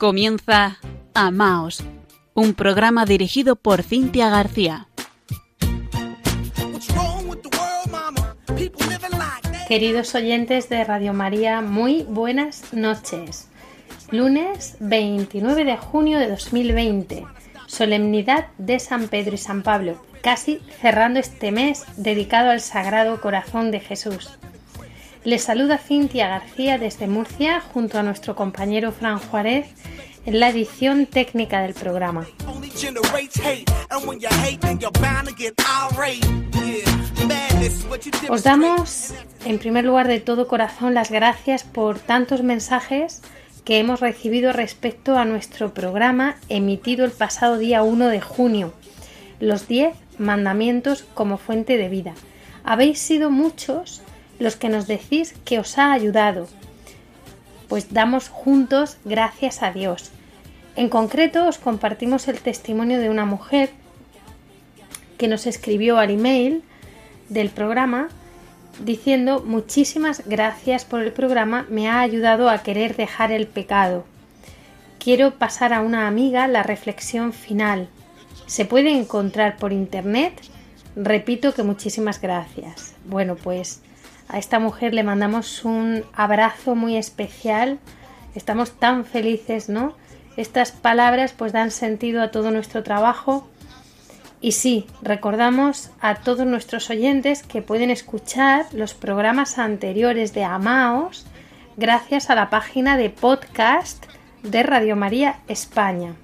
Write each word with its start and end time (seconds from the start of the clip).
Comienza 0.00 0.78
Amaos, 1.12 1.84
un 2.32 2.54
programa 2.54 3.04
dirigido 3.04 3.54
por 3.54 3.82
Cintia 3.82 4.30
García. 4.30 4.88
Queridos 9.68 10.14
oyentes 10.14 10.70
de 10.70 10.84
Radio 10.84 11.12
María, 11.12 11.60
muy 11.60 12.04
buenas 12.04 12.72
noches. 12.72 13.50
Lunes 14.10 14.78
29 14.80 15.66
de 15.66 15.76
junio 15.76 16.18
de 16.18 16.28
2020, 16.28 17.26
solemnidad 17.66 18.46
de 18.56 18.78
San 18.78 19.08
Pedro 19.08 19.34
y 19.34 19.38
San 19.38 19.62
Pablo, 19.62 20.02
casi 20.22 20.62
cerrando 20.80 21.20
este 21.20 21.52
mes 21.52 21.84
dedicado 21.98 22.48
al 22.48 22.62
Sagrado 22.62 23.20
Corazón 23.20 23.70
de 23.70 23.80
Jesús. 23.80 24.30
Les 25.22 25.42
saluda 25.42 25.76
Cintia 25.76 26.28
García 26.28 26.78
desde 26.78 27.06
Murcia 27.06 27.60
junto 27.60 27.98
a 27.98 28.02
nuestro 28.02 28.34
compañero 28.34 28.90
Fran 28.90 29.18
Juárez 29.18 29.66
en 30.24 30.40
la 30.40 30.48
edición 30.48 31.04
técnica 31.04 31.60
del 31.60 31.74
programa. 31.74 32.26
Os 38.30 38.42
damos 38.42 39.12
en 39.44 39.58
primer 39.58 39.84
lugar 39.84 40.08
de 40.08 40.20
todo 40.20 40.48
corazón 40.48 40.94
las 40.94 41.10
gracias 41.10 41.64
por 41.64 41.98
tantos 41.98 42.42
mensajes 42.42 43.20
que 43.66 43.78
hemos 43.78 44.00
recibido 44.00 44.54
respecto 44.54 45.18
a 45.18 45.26
nuestro 45.26 45.74
programa 45.74 46.36
emitido 46.48 47.04
el 47.04 47.10
pasado 47.10 47.58
día 47.58 47.82
1 47.82 48.08
de 48.08 48.22
junio, 48.22 48.72
los 49.38 49.68
10 49.68 49.94
mandamientos 50.16 51.04
como 51.12 51.36
fuente 51.36 51.76
de 51.76 51.90
vida. 51.90 52.14
Habéis 52.64 52.98
sido 53.00 53.30
muchos 53.30 54.00
los 54.40 54.56
que 54.56 54.68
nos 54.68 54.88
decís 54.88 55.34
que 55.44 55.60
os 55.60 55.78
ha 55.78 55.92
ayudado. 55.92 56.48
Pues 57.68 57.92
damos 57.92 58.28
juntos 58.28 58.96
gracias 59.04 59.62
a 59.62 59.70
Dios. 59.70 60.10
En 60.74 60.88
concreto 60.88 61.46
os 61.46 61.58
compartimos 61.58 62.26
el 62.26 62.40
testimonio 62.40 62.98
de 62.98 63.10
una 63.10 63.26
mujer 63.26 63.70
que 65.18 65.28
nos 65.28 65.46
escribió 65.46 65.98
al 65.98 66.10
email 66.10 66.64
del 67.28 67.50
programa 67.50 68.08
diciendo 68.84 69.42
muchísimas 69.44 70.26
gracias 70.26 70.84
por 70.84 71.02
el 71.02 71.12
programa, 71.12 71.66
me 71.68 71.88
ha 71.88 72.00
ayudado 72.00 72.48
a 72.48 72.62
querer 72.62 72.96
dejar 72.96 73.32
el 73.32 73.46
pecado. 73.46 74.04
Quiero 74.98 75.32
pasar 75.38 75.72
a 75.72 75.80
una 75.80 76.06
amiga 76.06 76.46
la 76.46 76.62
reflexión 76.62 77.32
final. 77.32 77.88
¿Se 78.46 78.64
puede 78.64 78.90
encontrar 78.90 79.56
por 79.56 79.72
internet? 79.72 80.32
Repito 80.96 81.54
que 81.54 81.62
muchísimas 81.62 82.20
gracias. 82.20 82.94
Bueno, 83.04 83.36
pues 83.36 83.82
a 84.32 84.38
esta 84.38 84.58
mujer 84.58 84.94
le 84.94 85.02
mandamos 85.02 85.64
un 85.64 86.04
abrazo 86.14 86.74
muy 86.74 86.96
especial. 86.96 87.78
Estamos 88.34 88.72
tan 88.72 89.04
felices, 89.04 89.68
¿no? 89.68 89.94
Estas 90.36 90.70
palabras 90.70 91.32
pues 91.32 91.52
dan 91.52 91.70
sentido 91.70 92.22
a 92.22 92.30
todo 92.30 92.50
nuestro 92.50 92.82
trabajo. 92.82 93.48
Y 94.40 94.52
sí, 94.52 94.86
recordamos 95.02 95.90
a 96.00 96.14
todos 96.14 96.46
nuestros 96.46 96.88
oyentes 96.90 97.42
que 97.42 97.60
pueden 97.60 97.90
escuchar 97.90 98.66
los 98.72 98.94
programas 98.94 99.58
anteriores 99.58 100.32
de 100.32 100.44
Amaos 100.44 101.26
gracias 101.76 102.30
a 102.30 102.34
la 102.34 102.50
página 102.50 102.96
de 102.96 103.10
podcast 103.10 104.06
de 104.42 104.62
Radio 104.62 104.96
María 104.96 105.40
España. 105.48 106.14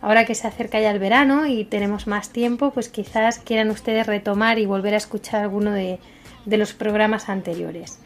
Ahora 0.00 0.24
que 0.24 0.36
se 0.36 0.46
acerca 0.46 0.80
ya 0.80 0.92
el 0.92 1.00
verano 1.00 1.46
y 1.46 1.64
tenemos 1.64 2.06
más 2.06 2.30
tiempo, 2.30 2.70
pues 2.70 2.88
quizás 2.88 3.40
quieran 3.40 3.70
ustedes 3.70 4.06
retomar 4.06 4.60
y 4.60 4.66
volver 4.66 4.94
a 4.94 4.98
escuchar 4.98 5.42
alguno 5.42 5.72
de, 5.72 5.98
de 6.44 6.58
los 6.58 6.72
programas 6.72 7.28
anteriores. 7.28 7.98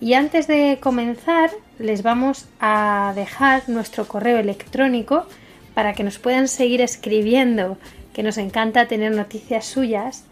Y 0.00 0.14
antes 0.14 0.46
de 0.46 0.78
comenzar, 0.80 1.50
les 1.78 2.02
vamos 2.02 2.46
a 2.60 3.12
dejar 3.16 3.68
nuestro 3.68 4.06
correo 4.06 4.38
electrónico 4.38 5.26
para 5.74 5.92
que 5.92 6.04
nos 6.04 6.18
puedan 6.18 6.48
seguir 6.48 6.80
escribiendo, 6.80 7.78
que 8.12 8.22
nos 8.22 8.38
encanta 8.38 8.86
tener 8.86 9.12
noticias 9.12 9.64
suyas. 9.64 10.24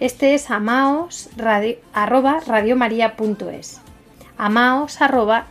Este 0.00 0.34
es 0.34 0.50
amaos 0.50 1.30
radiomaria.es. 1.36 3.80
Amaos 4.36 5.00
arroba. 5.00 5.46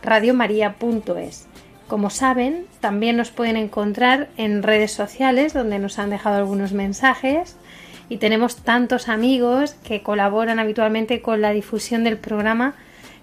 Como 1.88 2.10
saben, 2.10 2.66
también 2.80 3.16
nos 3.16 3.30
pueden 3.30 3.56
encontrar 3.56 4.28
en 4.36 4.62
redes 4.62 4.92
sociales 4.92 5.54
donde 5.54 5.78
nos 5.78 5.98
han 5.98 6.10
dejado 6.10 6.36
algunos 6.36 6.72
mensajes 6.72 7.56
y 8.08 8.16
tenemos 8.18 8.56
tantos 8.56 9.08
amigos 9.08 9.74
que 9.84 10.02
colaboran 10.02 10.58
habitualmente 10.58 11.20
con 11.20 11.40
la 11.40 11.50
difusión 11.50 12.04
del 12.04 12.16
programa, 12.16 12.74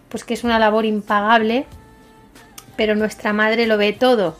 pues 0.09 0.23
que 0.23 0.33
es 0.33 0.43
una 0.43 0.59
labor 0.59 0.85
impagable, 0.85 1.65
pero 2.75 2.95
nuestra 2.95 3.33
madre 3.33 3.67
lo 3.67 3.77
ve 3.77 3.93
todo. 3.93 4.37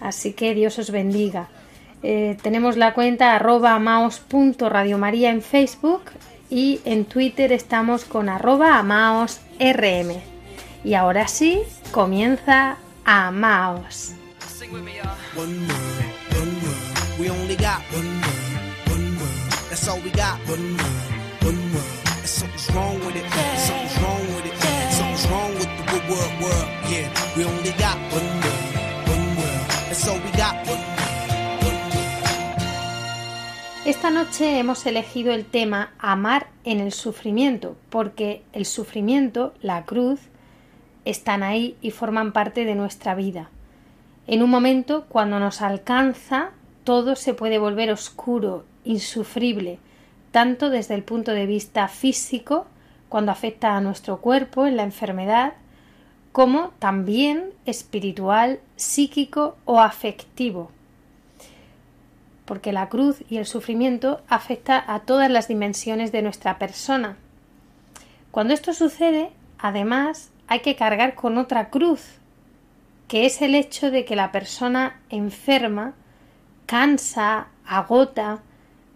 Así 0.00 0.32
que 0.32 0.54
Dios 0.54 0.78
os 0.78 0.90
bendiga. 0.90 1.48
Eh, 2.02 2.36
tenemos 2.42 2.76
la 2.76 2.94
cuenta 2.94 3.34
arroba 3.34 3.74
amaos.radiomaría 3.74 5.30
en 5.30 5.42
Facebook 5.42 6.02
y 6.50 6.80
en 6.84 7.04
Twitter 7.04 7.52
estamos 7.52 8.04
con 8.04 8.28
arroba 8.28 8.78
amaosrm. 8.78 10.20
Y 10.84 10.94
ahora 10.94 11.26
sí, 11.28 11.60
comienza 11.90 12.76
Amaos. 13.04 14.12
Esta 33.84 34.10
noche 34.10 34.58
hemos 34.58 34.84
elegido 34.84 35.32
el 35.32 35.44
tema 35.44 35.92
Amar 35.98 36.48
en 36.64 36.80
el 36.80 36.92
sufrimiento, 36.92 37.76
porque 37.88 38.42
el 38.52 38.66
sufrimiento, 38.66 39.54
la 39.62 39.84
cruz, 39.84 40.20
están 41.04 41.42
ahí 41.42 41.76
y 41.80 41.90
forman 41.92 42.32
parte 42.32 42.64
de 42.64 42.74
nuestra 42.74 43.14
vida. 43.14 43.48
En 44.26 44.42
un 44.42 44.50
momento 44.50 45.06
cuando 45.08 45.38
nos 45.40 45.62
alcanza, 45.62 46.50
todo 46.84 47.16
se 47.16 47.32
puede 47.32 47.58
volver 47.58 47.90
oscuro, 47.90 48.64
insufrible, 48.88 49.78
tanto 50.32 50.70
desde 50.70 50.94
el 50.94 51.04
punto 51.04 51.32
de 51.32 51.46
vista 51.46 51.86
físico, 51.88 52.66
cuando 53.08 53.30
afecta 53.30 53.76
a 53.76 53.80
nuestro 53.80 54.20
cuerpo 54.20 54.66
en 54.66 54.76
la 54.76 54.82
enfermedad, 54.82 55.52
como 56.32 56.70
también 56.78 57.50
espiritual, 57.66 58.60
psíquico 58.76 59.56
o 59.64 59.80
afectivo. 59.80 60.70
Porque 62.44 62.72
la 62.72 62.88
cruz 62.88 63.22
y 63.28 63.36
el 63.36 63.46
sufrimiento 63.46 64.22
afecta 64.28 64.82
a 64.86 65.00
todas 65.00 65.30
las 65.30 65.48
dimensiones 65.48 66.10
de 66.12 66.22
nuestra 66.22 66.58
persona. 66.58 67.16
Cuando 68.30 68.54
esto 68.54 68.72
sucede, 68.72 69.30
además, 69.58 70.30
hay 70.46 70.60
que 70.60 70.76
cargar 70.76 71.14
con 71.14 71.36
otra 71.36 71.68
cruz, 71.68 72.02
que 73.06 73.26
es 73.26 73.42
el 73.42 73.54
hecho 73.54 73.90
de 73.90 74.04
que 74.04 74.16
la 74.16 74.32
persona 74.32 75.00
enferma 75.10 75.94
cansa, 76.66 77.48
agota, 77.66 78.40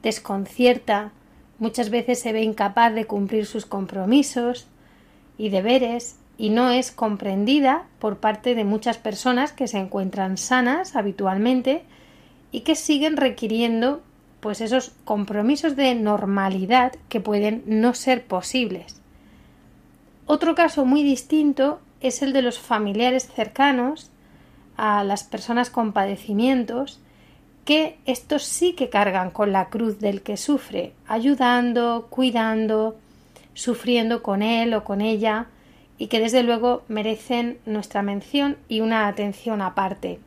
desconcierta, 0.03 1.13
muchas 1.59 1.91
veces 1.91 2.21
se 2.21 2.33
ve 2.33 2.43
incapaz 2.43 2.93
de 2.95 3.07
cumplir 3.07 3.47
sus 3.47 3.67
compromisos 3.67 4.67
y 5.39 5.49
deberes 5.49 6.17
y 6.39 6.51
no 6.51 6.71
es 6.71 6.91
comprendida 6.91 7.85
por 7.99 8.19
parte 8.19 8.55
de 8.55 8.65
muchas 8.65 8.99
personas 8.99 9.53
que 9.53 9.69
se 9.69 9.79
encuentran 9.79 10.39
sanas 10.39 10.97
habitualmente 10.97 11.85
y 12.51 12.61
que 12.61 12.75
siguen 12.75 13.17
requiriendo 13.17 14.03
pues 14.41 14.61
esos 14.61 14.93
compromisos 15.05 15.77
de 15.77 15.95
normalidad 15.95 16.93
que 17.09 17.21
pueden 17.21 17.63
no 17.67 17.95
ser 17.95 18.25
posibles. 18.25 19.01
Otro 20.27 20.55
caso 20.55 20.85
muy 20.85 21.03
distinto 21.05 21.81
es 22.01 22.23
el 22.23 22.33
de 22.33 22.43
los 22.43 22.59
familiares 22.59 23.29
cercanos 23.33 24.11
a 24.77 25.05
las 25.05 25.23
personas 25.23 25.71
con 25.71 25.93
padecimientos 25.93 27.02
que 27.65 27.99
estos 28.07 28.43
sí 28.43 28.73
que 28.73 28.89
cargan 28.89 29.31
con 29.31 29.53
la 29.53 29.69
cruz 29.69 30.01
del 30.01 30.23
que 30.23 30.37
sufre, 30.37 30.93
ayudando, 31.07 32.07
cuidando, 32.11 32.97
sufriendo 33.55 34.23
con 34.23 34.43
él 34.43 34.75
o 34.75 34.85
con 34.85 35.01
ella, 35.01 35.47
y 35.99 36.09
que 36.09 36.19
desde 36.19 36.43
luego 36.43 36.83
merecen 36.89 37.59
nuestra 37.65 38.03
mención 38.03 38.57
y 38.69 38.81
una 38.81 39.07
atención 39.07 39.63
aparte. 39.63 40.19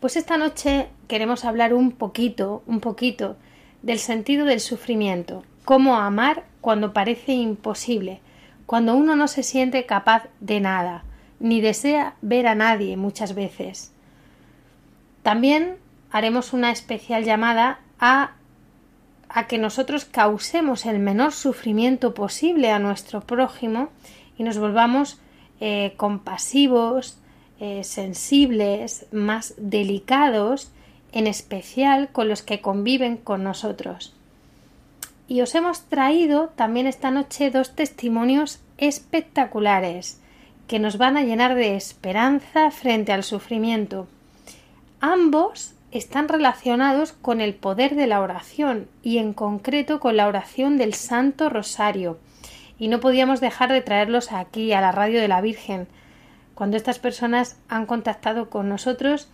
Pues 0.00 0.16
esta 0.16 0.36
noche 0.36 0.88
queremos 1.08 1.44
hablar 1.44 1.72
un 1.72 1.92
poquito, 1.92 2.62
un 2.66 2.80
poquito 2.80 3.36
del 3.82 3.98
sentido 3.98 4.44
del 4.44 4.60
sufrimiento, 4.60 5.44
cómo 5.64 5.96
amar 5.96 6.44
cuando 6.60 6.92
parece 6.92 7.32
imposible, 7.32 8.20
cuando 8.66 8.94
uno 8.94 9.16
no 9.16 9.28
se 9.28 9.42
siente 9.42 9.86
capaz 9.86 10.24
de 10.40 10.60
nada, 10.60 11.04
ni 11.40 11.60
desea 11.60 12.14
ver 12.20 12.46
a 12.46 12.54
nadie 12.54 12.96
muchas 12.96 13.34
veces. 13.34 13.92
También 15.28 15.76
haremos 16.10 16.54
una 16.54 16.70
especial 16.70 17.22
llamada 17.22 17.80
a 18.00 18.32
a 19.28 19.46
que 19.46 19.58
nosotros 19.58 20.06
causemos 20.06 20.86
el 20.86 21.00
menor 21.00 21.32
sufrimiento 21.32 22.14
posible 22.14 22.70
a 22.70 22.78
nuestro 22.78 23.20
prójimo 23.20 23.90
y 24.38 24.42
nos 24.42 24.56
volvamos 24.56 25.20
eh, 25.60 25.92
compasivos, 25.98 27.18
eh, 27.60 27.84
sensibles, 27.84 29.04
más 29.12 29.52
delicados, 29.58 30.72
en 31.12 31.26
especial 31.26 32.08
con 32.10 32.26
los 32.26 32.40
que 32.40 32.62
conviven 32.62 33.18
con 33.18 33.44
nosotros. 33.44 34.16
Y 35.28 35.42
os 35.42 35.54
hemos 35.54 35.82
traído 35.90 36.54
también 36.56 36.86
esta 36.86 37.10
noche 37.10 37.50
dos 37.50 37.74
testimonios 37.74 38.60
espectaculares 38.78 40.22
que 40.66 40.78
nos 40.78 40.96
van 40.96 41.18
a 41.18 41.22
llenar 41.22 41.54
de 41.54 41.76
esperanza 41.76 42.70
frente 42.70 43.12
al 43.12 43.24
sufrimiento. 43.24 44.08
Ambos 45.00 45.74
están 45.92 46.28
relacionados 46.28 47.12
con 47.12 47.40
el 47.40 47.54
poder 47.54 47.94
de 47.94 48.06
la 48.06 48.20
oración 48.20 48.88
y 49.02 49.18
en 49.18 49.32
concreto 49.32 50.00
con 50.00 50.16
la 50.16 50.26
oración 50.26 50.76
del 50.76 50.94
Santo 50.94 51.48
Rosario. 51.48 52.18
Y 52.78 52.88
no 52.88 53.00
podíamos 53.00 53.40
dejar 53.40 53.72
de 53.72 53.80
traerlos 53.80 54.32
aquí 54.32 54.72
a 54.72 54.80
la 54.80 54.92
radio 54.92 55.20
de 55.20 55.28
la 55.28 55.40
Virgen, 55.40 55.86
cuando 56.54 56.76
estas 56.76 56.98
personas 56.98 57.56
han 57.68 57.86
contactado 57.86 58.50
con 58.50 58.68
nosotros 58.68 59.28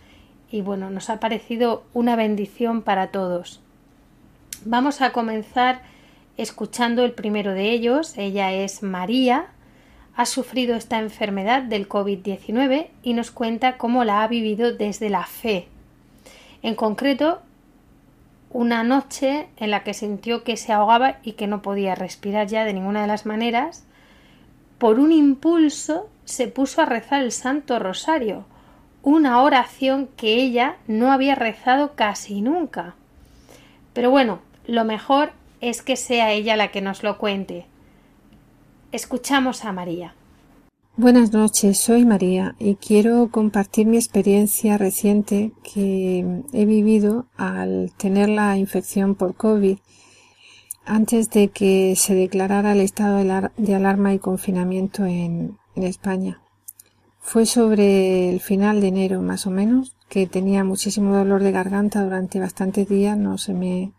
y 0.51 0.61
bueno, 0.61 0.91
nos 0.91 1.09
ha 1.09 1.19
parecido 1.19 1.83
una 1.93 2.15
bendición 2.15 2.83
para 2.83 3.07
todos. 3.07 3.61
Vamos 4.63 5.01
a 5.01 5.11
comenzar 5.11 5.81
escuchando 6.37 7.03
el 7.03 7.13
primero 7.13 7.53
de 7.53 7.71
ellos. 7.71 8.15
Ella 8.17 8.51
es 8.53 8.83
María, 8.83 9.47
ha 10.15 10.25
sufrido 10.25 10.75
esta 10.75 10.99
enfermedad 10.99 11.61
del 11.61 11.89
COVID-19 11.89 12.87
y 13.03 13.13
nos 13.13 13.31
cuenta 13.31 13.77
cómo 13.77 14.03
la 14.03 14.23
ha 14.23 14.27
vivido 14.27 14.73
desde 14.73 15.09
la 15.09 15.25
fe. 15.25 15.67
En 16.61 16.75
concreto, 16.75 17.41
una 18.49 18.83
noche 18.83 19.47
en 19.57 19.71
la 19.71 19.83
que 19.83 19.93
sintió 19.93 20.43
que 20.43 20.55
se 20.55 20.71
ahogaba 20.71 21.17
y 21.23 21.33
que 21.33 21.47
no 21.47 21.61
podía 21.61 21.95
respirar 21.95 22.47
ya 22.47 22.63
de 22.63 22.73
ninguna 22.73 23.01
de 23.01 23.07
las 23.07 23.25
maneras, 23.25 23.85
por 24.77 24.99
un 24.99 25.11
impulso 25.11 26.09
se 26.23 26.47
puso 26.47 26.81
a 26.81 26.85
rezar 26.85 27.21
el 27.21 27.31
Santo 27.31 27.77
Rosario, 27.79 28.45
una 29.03 29.41
oración 29.41 30.09
que 30.15 30.35
ella 30.35 30.77
no 30.87 31.11
había 31.11 31.35
rezado 31.35 31.95
casi 31.95 32.41
nunca. 32.41 32.95
Pero 33.93 34.09
bueno, 34.09 34.39
lo 34.65 34.85
mejor 34.85 35.31
es 35.61 35.81
que 35.81 35.95
sea 35.95 36.31
ella 36.31 36.55
la 36.55 36.69
que 36.69 36.81
nos 36.81 37.03
lo 37.03 37.17
cuente. 37.17 37.65
Escuchamos 38.91 39.65
a 39.65 39.71
María. 39.71 40.15
Buenas 40.97 41.33
noches, 41.33 41.77
soy 41.77 42.05
María 42.05 42.55
y 42.57 42.75
quiero 42.75 43.29
compartir 43.29 43.85
mi 43.85 43.97
experiencia 43.97 44.77
reciente 44.77 45.51
que 45.61 46.43
he 46.53 46.65
vivido 46.65 47.25
al 47.35 47.91
tener 47.97 48.29
la 48.29 48.57
infección 48.57 49.15
por 49.15 49.35
COVID 49.35 49.77
antes 50.85 51.29
de 51.31 51.49
que 51.49 51.95
se 51.97 52.15
declarara 52.15 52.71
el 52.71 52.79
estado 52.79 53.17
de 53.57 53.75
alarma 53.75 54.13
y 54.13 54.19
confinamiento 54.19 55.05
en, 55.05 55.57
España. 55.75 56.39
Fue 57.19 57.45
sobre 57.45 58.29
el 58.29 58.39
final 58.39 58.79
de 58.79 58.87
enero 58.87 59.21
más 59.21 59.45
o 59.45 59.51
menos, 59.51 59.97
que 60.07 60.27
tenía 60.27 60.63
muchísimo 60.63 61.13
dolor 61.13 61.43
de 61.43 61.51
garganta 61.51 62.01
durante 62.01 62.39
bastantes 62.39 62.87
días, 62.87 63.17
no 63.17 63.37
se 63.37 63.53
me 63.53 63.91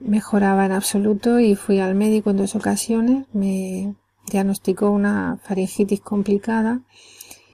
mejoraba 0.00 0.66
en 0.66 0.72
absoluto 0.72 1.40
y 1.40 1.54
fui 1.54 1.80
al 1.80 1.94
médico 1.94 2.28
en 2.28 2.36
dos 2.36 2.54
ocasiones, 2.54 3.24
me 3.32 3.94
diagnosticó 4.30 4.90
una 4.90 5.38
faringitis 5.42 6.00
complicada 6.00 6.80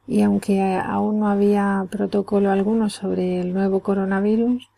y 0.06 0.22
aunque 0.22 0.76
aún 0.76 1.20
no 1.20 1.28
había 1.28 1.86
protocolo 1.90 2.50
alguno 2.50 2.88
sobre 2.90 3.40
el 3.40 3.52
nuevo 3.52 3.80
coronavirus, 3.80 4.68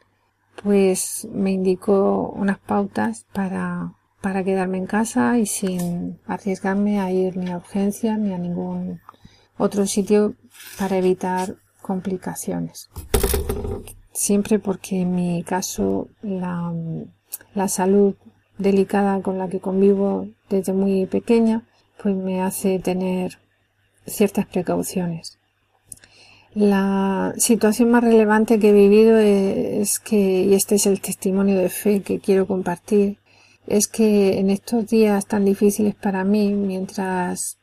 pues 0.62 1.28
me 1.32 1.52
indicó 1.52 2.32
unas 2.36 2.58
pautas 2.58 3.26
para 3.32 3.94
para 4.20 4.44
quedarme 4.44 4.78
en 4.78 4.86
casa 4.86 5.38
y 5.38 5.46
sin 5.46 6.18
arriesgarme 6.26 7.00
a 7.00 7.10
ir 7.10 7.36
ni 7.36 7.50
a 7.50 7.56
urgencias 7.56 8.18
ni 8.18 8.32
a 8.32 8.38
ningún 8.38 9.00
otro 9.56 9.86
sitio 9.86 10.34
para 10.78 10.98
evitar 10.98 11.56
complicaciones. 11.80 12.90
Siempre 14.12 14.58
porque 14.58 15.00
en 15.00 15.14
mi 15.14 15.42
caso 15.42 16.08
la, 16.22 16.72
la 17.54 17.68
salud 17.68 18.14
delicada 18.58 19.22
con 19.22 19.38
la 19.38 19.48
que 19.48 19.60
convivo 19.60 20.26
desde 20.50 20.72
muy 20.72 21.06
pequeña 21.06 21.66
pues 22.02 22.14
me 22.14 22.42
hace 22.42 22.78
tener 22.78 23.38
ciertas 24.06 24.46
precauciones. 24.46 25.38
La 26.54 27.32
situación 27.36 27.90
más 27.90 28.02
relevante 28.02 28.58
que 28.58 28.70
he 28.70 28.72
vivido 28.72 29.18
es 29.18 30.00
que, 30.00 30.42
y 30.42 30.54
este 30.54 30.74
es 30.76 30.86
el 30.86 31.00
testimonio 31.00 31.56
de 31.58 31.68
fe 31.68 32.02
que 32.02 32.18
quiero 32.18 32.46
compartir, 32.46 33.18
es 33.68 33.86
que 33.86 34.38
en 34.38 34.50
estos 34.50 34.88
días 34.88 35.26
tan 35.26 35.44
difíciles 35.44 35.94
para 35.94 36.24
mí, 36.24 36.52
mientras 36.52 37.58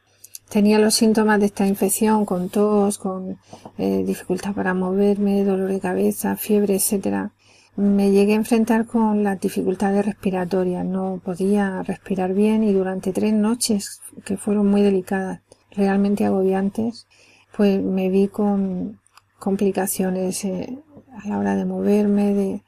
tenía 0.49 0.79
los 0.79 0.93
síntomas 0.95 1.39
de 1.41 1.47
esta 1.47 1.67
infección, 1.67 2.25
con 2.25 2.47
tos, 2.47 2.97
con 2.97 3.37
eh, 3.77 4.03
dificultad 4.05 4.53
para 4.53 4.73
moverme, 4.73 5.43
dolor 5.43 5.69
de 5.69 5.81
cabeza, 5.81 6.37
fiebre, 6.37 6.75
etcétera, 6.75 7.33
me 7.77 8.09
llegué 8.11 8.33
a 8.33 8.37
enfrentar 8.37 8.87
con 8.87 9.23
las 9.23 9.39
dificultades 9.39 10.05
respiratorias. 10.05 10.83
No 10.83 11.21
podía 11.23 11.83
respirar 11.83 12.33
bien 12.33 12.63
y 12.63 12.73
durante 12.73 13.13
tres 13.13 13.33
noches, 13.33 14.01
que 14.25 14.35
fueron 14.35 14.67
muy 14.67 14.81
delicadas, 14.81 15.41
realmente 15.71 16.25
agobiantes, 16.25 17.07
pues 17.55 17.81
me 17.81 18.09
vi 18.09 18.29
con 18.29 18.99
complicaciones 19.37 20.43
eh, 20.45 20.79
a 21.23 21.27
la 21.27 21.37
hora 21.37 21.55
de 21.55 21.65
moverme, 21.65 22.33
de 22.33 22.63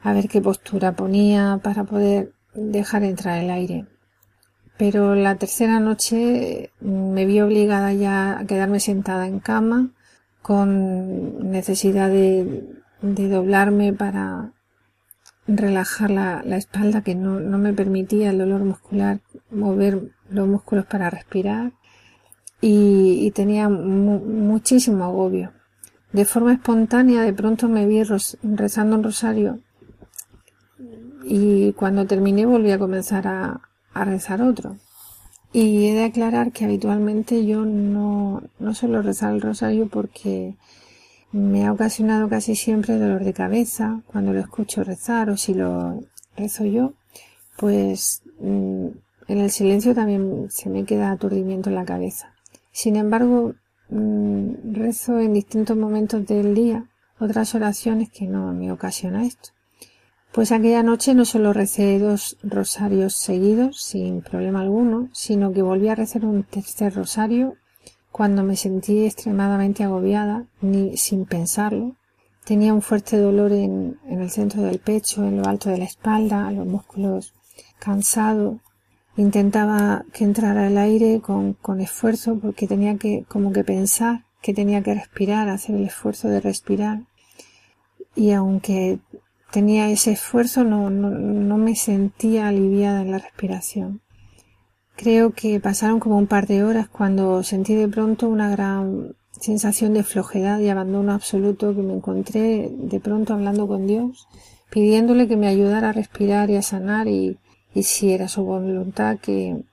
a 0.00 0.12
ver 0.12 0.28
qué 0.28 0.40
postura 0.40 0.92
ponía 0.92 1.58
para 1.62 1.82
poder 1.82 2.32
dejar 2.54 3.02
entrar 3.02 3.42
el 3.42 3.50
aire. 3.50 3.86
Pero 4.78 5.16
la 5.16 5.36
tercera 5.36 5.80
noche 5.80 6.70
me 6.80 7.26
vi 7.26 7.40
obligada 7.40 7.92
ya 7.92 8.38
a 8.38 8.46
quedarme 8.46 8.78
sentada 8.78 9.26
en 9.26 9.40
cama 9.40 9.90
con 10.40 11.50
necesidad 11.50 12.08
de, 12.08 12.81
doblarme 13.02 13.92
para 13.92 14.52
relajar 15.46 16.10
la, 16.10 16.40
espalda 16.56 17.02
que 17.02 17.14
no, 17.14 17.40
me 17.58 17.72
permitía 17.72 18.30
el 18.30 18.38
dolor 18.38 18.64
muscular 18.64 19.20
mover 19.50 20.12
los 20.30 20.48
músculos 20.48 20.86
para 20.86 21.10
respirar 21.10 21.72
y, 22.60 23.30
tenía 23.32 23.68
muchísimo 23.68 25.04
agobio. 25.04 25.52
De 26.12 26.24
forma 26.24 26.52
espontánea 26.52 27.22
de 27.22 27.32
pronto 27.32 27.68
me 27.68 27.86
vi 27.86 28.02
rezando 28.42 28.96
un 28.96 29.02
rosario 29.02 29.60
y 31.24 31.72
cuando 31.72 32.06
terminé 32.06 32.46
volví 32.46 32.70
a 32.70 32.78
comenzar 32.78 33.26
a, 33.26 33.60
rezar 33.94 34.42
otro. 34.42 34.76
Y 35.52 35.88
he 35.88 35.94
de 35.94 36.04
aclarar 36.04 36.52
que 36.52 36.64
habitualmente 36.64 37.44
yo 37.44 37.64
no, 37.66 38.42
no 38.58 38.74
suelo 38.74 39.02
rezar 39.02 39.34
el 39.34 39.42
rosario 39.42 39.88
porque 39.88 40.56
me 41.32 41.66
ha 41.66 41.72
ocasionado 41.72 42.28
casi 42.28 42.54
siempre 42.54 42.98
dolor 42.98 43.24
de 43.24 43.32
cabeza 43.32 44.02
cuando 44.06 44.32
lo 44.32 44.40
escucho 44.40 44.84
rezar 44.84 45.30
o 45.30 45.36
si 45.36 45.54
lo 45.54 46.00
rezo 46.36 46.64
yo, 46.64 46.92
pues 47.56 48.22
mm, 48.38 48.88
en 49.28 49.38
el 49.38 49.50
silencio 49.50 49.94
también 49.94 50.48
se 50.50 50.68
me 50.68 50.84
queda 50.84 51.10
aturdimiento 51.10 51.70
en 51.70 51.76
la 51.76 51.84
cabeza. 51.84 52.34
Sin 52.70 52.96
embargo, 52.96 53.54
mm, 53.88 54.74
rezo 54.74 55.18
en 55.20 55.32
distintos 55.32 55.76
momentos 55.76 56.26
del 56.26 56.54
día 56.54 56.86
otras 57.18 57.54
oraciones 57.54 58.10
que 58.10 58.26
no 58.26 58.52
me 58.52 58.72
ocasiona 58.72 59.24
esto. 59.24 59.50
Pues 60.32 60.50
aquella 60.50 60.82
noche 60.82 61.14
no 61.14 61.24
solo 61.26 61.52
recé 61.52 61.98
dos 61.98 62.38
rosarios 62.42 63.14
seguidos, 63.14 63.82
sin 63.82 64.22
problema 64.22 64.62
alguno, 64.62 65.10
sino 65.12 65.52
que 65.52 65.60
volví 65.60 65.88
a 65.88 65.94
rezar 65.94 66.24
un 66.24 66.42
tercer 66.42 66.94
rosario 66.94 67.56
cuando 68.12 68.44
me 68.44 68.56
sentí 68.56 69.06
extremadamente 69.06 69.82
agobiada, 69.82 70.46
ni 70.60 70.96
sin 70.98 71.24
pensarlo. 71.24 71.96
Tenía 72.44 72.74
un 72.74 72.82
fuerte 72.82 73.16
dolor 73.16 73.52
en, 73.52 73.98
el 74.08 74.30
centro 74.30 74.62
del 74.62 74.78
pecho, 74.78 75.24
en 75.24 75.38
lo 75.38 75.48
alto 75.48 75.70
de 75.70 75.78
la 75.78 75.84
espalda, 75.84 76.50
los 76.50 76.66
músculos 76.66 77.32
cansados. 77.78 78.58
Intentaba 79.16 80.04
que 80.12 80.24
entrara 80.24 80.66
el 80.66 80.76
aire 80.76 81.20
con, 81.20 81.56
esfuerzo 81.80 82.38
porque 82.38 82.66
tenía 82.66 82.96
que 82.96 83.24
como 83.28 83.52
que 83.52 83.64
pensar 83.64 84.24
que 84.42 84.52
tenía 84.52 84.82
que 84.82 84.94
respirar, 84.94 85.48
hacer 85.48 85.76
el 85.76 85.84
esfuerzo 85.84 86.28
de 86.28 86.40
respirar. 86.40 87.04
Y 88.14 88.32
aunque 88.32 88.98
tenía 89.50 89.88
ese 89.88 90.12
esfuerzo, 90.12 90.64
no, 90.64 90.90
me 90.90 91.76
sentía 91.76 92.48
aliviada 92.48 93.00
en 93.02 93.12
la 93.12 93.18
respiración. 93.18 94.01
Creo 94.96 95.32
que 95.32 95.58
pasaron 95.60 96.00
como 96.00 96.18
un 96.18 96.26
par 96.26 96.46
de 96.46 96.62
horas 96.62 96.88
cuando 96.88 97.42
sentí 97.42 97.74
de 97.74 97.88
pronto 97.88 98.28
una 98.28 98.50
gran 98.50 99.16
sensación 99.30 99.94
de 99.94 100.04
flojedad 100.04 100.60
y 100.60 100.68
abandono 100.68 101.12
absoluto 101.12 101.74
que 101.74 101.82
me 101.82 101.94
encontré 101.94 102.70
de 102.70 103.00
pronto 103.00 103.34
hablando 103.34 103.66
con 103.66 103.86
Dios, 103.86 104.28
pidiéndole 104.70 105.26
que 105.26 105.36
me 105.36 105.48
ayudara 105.48 105.88
a 105.88 105.92
respirar 105.92 106.50
y 106.50 106.56
a 106.56 106.62
sanar 106.62 107.08
y, 107.08 107.38
y 107.74 107.82
si 107.82 108.12
era 108.12 108.28
su 108.28 108.44
voluntad 108.44 109.18
que, 109.18 109.64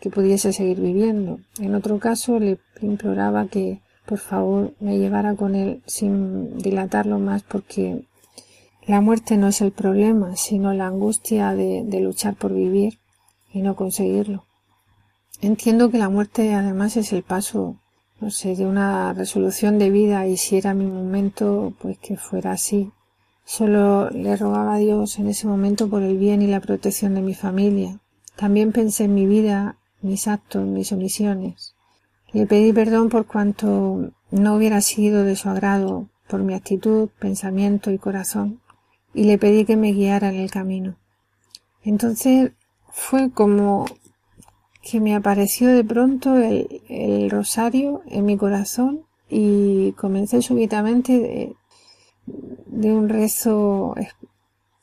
que 0.00 0.10
pudiese 0.10 0.52
seguir 0.52 0.80
viviendo. 0.80 1.40
En 1.58 1.74
otro 1.74 1.98
caso 1.98 2.38
le 2.38 2.58
imploraba 2.80 3.48
que 3.48 3.80
por 4.06 4.18
favor 4.18 4.74
me 4.78 4.98
llevara 4.98 5.34
con 5.34 5.54
él 5.54 5.82
sin 5.86 6.58
dilatarlo 6.58 7.18
más 7.18 7.42
porque 7.42 8.06
la 8.86 9.00
muerte 9.00 9.36
no 9.36 9.48
es 9.48 9.60
el 9.60 9.72
problema, 9.72 10.36
sino 10.36 10.72
la 10.72 10.86
angustia 10.86 11.54
de, 11.54 12.00
luchar 12.00 12.36
por 12.36 12.54
vivir 12.54 13.00
y 13.52 13.62
no 13.62 13.74
conseguirlo. 13.74 14.45
Entiendo 15.40 15.90
que 15.90 15.98
la 15.98 16.08
muerte 16.08 16.54
además 16.54 16.96
es 16.96 17.12
el 17.12 17.22
paso 17.22 17.78
no 18.20 18.30
sé, 18.30 18.56
de 18.56 18.66
una 18.66 19.12
resolución 19.12 19.78
de 19.78 19.90
vida 19.90 20.26
y 20.26 20.36
si 20.36 20.56
era 20.56 20.74
mi 20.74 20.86
momento, 20.86 21.74
pues 21.80 21.98
que 21.98 22.16
fuera 22.16 22.52
así. 22.52 22.92
Solo 23.44 24.10
le 24.10 24.36
rogaba 24.36 24.74
a 24.74 24.78
Dios 24.78 25.18
en 25.18 25.28
ese 25.28 25.46
momento 25.46 25.88
por 25.88 26.02
el 26.02 26.16
bien 26.16 26.42
y 26.42 26.46
la 26.46 26.60
protección 26.60 27.14
de 27.14 27.20
mi 27.20 27.34
familia. 27.34 28.00
También 28.34 28.72
pensé 28.72 29.04
en 29.04 29.14
mi 29.14 29.26
vida, 29.26 29.76
mis 30.00 30.28
actos, 30.28 30.66
mis 30.66 30.92
omisiones. 30.92 31.74
Le 32.32 32.46
pedí 32.46 32.72
perdón 32.72 33.08
por 33.08 33.26
cuanto 33.26 34.12
no 34.30 34.54
hubiera 34.54 34.80
sido 34.80 35.22
de 35.22 35.36
su 35.36 35.48
agrado 35.48 36.08
por 36.28 36.42
mi 36.42 36.54
actitud, 36.54 37.08
pensamiento 37.20 37.92
y 37.92 37.98
corazón, 37.98 38.60
y 39.14 39.24
le 39.24 39.38
pedí 39.38 39.64
que 39.64 39.76
me 39.76 39.92
guiara 39.92 40.30
en 40.30 40.36
el 40.36 40.50
camino. 40.50 40.96
Entonces 41.84 42.52
fue 42.90 43.30
como 43.30 43.86
que 44.88 45.00
me 45.00 45.16
apareció 45.16 45.68
de 45.68 45.82
pronto 45.82 46.36
el, 46.36 47.28
rosario 47.28 48.02
en 48.06 48.24
mi 48.24 48.36
corazón 48.36 49.04
y 49.28 49.92
comencé 49.92 50.42
súbitamente 50.42 51.56
de, 52.28 52.92
un 52.92 53.08
rezo 53.08 53.96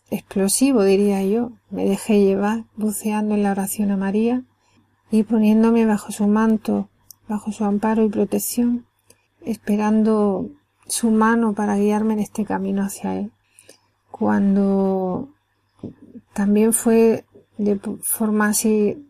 explosivo, 0.09 0.83
diría 0.83 1.23
yo. 1.23 1.53
Me 1.69 1.85
dejé 1.85 2.19
llevar 2.19 2.65
buceando 2.75 3.35
en 3.35 3.43
la 3.43 3.51
oración 3.51 3.91
a 3.91 3.97
María 3.97 4.43
y 5.09 5.23
poniéndome 5.23 5.85
bajo 5.85 6.11
su 6.11 6.27
manto, 6.27 6.89
bajo 7.29 7.53
su 7.53 7.63
amparo 7.63 8.03
y 8.03 8.09
protección, 8.09 8.85
esperando 9.45 10.49
su 10.85 11.11
mano 11.11 11.53
para 11.53 11.77
guiarme 11.77 12.13
en 12.13 12.19
este 12.19 12.43
camino 12.43 12.83
hacia 12.83 13.15
Él. 13.15 13.31
Cuando 14.11 15.29
también 16.33 16.73
fue 16.73 17.25
de 17.57 17.79
forma 18.01 18.49
así 18.49 19.07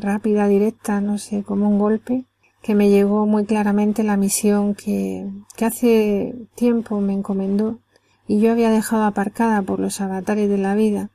rápida, 0.00 0.48
directa, 0.48 1.00
no 1.00 1.18
sé, 1.18 1.42
como 1.42 1.68
un 1.68 1.78
golpe, 1.78 2.26
que 2.62 2.74
me 2.74 2.90
llegó 2.90 3.26
muy 3.26 3.44
claramente 3.46 4.02
la 4.02 4.16
misión 4.16 4.74
que, 4.74 5.28
que 5.56 5.64
hace 5.64 6.34
tiempo 6.54 7.00
me 7.00 7.14
encomendó. 7.14 7.78
Y 8.26 8.40
yo 8.40 8.52
había 8.52 8.70
dejado 8.70 9.04
aparcada 9.04 9.62
por 9.62 9.80
los 9.80 10.00
avatares 10.00 10.48
de 10.48 10.58
la 10.58 10.74
vida. 10.74 11.10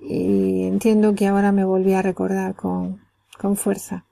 Y 0.00 0.64
entiendo 0.64 1.14
que 1.14 1.28
ahora 1.28 1.52
me 1.52 1.64
volví 1.64 1.94
a 1.94 2.02
recordar 2.02 2.54
con, 2.54 3.00
con 3.38 3.56
fuerza. 3.56 4.04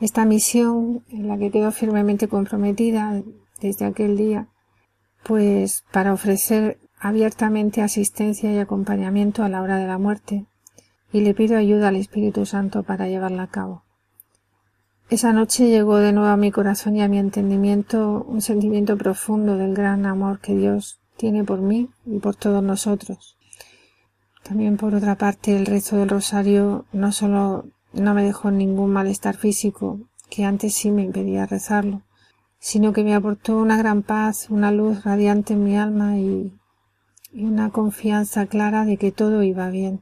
Esta 0.00 0.24
misión 0.24 1.04
en 1.10 1.28
la 1.28 1.36
que 1.38 1.50
quedo 1.50 1.70
firmemente 1.70 2.28
comprometida 2.28 3.22
desde 3.60 3.84
aquel 3.84 4.16
día, 4.16 4.48
pues 5.24 5.84
para 5.92 6.12
ofrecer 6.12 6.80
abiertamente 6.98 7.82
asistencia 7.82 8.52
y 8.52 8.58
acompañamiento 8.58 9.42
a 9.42 9.48
la 9.48 9.60
hora 9.60 9.76
de 9.76 9.86
la 9.86 9.98
muerte, 9.98 10.46
y 11.12 11.20
le 11.20 11.34
pido 11.34 11.56
ayuda 11.56 11.88
al 11.88 11.96
Espíritu 11.96 12.46
Santo 12.46 12.82
para 12.82 13.08
llevarla 13.08 13.44
a 13.44 13.50
cabo. 13.50 13.84
Esa 15.10 15.32
noche 15.32 15.68
llegó 15.68 15.96
de 15.98 16.12
nuevo 16.12 16.30
a 16.30 16.38
mi 16.38 16.50
corazón 16.50 16.96
y 16.96 17.02
a 17.02 17.08
mi 17.08 17.18
entendimiento 17.18 18.24
un 18.26 18.40
sentimiento 18.40 18.96
profundo 18.96 19.58
del 19.58 19.74
gran 19.74 20.06
amor 20.06 20.40
que 20.40 20.54
Dios 20.54 21.00
tiene 21.18 21.44
por 21.44 21.60
mí 21.60 21.90
y 22.06 22.18
por 22.18 22.34
todos 22.34 22.62
nosotros. 22.62 23.36
También 24.42 24.78
por 24.78 24.94
otra 24.94 25.16
parte 25.16 25.54
el 25.54 25.66
rezo 25.66 25.98
del 25.98 26.08
rosario 26.08 26.86
no 26.92 27.12
solo 27.12 27.66
no 27.92 28.14
me 28.14 28.24
dejó 28.24 28.50
ningún 28.50 28.90
malestar 28.90 29.36
físico, 29.36 30.00
que 30.30 30.44
antes 30.44 30.74
sí 30.74 30.90
me 30.90 31.02
impedía 31.02 31.44
rezarlo, 31.44 32.00
sino 32.58 32.94
que 32.94 33.04
me 33.04 33.14
aportó 33.14 33.58
una 33.58 33.76
gran 33.76 34.02
paz, 34.02 34.48
una 34.48 34.72
luz 34.72 35.04
radiante 35.04 35.52
en 35.52 35.64
mi 35.64 35.76
alma 35.76 36.16
y, 36.18 36.58
y 37.32 37.44
una 37.44 37.70
confianza 37.70 38.46
clara 38.46 38.86
de 38.86 38.96
que 38.96 39.12
todo 39.12 39.42
iba 39.42 39.68
bien. 39.68 40.00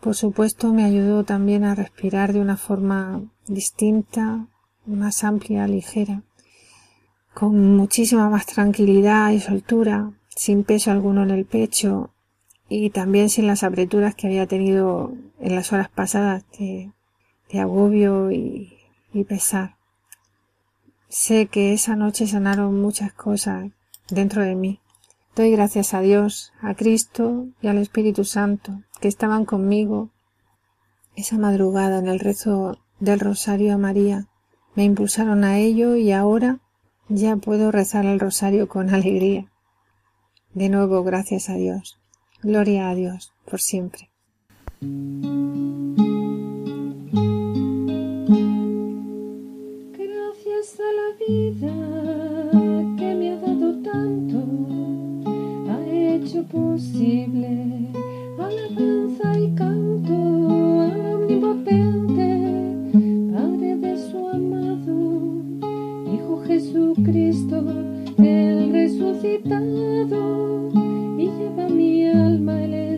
Por 0.00 0.16
supuesto, 0.16 0.72
me 0.72 0.84
ayudó 0.84 1.24
también 1.24 1.62
a 1.64 1.74
respirar 1.74 2.32
de 2.32 2.40
una 2.40 2.56
forma 2.56 3.22
distinta, 3.46 4.46
más 4.86 5.24
amplia, 5.24 5.66
ligera, 5.66 6.22
con 7.34 7.76
muchísima 7.76 8.30
más 8.30 8.46
tranquilidad 8.46 9.30
y 9.30 9.40
soltura, 9.40 10.10
sin 10.34 10.64
peso 10.64 10.90
alguno 10.90 11.22
en 11.22 11.30
el 11.30 11.44
pecho 11.44 12.14
y 12.66 12.88
también 12.88 13.28
sin 13.28 13.46
las 13.46 13.62
apreturas 13.62 14.14
que 14.14 14.26
había 14.26 14.46
tenido 14.46 15.12
en 15.38 15.54
las 15.54 15.70
horas 15.70 15.90
pasadas 15.90 16.44
de, 16.58 16.92
agobio 17.60 18.30
y, 18.30 18.72
y 19.12 19.24
pesar. 19.24 19.76
Sé 21.08 21.46
que 21.46 21.74
esa 21.74 21.94
noche 21.94 22.26
sanaron 22.26 22.80
muchas 22.80 23.12
cosas 23.12 23.70
dentro 24.08 24.42
de 24.42 24.54
mí. 24.54 24.80
Doy 25.36 25.50
gracias 25.50 25.92
a 25.92 26.00
Dios, 26.00 26.54
a 26.62 26.74
Cristo 26.74 27.48
y 27.60 27.66
al 27.66 27.78
Espíritu 27.78 28.24
Santo 28.24 28.80
que 29.00 29.08
estaban 29.08 29.44
conmigo 29.44 30.10
esa 31.16 31.38
madrugada 31.38 31.98
en 31.98 32.08
el 32.08 32.20
rezo 32.20 32.78
del 33.00 33.18
rosario 33.20 33.74
a 33.74 33.78
María. 33.78 34.26
Me 34.74 34.84
impulsaron 34.84 35.42
a 35.44 35.58
ello 35.58 35.96
y 35.96 36.12
ahora 36.12 36.60
ya 37.08 37.36
puedo 37.36 37.72
rezar 37.72 38.06
el 38.06 38.20
rosario 38.20 38.68
con 38.68 38.90
alegría. 38.94 39.50
De 40.54 40.68
nuevo, 40.68 41.02
gracias 41.02 41.48
a 41.48 41.54
Dios. 41.54 41.98
Gloria 42.42 42.88
a 42.88 42.94
Dios 42.94 43.32
por 43.44 43.60
siempre. 43.60 44.10
Gracias 49.98 50.78
a 50.78 50.90
la 51.00 51.08
vida 51.28 51.74
que 52.96 53.14
me 53.14 53.32
ha 53.32 53.36
dado 53.36 53.82
tanto, 53.82 54.42
ha 55.70 55.86
hecho 55.86 56.44
posible 56.46 57.89
alabanza 58.50 59.38
y 59.38 59.54
canto 59.54 60.80
al 60.80 61.00
omnipotente, 61.14 62.28
Padre 63.32 63.76
de 63.76 63.96
su 63.96 64.28
amado 64.28 65.42
Hijo 66.12 66.42
Jesucristo, 66.46 67.64
el 68.18 68.72
resucitado, 68.72 70.68
y 71.16 71.28
lleva 71.28 71.68
mi 71.68 72.06
alma 72.06 72.64
el 72.64 72.89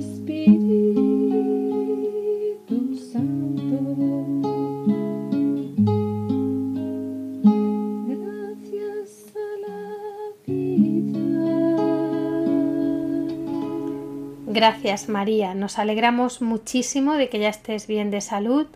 Gracias 14.63 15.09
María, 15.09 15.57
nos 15.57 15.81
alegramos 15.81 16.41
muchísimo 16.41 17.15
de 17.15 17.29
que 17.29 17.41
ya 17.41 17.49
estés 17.49 17.89
bien 17.89 18.13
de 18.13 18.21
salud. 18.21 18.69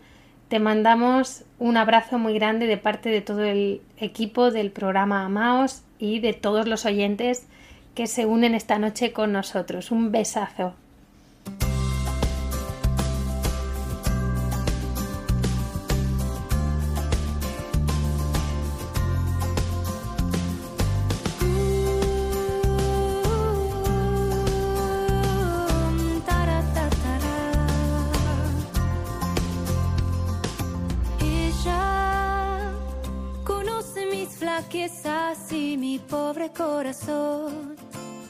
Te 0.49 0.59
mandamos 0.59 1.45
un 1.59 1.77
abrazo 1.77 2.19
muy 2.19 2.33
grande 2.33 2.67
de 2.67 2.75
parte 2.75 3.07
de 3.07 3.21
todo 3.21 3.45
el 3.45 3.79
equipo 3.95 4.51
del 4.51 4.69
programa 4.69 5.23
Amaos 5.23 5.83
y 5.97 6.19
de 6.19 6.33
todos 6.33 6.67
los 6.67 6.85
oyentes 6.85 7.47
que 7.95 8.05
se 8.05 8.25
unen 8.25 8.53
esta 8.53 8.79
noche 8.79 9.13
con 9.13 9.31
nosotros. 9.31 9.89
Un 9.89 10.11
besazo. 10.11 10.73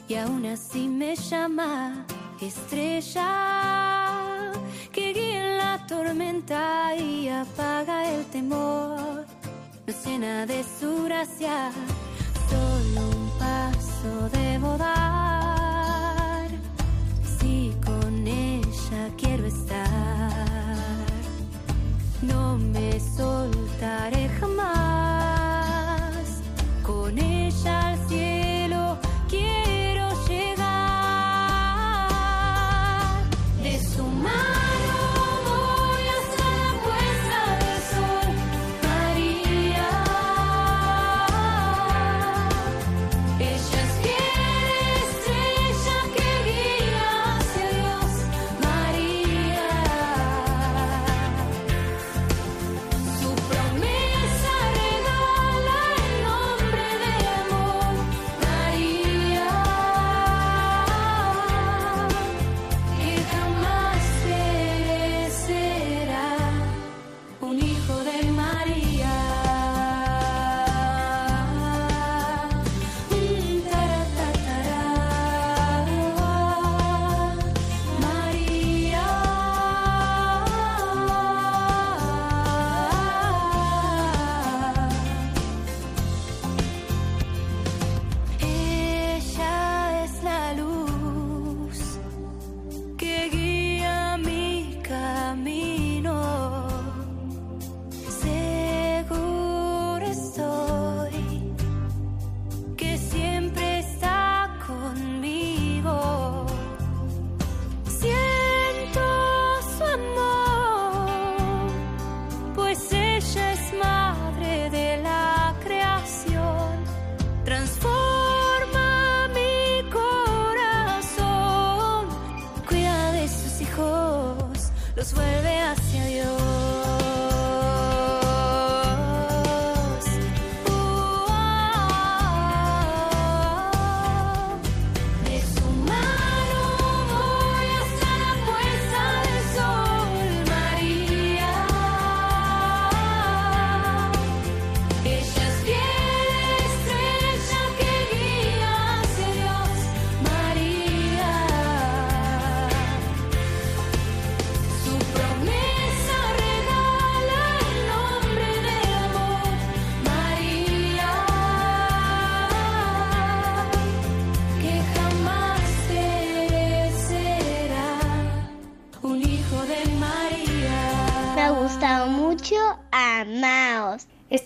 Y 0.08 0.14
aún 0.16 0.44
así 0.46 0.88
me 0.88 1.14
llama 1.14 2.04
estrella 2.40 3.30
que 4.90 5.12
guía 5.12 5.52
en 5.52 5.58
la 5.58 5.86
tormenta 5.86 6.92
y 6.96 7.28
apaga 7.28 8.10
el 8.12 8.24
temor. 8.26 9.26
Nos 9.86 10.04
llena 10.04 10.44
de 10.44 10.64
su 10.64 11.04
gracia, 11.04 11.70
solo 12.50 13.08
un 13.08 13.30
paso 13.38 14.28
debo 14.32 14.76
dar. 14.76 16.48
Si 17.38 17.72
con 17.86 18.26
ella 18.26 19.08
quiero 19.16 19.46
estar, 19.46 21.06
no 22.22 22.58
me 22.58 22.98
soltaré 22.98 24.28
jamás. 24.40 25.07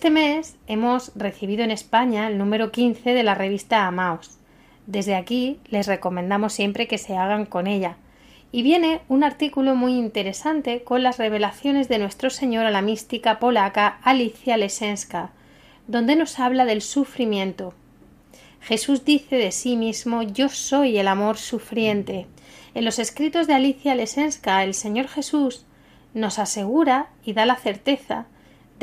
Este 0.03 0.11
mes 0.11 0.57
hemos 0.67 1.13
recibido 1.15 1.63
en 1.63 1.71
España 1.71 2.27
el 2.27 2.37
número 2.37 2.73
15 2.73 3.13
de 3.13 3.23
la 3.23 3.35
revista 3.35 3.87
Amaos. 3.87 4.37
Desde 4.85 5.15
aquí 5.15 5.61
les 5.69 5.87
recomendamos 5.87 6.51
siempre 6.51 6.89
que 6.89 6.97
se 6.97 7.15
hagan 7.15 7.45
con 7.45 7.67
ella. 7.67 7.95
Y 8.51 8.63
viene 8.63 8.99
un 9.07 9.23
artículo 9.23 9.75
muy 9.75 9.93
interesante 9.93 10.83
con 10.83 11.03
las 11.03 11.19
revelaciones 11.19 11.87
de 11.87 11.99
nuestro 11.99 12.29
Señor 12.31 12.65
a 12.65 12.69
la 12.69 12.81
mística 12.81 13.39
polaca 13.39 13.99
Alicia 14.03 14.57
Lesenska, 14.57 15.29
donde 15.87 16.17
nos 16.17 16.37
habla 16.37 16.65
del 16.65 16.81
sufrimiento. 16.81 17.73
Jesús 18.59 19.05
dice 19.05 19.37
de 19.37 19.53
sí 19.53 19.77
mismo 19.77 20.21
Yo 20.21 20.49
soy 20.49 20.97
el 20.97 21.07
amor 21.07 21.37
sufriente. 21.37 22.27
En 22.73 22.83
los 22.83 22.99
escritos 22.99 23.47
de 23.47 23.53
Alicia 23.53 23.95
Lesenska, 23.95 24.65
el 24.65 24.73
Señor 24.73 25.07
Jesús 25.07 25.65
nos 26.13 26.39
asegura 26.39 27.07
y 27.23 27.31
da 27.31 27.45
la 27.45 27.55
certeza 27.55 28.25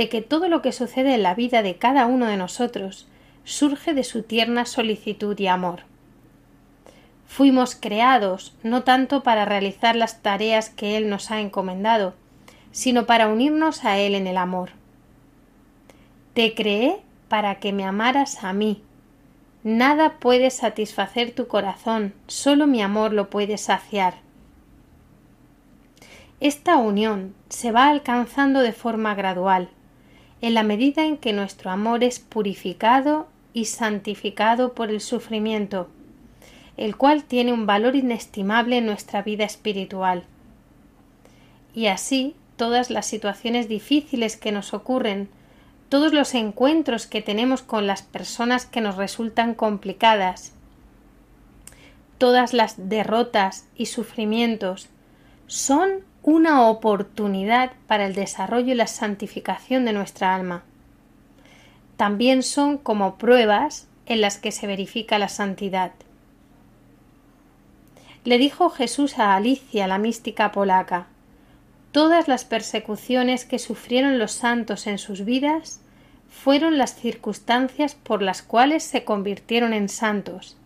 de 0.00 0.08
que 0.08 0.22
todo 0.22 0.48
lo 0.48 0.62
que 0.62 0.72
sucede 0.72 1.14
en 1.14 1.22
la 1.22 1.34
vida 1.34 1.60
de 1.60 1.76
cada 1.76 2.06
uno 2.06 2.24
de 2.24 2.38
nosotros 2.38 3.06
surge 3.44 3.92
de 3.92 4.02
su 4.02 4.22
tierna 4.22 4.64
solicitud 4.64 5.38
y 5.38 5.46
amor. 5.46 5.80
Fuimos 7.26 7.74
creados 7.74 8.56
no 8.62 8.82
tanto 8.82 9.22
para 9.22 9.44
realizar 9.44 9.96
las 9.96 10.22
tareas 10.22 10.70
que 10.70 10.96
Él 10.96 11.10
nos 11.10 11.30
ha 11.30 11.42
encomendado, 11.42 12.14
sino 12.72 13.04
para 13.04 13.28
unirnos 13.28 13.84
a 13.84 13.98
Él 13.98 14.14
en 14.14 14.26
el 14.26 14.38
amor. 14.38 14.70
Te 16.32 16.54
creé 16.54 17.02
para 17.28 17.56
que 17.56 17.74
me 17.74 17.84
amaras 17.84 18.42
a 18.42 18.54
mí. 18.54 18.82
Nada 19.64 20.14
puede 20.18 20.48
satisfacer 20.48 21.32
tu 21.34 21.46
corazón, 21.46 22.14
solo 22.26 22.66
mi 22.66 22.80
amor 22.80 23.12
lo 23.12 23.28
puede 23.28 23.58
saciar. 23.58 24.14
Esta 26.40 26.78
unión 26.78 27.34
se 27.50 27.70
va 27.70 27.90
alcanzando 27.90 28.60
de 28.60 28.72
forma 28.72 29.14
gradual, 29.14 29.68
en 30.42 30.55
la 30.55 30.62
medida 30.62 31.05
en 31.05 31.16
que 31.16 31.33
nuestro 31.33 31.70
amor 31.70 32.03
es 32.03 32.18
purificado 32.18 33.29
y 33.53 33.66
santificado 33.66 34.74
por 34.74 34.90
el 34.90 35.00
sufrimiento, 35.00 35.88
el 36.76 36.96
cual 36.96 37.24
tiene 37.24 37.53
un 37.53 37.66
valor 37.66 37.96
inestimable 37.96 38.79
en 38.79 38.87
nuestra 38.87 39.22
vida 39.22 39.44
espiritual. 39.44 40.24
Y 41.74 41.87
así 41.87 42.35
todas 42.57 42.90
las 42.90 43.07
situaciones 43.07 43.68
difíciles 43.68 44.37
que 44.37 44.53
nos 44.53 44.74
ocurren, 44.74 45.29
todos 45.88 46.12
los 46.12 46.35
encuentros 46.35 47.07
que 47.07 47.22
tenemos 47.22 47.62
con 47.62 47.87
las 47.87 48.03
personas 48.03 48.64
que 48.64 48.81
nos 48.81 48.96
resultan 48.96 49.55
complicadas, 49.55 50.53
todas 52.18 52.53
las 52.53 52.88
derrotas 52.88 53.66
y 53.76 53.87
sufrimientos, 53.87 54.88
son 55.46 56.05
una 56.22 56.68
oportunidad 56.68 57.72
para 57.87 58.06
el 58.06 58.14
desarrollo 58.14 58.72
y 58.72 58.76
la 58.76 58.87
santificación 58.87 59.85
de 59.85 59.92
nuestra 59.92 60.35
alma. 60.35 60.62
También 61.96 62.42
son 62.42 62.76
como 62.76 63.16
pruebas 63.16 63.88
en 64.06 64.20
las 64.20 64.38
que 64.38 64.52
se 64.52 64.66
verifica 64.66 65.18
la 65.18 65.28
santidad. 65.28 65.92
Le 68.24 68.37
dijo 68.37 68.68
Jesús 68.68 69.18
a 69.18 69.35
Alicia, 69.35 69.87
la 69.87 69.98
mística 69.98 70.52
polaca, 70.52 71.06
todas 71.90 72.28
las 72.28 72.44
persecuciones 72.44 73.46
que 73.46 73.59
sufrieron 73.59 74.18
los 74.18 74.33
santos 74.33 74.87
en 74.87 74.98
sus 74.98 75.24
vidas 75.24 75.80
fueron 76.28 76.76
las 76.76 76.94
circunstancias 76.94 77.94
por 77.94 78.20
las 78.20 78.42
cuales 78.42 78.85
se 78.85 79.04
convirtieron 79.04 79.72
en 79.72 79.88
santos, 79.88 80.56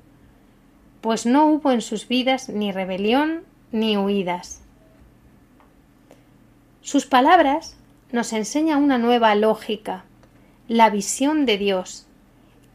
pues 1.00 1.26
no 1.26 1.46
hubo 1.46 1.70
en 1.70 1.80
sus 1.80 2.08
vidas 2.08 2.48
ni 2.48 2.72
rebelión 2.72 3.42
ni 3.70 3.96
huidas. 3.96 4.63
Sus 6.84 7.06
palabras 7.06 7.78
nos 8.12 8.34
enseñan 8.34 8.82
una 8.82 8.98
nueva 8.98 9.34
lógica, 9.34 10.04
la 10.68 10.90
visión 10.90 11.46
de 11.46 11.56
Dios, 11.56 12.06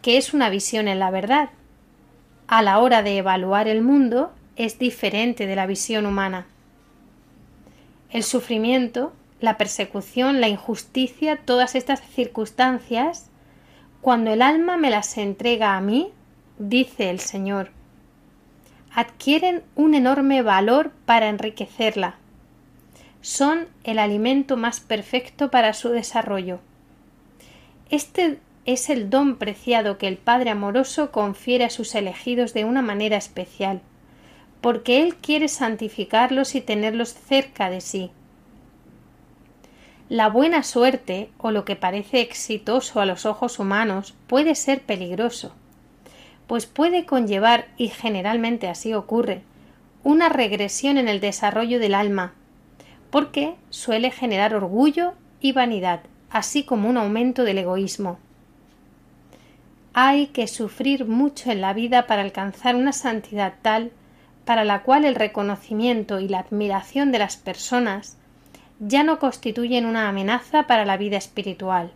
que 0.01 0.17
es 0.17 0.33
una 0.33 0.49
visión 0.49 0.87
en 0.87 0.97
la 0.97 1.11
verdad. 1.11 1.49
A 2.47 2.63
la 2.63 2.79
hora 2.79 3.03
de 3.03 3.17
evaluar 3.17 3.67
el 3.67 3.83
mundo 3.83 4.31
es 4.55 4.79
diferente 4.79 5.45
de 5.45 5.55
la 5.55 5.67
visión 5.67 6.07
humana. 6.07 6.47
El 8.09 8.23
sufrimiento, 8.23 9.13
la 9.41 9.57
persecución, 9.57 10.41
la 10.41 10.47
injusticia, 10.47 11.37
todas 11.45 11.75
estas 11.75 12.01
circunstancias, 12.01 13.29
cuando 14.01 14.33
el 14.33 14.41
alma 14.41 14.75
me 14.77 14.89
las 14.89 15.19
entrega 15.19 15.77
a 15.77 15.81
mí, 15.81 16.11
dice 16.57 17.11
el 17.11 17.19
Señor, 17.19 17.69
adquieren 18.91 19.61
un 19.75 19.93
enorme 19.93 20.41
valor 20.41 20.93
para 21.05 21.29
enriquecerla. 21.29 22.15
Son 23.21 23.67
el 23.83 23.99
alimento 23.99 24.55
más 24.55 24.79
perfecto 24.79 25.51
para 25.51 25.73
su 25.73 25.89
desarrollo. 25.89 26.59
Este 27.89 28.39
es 28.65 28.89
el 28.89 29.09
don 29.09 29.37
preciado 29.37 29.97
que 29.97 30.07
el 30.07 30.17
Padre 30.17 30.51
amoroso 30.51 31.11
confiere 31.11 31.65
a 31.65 31.69
sus 31.69 31.95
elegidos 31.95 32.53
de 32.53 32.65
una 32.65 32.81
manera 32.81 33.17
especial, 33.17 33.81
porque 34.61 35.01
Él 35.01 35.15
quiere 35.15 35.47
santificarlos 35.47 36.55
y 36.55 36.61
tenerlos 36.61 37.13
cerca 37.13 37.69
de 37.69 37.81
sí. 37.81 38.11
La 40.07 40.29
buena 40.29 40.63
suerte, 40.63 41.29
o 41.37 41.51
lo 41.51 41.65
que 41.65 41.75
parece 41.75 42.21
exitoso 42.21 42.99
a 42.99 43.05
los 43.05 43.25
ojos 43.25 43.59
humanos, 43.59 44.15
puede 44.27 44.55
ser 44.55 44.81
peligroso, 44.81 45.53
pues 46.47 46.65
puede 46.65 47.05
conllevar, 47.05 47.67
y 47.77 47.89
generalmente 47.89 48.67
así 48.67 48.93
ocurre, 48.93 49.41
una 50.03 50.29
regresión 50.29 50.97
en 50.97 51.07
el 51.07 51.19
desarrollo 51.19 51.79
del 51.79 51.93
alma, 51.93 52.33
porque 53.09 53.55
suele 53.69 54.11
generar 54.11 54.53
orgullo 54.53 55.13
y 55.41 55.51
vanidad, 55.51 56.01
así 56.29 56.63
como 56.63 56.89
un 56.89 56.97
aumento 56.97 57.43
del 57.43 57.57
egoísmo. 57.57 58.19
Hay 59.93 60.27
que 60.27 60.47
sufrir 60.47 61.05
mucho 61.05 61.51
en 61.51 61.61
la 61.61 61.73
vida 61.73 62.07
para 62.07 62.21
alcanzar 62.21 62.75
una 62.75 62.93
santidad 62.93 63.55
tal 63.61 63.91
para 64.45 64.63
la 64.63 64.83
cual 64.83 65.05
el 65.05 65.15
reconocimiento 65.15 66.19
y 66.19 66.27
la 66.27 66.39
admiración 66.39 67.11
de 67.11 67.19
las 67.19 67.37
personas 67.37 68.17
ya 68.79 69.03
no 69.03 69.19
constituyen 69.19 69.85
una 69.85 70.07
amenaza 70.09 70.63
para 70.67 70.85
la 70.85 70.97
vida 70.97 71.17
espiritual. 71.17 71.91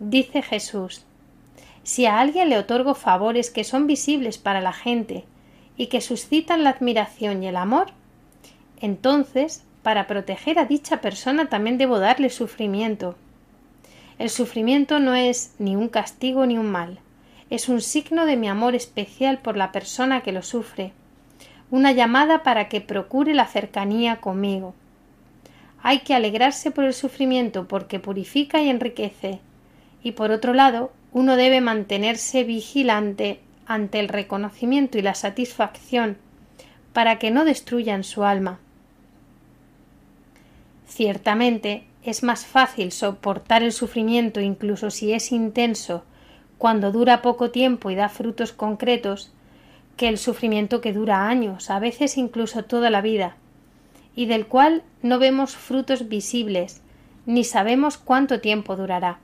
Dice 0.00 0.42
Jesús, 0.42 1.04
si 1.82 2.06
a 2.06 2.20
alguien 2.20 2.50
le 2.50 2.58
otorgo 2.58 2.94
favores 2.94 3.50
que 3.50 3.64
son 3.64 3.86
visibles 3.86 4.36
para 4.36 4.60
la 4.60 4.72
gente 4.72 5.24
y 5.76 5.86
que 5.86 6.00
suscitan 6.00 6.62
la 6.62 6.70
admiración 6.70 7.42
y 7.42 7.48
el 7.48 7.56
amor, 7.56 7.86
entonces, 8.80 9.64
para 9.82 10.06
proteger 10.06 10.58
a 10.58 10.64
dicha 10.64 11.00
persona 11.00 11.48
también 11.48 11.78
debo 11.78 11.98
darle 11.98 12.30
sufrimiento. 12.30 13.16
El 14.18 14.30
sufrimiento 14.30 14.98
no 14.98 15.14
es 15.14 15.54
ni 15.58 15.76
un 15.76 15.88
castigo 15.88 16.44
ni 16.46 16.58
un 16.58 16.70
mal, 16.70 16.98
es 17.50 17.68
un 17.68 17.80
signo 17.80 18.26
de 18.26 18.36
mi 18.36 18.48
amor 18.48 18.74
especial 18.74 19.38
por 19.38 19.56
la 19.56 19.72
persona 19.72 20.22
que 20.22 20.32
lo 20.32 20.42
sufre, 20.42 20.92
una 21.70 21.92
llamada 21.92 22.42
para 22.42 22.68
que 22.68 22.80
procure 22.80 23.34
la 23.34 23.46
cercanía 23.46 24.16
conmigo. 24.16 24.74
Hay 25.82 26.00
que 26.00 26.14
alegrarse 26.14 26.70
por 26.70 26.84
el 26.84 26.94
sufrimiento 26.94 27.68
porque 27.68 28.00
purifica 28.00 28.60
y 28.60 28.68
enriquece, 28.68 29.40
y 30.02 30.12
por 30.12 30.30
otro 30.30 30.52
lado, 30.52 30.92
uno 31.12 31.36
debe 31.36 31.60
mantenerse 31.60 32.44
vigilante 32.44 33.40
ante 33.66 34.00
el 34.00 34.08
reconocimiento 34.08 34.98
y 34.98 35.02
la 35.02 35.14
satisfacción 35.14 36.18
para 36.92 37.18
que 37.18 37.30
no 37.30 37.44
destruyan 37.44 38.02
su 38.02 38.24
alma. 38.24 38.58
Ciertamente 40.88 41.84
es 42.02 42.22
más 42.22 42.46
fácil 42.46 42.90
soportar 42.92 43.62
el 43.62 43.72
sufrimiento 43.72 44.40
incluso 44.40 44.90
si 44.90 45.12
es 45.12 45.30
intenso 45.30 46.02
cuando 46.56 46.90
dura 46.90 47.22
poco 47.22 47.50
tiempo 47.50 47.90
y 47.90 47.94
da 47.94 48.08
frutos 48.08 48.52
concretos 48.52 49.30
que 49.96 50.08
el 50.08 50.18
sufrimiento 50.18 50.80
que 50.80 50.92
dura 50.92 51.28
años, 51.28 51.70
a 51.70 51.78
veces 51.78 52.16
incluso 52.16 52.64
toda 52.64 52.88
la 52.88 53.02
vida, 53.02 53.36
y 54.16 54.26
del 54.26 54.46
cual 54.46 54.82
no 55.02 55.18
vemos 55.18 55.56
frutos 55.56 56.08
visibles, 56.08 56.80
ni 57.26 57.44
sabemos 57.44 57.98
cuánto 57.98 58.40
tiempo 58.40 58.74
durará. 58.74 59.18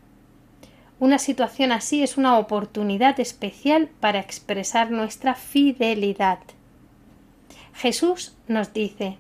Una 1.01 1.19
situación 1.19 1.73
así 1.73 2.03
es 2.03 2.17
una 2.17 2.39
oportunidad 2.39 3.19
especial 3.19 3.89
para 4.01 4.21
expresar 4.21 4.91
nuestra 4.91 5.35
fidelidad. 5.35 6.39
Jesús 7.73 8.37
nos 8.47 8.73
dice, 8.73 9.19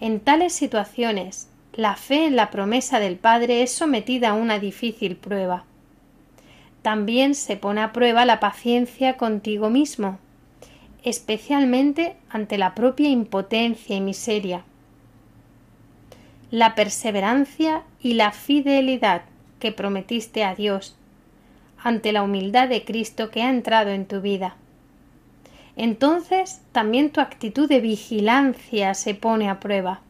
en 0.00 0.20
tales 0.20 0.54
situaciones, 0.54 1.48
la 1.74 1.94
fe 1.94 2.26
en 2.26 2.34
la 2.34 2.50
promesa 2.50 2.98
del 2.98 3.16
Padre 3.16 3.62
es 3.62 3.70
sometida 3.70 4.30
a 4.30 4.34
una 4.34 4.58
difícil 4.58 5.16
prueba. 5.16 5.64
También 6.82 7.34
se 7.34 7.56
pone 7.56 7.82
a 7.82 7.92
prueba 7.92 8.24
la 8.24 8.40
paciencia 8.40 9.16
contigo 9.16 9.68
mismo, 9.68 10.18
especialmente 11.04 12.16
ante 12.30 12.58
la 12.58 12.74
propia 12.74 13.08
impotencia 13.08 13.94
y 13.94 14.00
miseria. 14.00 14.64
La 16.50 16.74
perseverancia 16.74 17.82
y 18.00 18.14
la 18.14 18.32
fidelidad 18.32 19.22
que 19.60 19.70
prometiste 19.70 20.42
a 20.42 20.54
Dios 20.54 20.96
ante 21.82 22.12
la 22.12 22.22
humildad 22.22 22.68
de 22.68 22.84
Cristo 22.84 23.30
que 23.30 23.42
ha 23.42 23.50
entrado 23.50 23.90
en 23.90 24.06
tu 24.06 24.20
vida. 24.20 24.56
Entonces 25.76 26.60
también 26.72 27.10
tu 27.10 27.20
actitud 27.20 27.68
de 27.68 27.80
vigilancia 27.80 28.94
se 28.94 29.14
pone 29.14 29.48
a 29.48 29.60
prueba, 29.60 30.00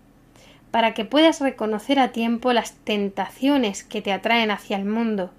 para 0.71 0.95
que 0.95 1.05
puedas 1.05 1.41
reconocer 1.41 1.99
a 1.99 2.13
tiempo 2.13 2.53
las 2.53 2.73
tentaciones 2.73 3.85
que 3.85 4.03
te 4.03 4.13
atraen 4.13 4.51
hacia 4.51 4.77
el 4.77 4.85
mundo 4.85 5.31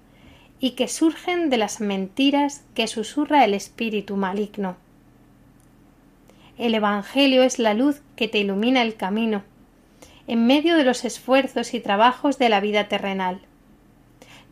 y 0.60 0.70
que 0.70 0.88
surgen 0.88 1.50
de 1.50 1.56
las 1.56 1.80
mentiras 1.80 2.64
que 2.74 2.86
susurra 2.86 3.44
el 3.44 3.54
espíritu 3.54 4.16
maligno. 4.16 4.76
El 6.56 6.74
Evangelio 6.74 7.42
es 7.42 7.58
la 7.58 7.74
luz 7.74 8.02
que 8.14 8.28
te 8.28 8.38
ilumina 8.38 8.82
el 8.82 8.94
camino, 8.94 9.42
en 10.28 10.46
medio 10.46 10.76
de 10.76 10.84
los 10.84 11.04
esfuerzos 11.04 11.74
y 11.74 11.80
trabajos 11.80 12.38
de 12.38 12.48
la 12.48 12.60
vida 12.60 12.86
terrenal. 12.88 13.40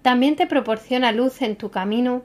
También 0.02 0.34
te 0.34 0.46
proporciona 0.46 1.12
luz 1.12 1.42
en 1.42 1.56
tu 1.56 1.70
camino 1.70 2.22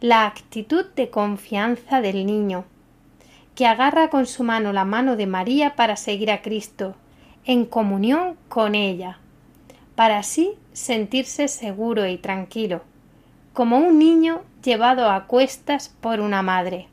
la 0.00 0.26
actitud 0.26 0.84
de 0.94 1.10
confianza 1.10 2.00
del 2.00 2.26
niño, 2.26 2.64
que 3.56 3.66
agarra 3.66 4.10
con 4.10 4.26
su 4.26 4.44
mano 4.44 4.72
la 4.74 4.84
mano 4.84 5.16
de 5.16 5.26
María 5.26 5.74
para 5.76 5.96
seguir 5.96 6.30
a 6.30 6.42
Cristo, 6.42 6.94
en 7.46 7.64
comunión 7.64 8.36
con 8.48 8.74
ella, 8.74 9.18
para 9.94 10.18
así 10.18 10.52
sentirse 10.74 11.48
seguro 11.48 12.06
y 12.06 12.18
tranquilo, 12.18 12.82
como 13.54 13.78
un 13.78 13.98
niño 13.98 14.42
llevado 14.62 15.10
a 15.10 15.26
cuestas 15.26 15.88
por 15.88 16.20
una 16.20 16.42
madre. 16.42 16.88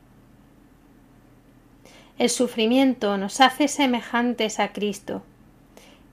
El 2.16 2.30
sufrimiento 2.30 3.18
nos 3.18 3.42
hace 3.42 3.68
semejantes 3.68 4.58
a 4.58 4.72
Cristo. 4.72 5.22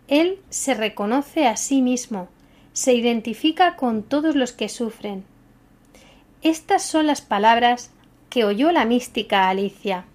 Él 0.10 0.40
se 0.50 0.74
reconoce 0.74 1.48
a 1.48 1.56
sí 1.56 1.82
mismo, 1.82 2.28
se 2.74 2.94
identifica 2.94 3.78
con 3.78 4.04
todos 4.04 4.36
los 4.36 4.52
que 4.52 4.68
sufren. 4.68 5.24
Estas 6.42 6.84
son 6.84 7.08
las 7.08 7.22
palabras 7.22 7.92
que 8.30 8.44
oyó 8.44 8.74
la 8.74 8.84
mística 8.84 9.48
Alicia. 9.48 10.06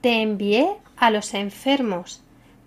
Te 0.00 0.22
envié 0.22 0.68
a 0.96 1.10
los 1.10 1.34
enfermos 1.34 2.22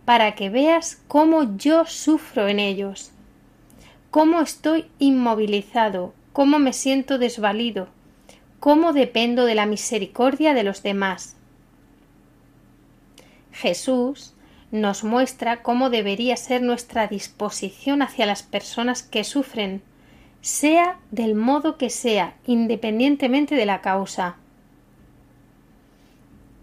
para 0.05 0.35
que 0.35 0.49
veas 0.49 1.01
cómo 1.07 1.57
yo 1.57 1.85
sufro 1.85 2.47
en 2.47 2.59
ellos, 2.59 3.11
cómo 4.09 4.41
estoy 4.41 4.87
inmovilizado, 4.99 6.13
cómo 6.33 6.59
me 6.59 6.73
siento 6.73 7.17
desvalido, 7.17 7.87
cómo 8.59 8.93
dependo 8.93 9.45
de 9.45 9.55
la 9.55 9.65
misericordia 9.65 10.53
de 10.53 10.63
los 10.63 10.83
demás. 10.83 11.37
Jesús 13.51 14.33
nos 14.71 15.03
muestra 15.03 15.61
cómo 15.63 15.89
debería 15.89 16.37
ser 16.37 16.61
nuestra 16.61 17.07
disposición 17.07 18.01
hacia 18.01 18.25
las 18.25 18.43
personas 18.43 19.03
que 19.03 19.23
sufren, 19.23 19.81
sea 20.41 20.99
del 21.11 21.35
modo 21.35 21.77
que 21.77 21.89
sea, 21.89 22.35
independientemente 22.45 23.55
de 23.55 23.65
la 23.65 23.81
causa. 23.81 24.37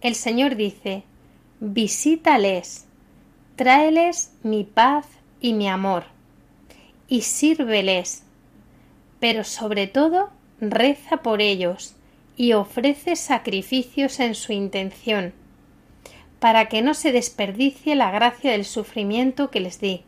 El 0.01 0.15
Señor 0.15 0.55
dice 0.57 1.03
Visítales, 1.61 2.87
tráeles 3.57 4.33
mi 4.45 4.63
paz 4.63 5.07
y 5.41 5.55
mi 5.55 5.69
amor, 5.69 6.05
y 7.09 7.23
sírveles, 7.23 8.23
pero 9.19 9.43
sobre 9.43 9.89
todo 9.89 10.31
reza 10.61 11.19
por 11.19 11.41
ellos 11.41 11.97
y 12.37 12.53
ofrece 12.53 13.17
sacrificios 13.17 14.21
en 14.21 14.37
su 14.37 14.53
intención 14.53 15.33
para 16.39 16.67
que 16.69 16.83
no 16.83 16.95
se 16.95 17.11
desperdicie 17.11 17.97
la 17.97 18.13
gracia 18.13 18.53
del 18.53 18.65
sufrimiento 18.65 19.51
que 19.51 19.59
les 19.59 19.81
di. 19.81 20.05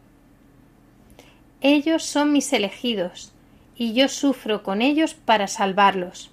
Ellos 1.60 2.04
son 2.04 2.32
mis 2.32 2.52
elegidos, 2.52 3.32
y 3.74 3.94
yo 3.94 4.08
sufro 4.08 4.62
con 4.62 4.82
ellos 4.82 5.14
para 5.14 5.48
salvarlos. 5.48 6.30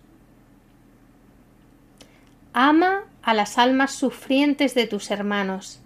Ama 2.53 3.05
a 3.27 3.33
las 3.33 3.57
almas 3.57 3.91
sufrientes 3.91 4.73
de 4.73 4.87
tus 4.87 5.11
hermanos, 5.11 5.81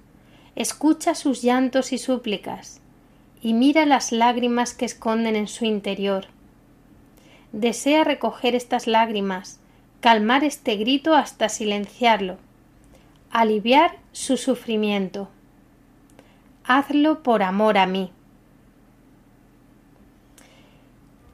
escucha 0.56 1.16
sus 1.16 1.42
llantos 1.42 1.92
y 1.92 1.98
súplicas, 1.98 2.82
y 3.42 3.56
mira 3.56 3.88
las 3.88 4.12
lágrimas 4.12 4.76
que 4.76 4.86
esconden 4.86 5.36
en 5.36 5.48
su 5.48 5.66
interior. 5.66 6.28
Desea 7.52 8.04
recoger 8.04 8.54
estas 8.54 8.86
lágrimas, 8.86 9.60
calmar 10.02 10.44
este 10.44 10.76
grito 10.76 11.16
hasta 11.16 11.50
silenciarlo, 11.50 12.38
aliviar 13.32 13.98
su 14.12 14.38
sufrimiento. 14.38 15.28
Hazlo 16.64 17.24
por 17.24 17.42
amor 17.42 17.80
a 17.80 17.88
mí. 17.88 18.12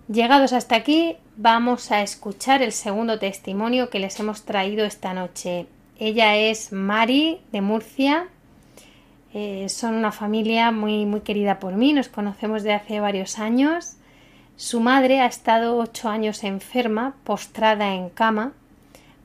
Llegados 0.08 0.54
hasta 0.54 0.78
aquí, 0.78 1.18
vamos 1.36 1.92
a 1.92 2.02
escuchar 2.02 2.62
el 2.62 2.72
segundo 2.72 3.20
testimonio 3.20 3.90
que 3.90 4.00
les 4.00 4.18
hemos 4.22 4.44
traído 4.44 4.86
esta 4.86 5.14
noche. 5.14 5.68
Ella 6.00 6.36
es 6.36 6.72
Mari 6.72 7.40
de 7.52 7.62
Murcia. 7.62 8.28
Eh, 9.34 9.68
son 9.70 9.96
una 9.96 10.12
familia 10.12 10.72
muy, 10.72 11.06
muy 11.06 11.22
querida 11.22 11.60
por 11.60 11.74
mí, 11.74 11.94
nos 11.94 12.08
conocemos 12.10 12.64
de 12.64 12.74
hace 12.74 13.00
varios 13.00 13.40
años. 13.40 13.98
Su 14.56 14.80
madre 14.80 15.22
ha 15.22 15.26
estado 15.26 15.78
ocho 15.78 16.10
años 16.10 16.44
enferma, 16.44 17.16
postrada 17.24 17.94
en 17.94 18.10
cama, 18.10 18.54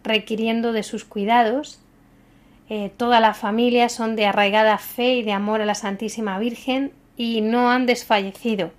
requiriendo 0.02 0.72
de 0.72 0.82
sus 0.82 1.04
cuidados 1.04 1.82
eh, 2.74 2.90
toda 2.96 3.20
la 3.20 3.34
familia 3.34 3.90
son 3.90 4.16
de 4.16 4.24
arraigada 4.24 4.78
fe 4.78 5.16
y 5.16 5.22
de 5.22 5.32
amor 5.32 5.60
a 5.60 5.66
la 5.66 5.74
Santísima 5.74 6.38
Virgen 6.38 6.90
y 7.18 7.42
no 7.42 7.70
han 7.70 7.84
desfallecido. 7.84 8.70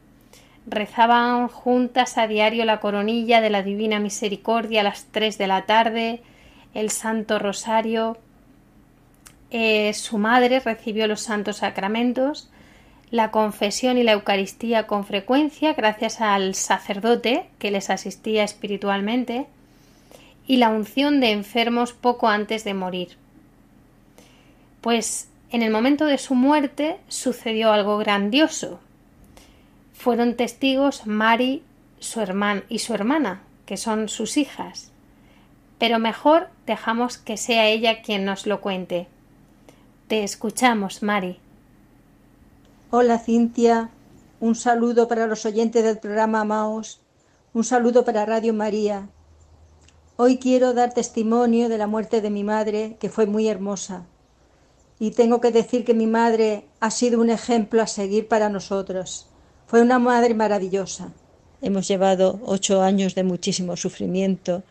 Rezaban 0.66 1.48
juntas 1.48 2.18
a 2.18 2.26
diario 2.26 2.66
la 2.66 2.80
coronilla 2.80 3.40
de 3.40 3.52
la 3.52 3.62
Divina 3.62 4.00
Misericordia 4.00 4.82
a 4.82 4.84
las 4.84 5.06
tres 5.12 5.38
de 5.38 5.46
la 5.46 5.68
tarde, 5.68 6.24
el 6.74 6.90
Santo 6.90 7.40
Rosario. 7.40 8.18
Eh, 9.52 9.94
su 9.94 10.18
madre 10.18 10.60
recibió 10.60 11.08
los 11.08 11.22
santos 11.22 11.58
sacramentos, 11.58 12.50
la 13.12 13.30
confesión 13.30 13.98
y 13.98 14.04
la 14.04 14.14
Eucaristía 14.14 14.88
con 14.88 15.06
frecuencia 15.06 15.74
gracias 15.74 16.20
al 16.20 16.56
sacerdote 16.56 17.46
que 17.60 17.70
les 17.70 17.90
asistía 17.90 18.44
espiritualmente 18.44 19.46
y 20.48 20.58
la 20.58 20.70
unción 20.70 21.20
de 21.20 21.32
enfermos 21.32 21.94
poco 21.94 22.28
antes 22.28 22.64
de 22.64 22.74
morir. 22.74 23.18
Pues 24.82 25.30
en 25.52 25.62
el 25.62 25.72
momento 25.72 26.08
de 26.08 26.18
su 26.18 26.34
muerte 26.34 26.98
sucedió 27.08 27.72
algo 27.72 28.00
grandioso. 28.00 28.80
Fueron 29.94 30.36
testigos 30.36 31.06
Mari 31.06 31.62
su 32.00 32.20
hermana 32.20 32.64
y 32.68 32.80
su 32.80 32.94
hermana, 32.94 33.44
que 33.66 33.78
son 33.78 34.10
sus 34.10 34.36
hijas. 34.38 34.93
Pero 35.84 36.00
mejor 36.00 36.48
dejamos 36.66 37.18
que 37.18 37.36
sea 37.36 37.68
ella 37.68 38.02
quien 38.02 38.24
nos 38.24 38.48
lo 38.48 38.62
cuente. 38.62 39.08
Te 40.08 40.24
escuchamos, 40.24 41.04
Mari. 41.04 41.40
Hola, 42.90 43.20
Cintia. 43.20 43.90
Un 44.40 44.56
saludo 44.56 45.10
para 45.10 45.28
los 45.28 45.46
oyentes 45.46 45.84
del 45.84 45.98
programa 45.98 46.40
Amaos. 46.40 47.02
Un 47.54 47.66
saludo 47.66 48.06
para 48.06 48.26
Radio 48.26 48.54
María. 48.54 49.10
Hoy 50.16 50.38
quiero 50.38 50.74
dar 50.74 50.94
testimonio 50.94 51.68
de 51.68 51.78
la 51.78 51.88
muerte 51.88 52.22
de 52.22 52.30
mi 52.30 52.46
madre, 52.46 52.96
que 53.02 53.10
fue 53.10 53.26
muy 53.26 53.50
hermosa 53.50 54.06
y 55.00 55.12
tengo 55.12 55.42
que 55.42 55.52
decir 55.52 55.84
que 55.84 55.94
mi 55.94 56.08
madre 56.08 56.64
ha 56.80 56.92
sido 56.92 57.20
un 57.20 57.30
ejemplo 57.30 57.82
a 57.82 57.88
seguir 57.88 58.30
para 58.30 58.48
nosotros. 58.48 59.28
Fue 59.68 59.82
una 59.82 60.00
madre 60.00 60.34
maravillosa. 60.34 61.12
Hemos 61.62 61.90
llevado 61.90 62.40
ocho 62.46 62.82
años 62.82 63.16
de 63.16 63.24
muchísimo 63.24 63.76
sufrimiento. 63.76 64.64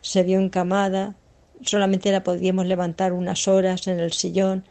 Se 0.00 0.22
vio 0.22 0.40
encamada, 0.40 1.14
solamente 1.62 2.12
la 2.12 2.22
podíamos 2.22 2.66
levantar 2.66 3.12
unas 3.12 3.48
horas 3.48 3.86
en 3.86 4.00
el 4.00 4.12
sillón, 4.12 4.64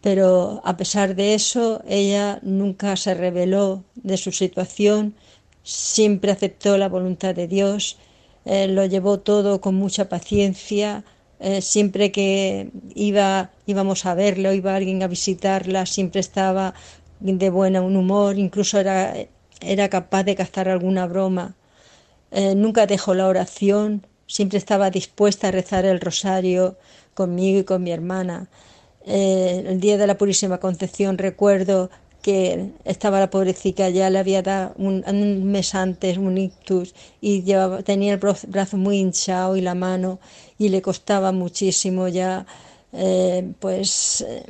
pero 0.00 0.60
a 0.64 0.76
pesar 0.76 1.14
de 1.14 1.34
eso, 1.34 1.82
ella 1.86 2.40
nunca 2.42 2.96
se 2.96 3.14
rebeló 3.14 3.84
de 3.94 4.16
su 4.16 4.32
situación, 4.32 5.14
siempre 5.62 6.32
aceptó 6.32 6.76
la 6.76 6.88
voluntad 6.88 7.34
de 7.34 7.46
Dios, 7.46 7.98
eh, 8.44 8.66
lo 8.66 8.84
llevó 8.86 9.20
todo 9.20 9.60
con 9.60 9.76
mucha 9.76 10.08
paciencia, 10.08 11.04
eh, 11.38 11.60
siempre 11.60 12.10
que 12.12 12.70
iba, 12.94 13.50
íbamos 13.66 14.06
a 14.06 14.14
verlo, 14.14 14.52
iba 14.52 14.74
alguien 14.74 15.02
a 15.02 15.08
visitarla, 15.08 15.86
siempre 15.86 16.20
estaba 16.20 16.74
de 17.20 17.50
buen 17.50 17.76
humor, 17.76 18.38
incluso 18.38 18.78
era, 18.80 19.14
era 19.60 19.88
capaz 19.88 20.24
de 20.24 20.34
gastar 20.34 20.68
alguna 20.68 21.06
broma. 21.06 21.54
Eh, 22.32 22.54
nunca 22.54 22.86
dejó 22.86 23.14
la 23.14 23.28
oración, 23.28 24.06
siempre 24.32 24.58
estaba 24.58 24.90
dispuesta 24.90 25.48
a 25.48 25.50
rezar 25.50 25.84
el 25.84 26.00
rosario 26.00 26.76
conmigo 27.12 27.60
y 27.60 27.64
con 27.64 27.82
mi 27.82 27.92
hermana. 27.92 28.48
Eh, 29.04 29.62
el 29.66 29.78
día 29.78 29.98
de 29.98 30.06
la 30.06 30.16
Purísima 30.16 30.58
Concepción 30.58 31.18
recuerdo 31.18 31.90
que 32.22 32.70
estaba 32.84 33.20
la 33.20 33.28
pobrecita, 33.28 33.90
ya 33.90 34.08
le 34.08 34.18
había 34.20 34.42
dado 34.42 34.72
un, 34.78 35.44
mes 35.44 35.74
antes 35.74 36.16
un 36.16 36.38
ictus 36.38 36.94
y 37.20 37.42
tenía 37.84 38.14
el 38.14 38.20
brazo 38.46 38.76
muy 38.78 38.98
hinchado 38.98 39.56
y 39.56 39.60
la 39.60 39.74
mano 39.74 40.18
y 40.56 40.70
le 40.70 40.80
costaba 40.80 41.32
muchísimo 41.32 42.08
ya 42.08 42.46
eh, 42.92 43.52
pues 43.58 44.24
eh, 44.26 44.44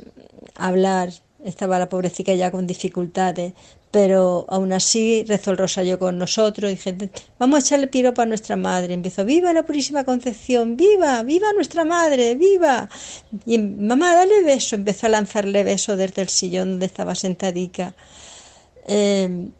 hablar, 0.54 1.10
estaba 1.44 1.78
la 1.78 1.88
pobrecita 1.88 2.34
ya 2.34 2.52
con 2.52 2.66
dificultades, 2.66 3.54
pero 3.92 4.46
aún 4.48 4.72
así 4.72 5.22
rezó 5.28 5.50
el 5.50 5.58
rosario 5.58 5.98
con 5.98 6.16
nosotros 6.16 6.70
dije, 6.70 6.96
vamos 7.38 7.56
a 7.56 7.60
echarle 7.60 7.88
piropa 7.88 8.22
a 8.22 8.26
nuestra 8.26 8.56
madre. 8.56 8.94
Empezó, 8.94 9.22
viva 9.26 9.52
la 9.52 9.64
Purísima 9.64 10.04
Concepción, 10.04 10.78
viva, 10.78 11.22
viva 11.22 11.52
nuestra 11.52 11.84
madre, 11.84 12.34
viva. 12.34 12.88
Y 13.44 13.58
mamá, 13.58 14.14
dale 14.14 14.42
beso. 14.42 14.76
Empezó 14.76 15.06
a 15.06 15.10
lanzarle 15.10 15.62
beso 15.62 15.94
desde 15.96 16.22
el 16.22 16.30
sillón 16.30 16.70
donde 16.70 16.86
estaba 16.86 17.14
sentadica. 17.14 17.94
Eh, 18.88 19.50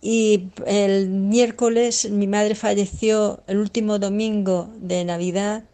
y 0.00 0.48
el 0.64 1.08
miércoles 1.08 2.08
mi 2.10 2.28
madre 2.28 2.54
falleció 2.54 3.42
el 3.48 3.58
último 3.58 3.98
domingo 3.98 4.70
de 4.76 5.04
Navidad, 5.04 5.64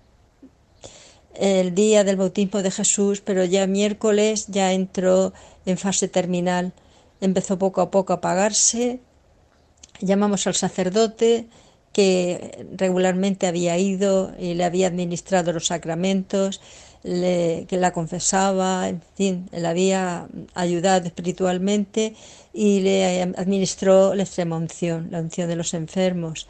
el 1.35 1.75
día 1.75 2.03
del 2.03 2.17
bautismo 2.17 2.63
de 2.63 2.71
Jesús, 2.71 3.21
pero 3.21 3.45
ya 3.45 3.67
miércoles 3.67 4.47
ya 4.49 4.73
entró 4.73 5.35
en 5.67 5.77
fase 5.77 6.09
terminal 6.09 6.73
empezó 7.21 7.59
poco 7.59 7.81
a 7.81 7.91
poco 7.91 8.13
a 8.13 8.17
apagarse. 8.17 9.01
Llamamos 10.01 10.47
al 10.47 10.55
sacerdote 10.55 11.49
que 11.93 12.67
regularmente 12.77 13.47
había 13.47 13.77
ido 13.79 14.33
y 14.39 14.55
le 14.55 14.65
había 14.65 14.87
administrado 14.87 15.53
los 15.53 15.67
sacramentos, 15.67 16.61
que 17.03 17.67
la 17.71 17.93
confesaba, 17.93 18.89
en 18.89 19.03
fin, 19.17 19.49
le 19.53 19.67
había 19.67 20.29
ayudado 20.55 21.07
espiritualmente 21.07 22.15
y 22.53 22.81
le 22.81 23.23
administró 23.23 24.15
la 24.15 24.25
extrema 24.25 24.57
unción, 24.57 25.09
la 25.11 25.21
unción 25.21 25.49
de 25.49 25.57
los 25.57 25.75
enfermos. 25.75 26.49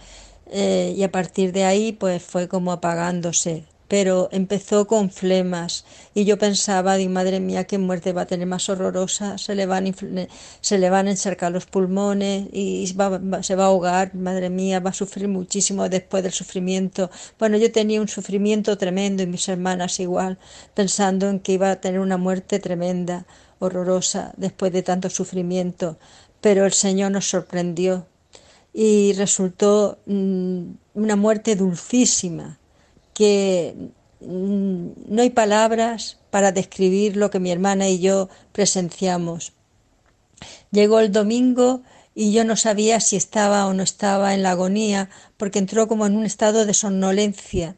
Eh, 0.51 0.95
y 0.97 1.03
a 1.03 1.13
partir 1.13 1.53
de 1.53 1.65
ahí 1.65 1.93
pues 1.93 2.23
fue 2.23 2.49
como 2.49 2.73
apagándose 2.73 3.65
pero 3.89 4.29
empezó 4.33 4.87
con 4.87 5.11
flemas. 5.11 5.85
Y 6.15 6.25
yo 6.25 6.39
pensaba, 6.39 6.97
di 6.97 7.09
madre 7.09 7.41
mía, 7.41 7.65
qué 7.65 7.79
muerte 7.79 8.13
va 8.13 8.23
a 8.23 8.27
tener 8.27 8.47
más 8.47 8.69
horrorosa, 8.69 9.39
se 9.39 9.55
le 9.55 9.67
van, 9.67 9.95
se 10.61 10.79
le 10.79 10.91
van 10.91 11.07
a 11.09 11.11
encercar 11.11 11.53
los 11.53 11.67
pulmones 11.67 12.49
y 12.53 12.87
se 12.87 13.57
va 13.57 13.65
a 13.65 13.67
ahogar, 13.67 14.15
madre 14.15 14.51
mía, 14.51 14.81
va 14.81 14.91
a 14.91 14.93
sufrir 14.93 15.29
muchísimo 15.29 15.89
después 15.89 16.23
del 16.23 16.33
sufrimiento. 16.33 17.11
Bueno, 17.39 17.57
yo 17.57 17.73
tenía 17.73 18.01
un 18.01 18.09
sufrimiento 18.09 18.77
tremendo 18.77 19.23
y 19.23 19.27
mis 19.27 19.49
hermanas 19.49 19.99
igual, 20.01 20.39
pensando 20.75 21.29
en 21.29 21.41
que 21.41 21.53
iba 21.53 21.71
a 21.71 21.81
tener 21.81 22.01
una 22.01 22.19
muerte 22.19 22.59
tremenda, 22.59 23.27
horrorosa, 23.61 24.33
después 24.37 24.73
de 24.73 24.83
tanto 24.83 25.11
sufrimiento, 25.11 25.99
pero 26.41 26.65
el 26.65 26.73
Señor 26.73 27.11
nos 27.11 27.29
sorprendió 27.29 28.07
y 28.73 29.15
resultó 29.15 29.99
mm, 30.07 30.63
una 30.95 31.17
muerte 31.17 31.57
dulcísima 31.57 32.58
que 33.19 33.75
mm, 34.21 34.87
no 35.09 35.23
hay 35.23 35.31
palabras 35.31 36.19
para 36.31 36.53
describir 36.53 37.17
lo 37.17 37.33
que 37.33 37.41
mi 37.41 37.51
hermana 37.51 37.89
y 37.89 37.99
yo 37.99 38.29
presenciamos. 38.53 39.53
Llegó 40.71 41.01
el 41.01 41.11
domingo 41.11 41.81
y 42.15 42.31
yo 42.31 42.45
no 42.45 42.55
sabía 42.55 43.01
si 43.01 43.17
estaba 43.17 43.67
o 43.67 43.75
no 43.75 43.83
estaba 43.83 44.35
en 44.35 44.45
la 44.45 44.53
agonía 44.53 45.11
porque 45.37 45.59
entró 45.59 45.89
como 45.89 46.07
en 46.07 46.17
un 46.17 46.27
estado 46.27 46.65
de 46.65 46.75
somnolencia. 46.75 47.75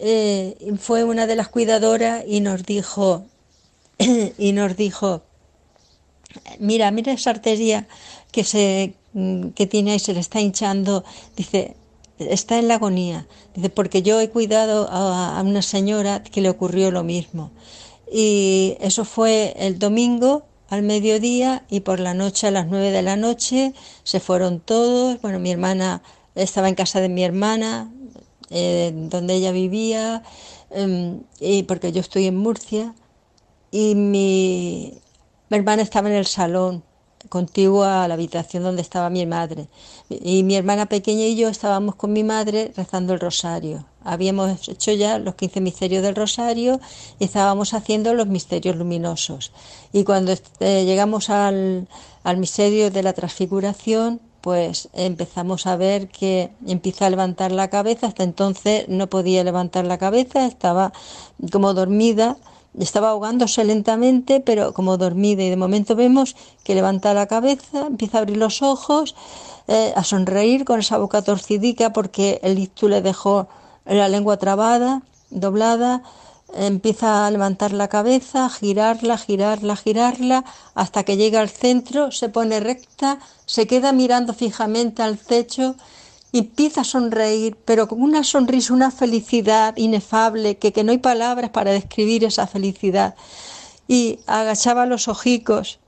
Eh, 0.00 0.56
fue 0.80 1.04
una 1.04 1.28
de 1.28 1.36
las 1.36 1.46
cuidadoras 1.46 2.24
y 2.26 2.40
nos 2.40 2.66
dijo 2.66 3.26
y 4.38 4.52
nos 4.52 4.76
dijo 4.76 5.22
mira 6.58 6.90
mira 6.90 7.12
esa 7.12 7.30
arteria 7.30 7.88
que 8.32 8.44
se 8.44 8.94
mm, 9.12 9.48
que 9.50 9.66
tiene 9.66 9.92
ahí 9.92 9.98
se 9.98 10.14
le 10.14 10.20
está 10.20 10.40
hinchando 10.40 11.04
dice 11.36 11.74
está 12.18 12.58
en 12.58 12.68
la 12.68 12.74
agonía. 12.74 13.26
Dice, 13.54 13.70
porque 13.70 14.02
yo 14.02 14.20
he 14.20 14.30
cuidado 14.30 14.88
a, 14.90 15.40
una 15.42 15.62
señora 15.62 16.22
que 16.22 16.40
le 16.40 16.50
ocurrió 16.50 16.90
lo 16.90 17.04
mismo. 17.04 17.50
Y 18.10 18.76
eso 18.80 19.04
fue 19.04 19.54
el 19.58 19.78
domingo 19.78 20.44
al 20.70 20.82
mediodía 20.82 21.64
y 21.70 21.80
por 21.80 22.00
la 22.00 22.14
noche 22.14 22.46
a 22.46 22.50
las 22.50 22.66
nueve 22.66 22.90
de 22.90 23.02
la 23.02 23.16
noche 23.16 23.74
se 24.02 24.20
fueron 24.20 24.60
todos. 24.60 25.20
Bueno, 25.20 25.38
mi 25.38 25.50
hermana 25.50 26.02
estaba 26.34 26.68
en 26.68 26.74
casa 26.74 27.00
de 27.00 27.08
mi 27.08 27.24
hermana, 27.24 27.92
eh, 28.50 28.92
donde 28.94 29.34
ella 29.34 29.52
vivía, 29.52 30.22
em, 30.70 31.22
y 31.40 31.64
porque 31.64 31.92
yo 31.92 32.00
estoy 32.00 32.26
en 32.26 32.36
Murcia, 32.36 32.94
y 33.70 33.94
mi, 33.94 34.94
mi 35.50 35.56
hermana 35.56 35.82
estaba 35.82 36.08
en 36.08 36.14
el 36.16 36.26
salón 36.26 36.82
contigua 37.28 38.04
a 38.04 38.08
la 38.08 38.14
habitación 38.14 38.62
donde 38.62 38.82
estaba 38.82 39.10
mi 39.10 39.26
madre. 39.26 39.68
Y 40.08 40.42
mi 40.42 40.56
hermana 40.56 40.86
pequeña 40.86 41.24
y 41.24 41.36
yo 41.36 41.48
estábamos 41.48 41.94
con 41.94 42.12
mi 42.12 42.24
madre 42.24 42.72
rezando 42.76 43.14
el 43.14 43.20
rosario. 43.20 43.84
Habíamos 44.02 44.68
hecho 44.68 44.92
ya 44.92 45.18
los 45.18 45.34
15 45.34 45.60
misterios 45.60 46.02
del 46.02 46.14
rosario 46.14 46.80
y 47.18 47.24
estábamos 47.24 47.74
haciendo 47.74 48.14
los 48.14 48.26
misterios 48.26 48.76
luminosos. 48.76 49.52
Y 49.92 50.04
cuando 50.04 50.32
eh, 50.60 50.84
llegamos 50.84 51.30
al, 51.30 51.88
al 52.24 52.36
misterio 52.38 52.90
de 52.90 53.02
la 53.02 53.12
transfiguración, 53.12 54.20
pues 54.40 54.88
empezamos 54.92 55.66
a 55.66 55.76
ver 55.76 56.08
que 56.08 56.50
empieza 56.66 57.06
a 57.06 57.10
levantar 57.10 57.52
la 57.52 57.68
cabeza. 57.68 58.06
Hasta 58.06 58.22
entonces 58.22 58.88
no 58.88 59.08
podía 59.08 59.44
levantar 59.44 59.84
la 59.84 59.98
cabeza, 59.98 60.46
estaba 60.46 60.92
como 61.52 61.74
dormida 61.74 62.36
estaba 62.78 63.10
ahogándose 63.10 63.64
lentamente, 63.64 64.40
pero 64.40 64.72
como 64.72 64.96
dormida, 64.96 65.42
y 65.42 65.50
de 65.50 65.56
momento 65.56 65.96
vemos 65.96 66.36
que 66.64 66.74
levanta 66.74 67.14
la 67.14 67.26
cabeza, 67.26 67.86
empieza 67.86 68.18
a 68.18 68.20
abrir 68.20 68.36
los 68.36 68.62
ojos, 68.62 69.14
eh, 69.66 69.92
a 69.96 70.04
sonreír 70.04 70.64
con 70.64 70.80
esa 70.80 70.98
boca 70.98 71.22
torcidica 71.22 71.92
porque 71.92 72.40
el 72.42 72.58
ictus 72.58 72.90
le 72.90 73.02
dejó 73.02 73.48
la 73.84 74.08
lengua 74.08 74.36
trabada, 74.36 75.02
doblada, 75.30 76.02
empieza 76.54 77.26
a 77.26 77.30
levantar 77.30 77.72
la 77.72 77.88
cabeza, 77.88 78.48
girarla, 78.48 79.18
girarla, 79.18 79.76
girarla, 79.76 80.44
hasta 80.74 81.04
que 81.04 81.16
llega 81.16 81.40
al 81.40 81.48
centro, 81.48 82.10
se 82.10 82.28
pone 82.28 82.60
recta, 82.60 83.18
se 83.46 83.66
queda 83.66 83.92
mirando 83.92 84.32
fijamente 84.32 85.02
al 85.02 85.18
techo 85.18 85.74
y 86.32 86.40
empieza 86.40 86.82
a 86.82 86.84
sonreír, 86.84 87.56
pero 87.64 87.88
con 87.88 88.02
una 88.02 88.22
sonrisa, 88.24 88.74
una 88.74 88.90
felicidad 88.90 89.76
inefable, 89.76 90.58
que, 90.58 90.72
que 90.72 90.84
no 90.84 90.92
hay 90.92 90.98
palabras 90.98 91.50
para 91.50 91.72
describir 91.72 92.24
esa 92.24 92.46
felicidad. 92.46 93.14
Y 93.86 94.20
agachaba 94.26 94.84
los 94.84 95.08
ojicos, 95.08 95.78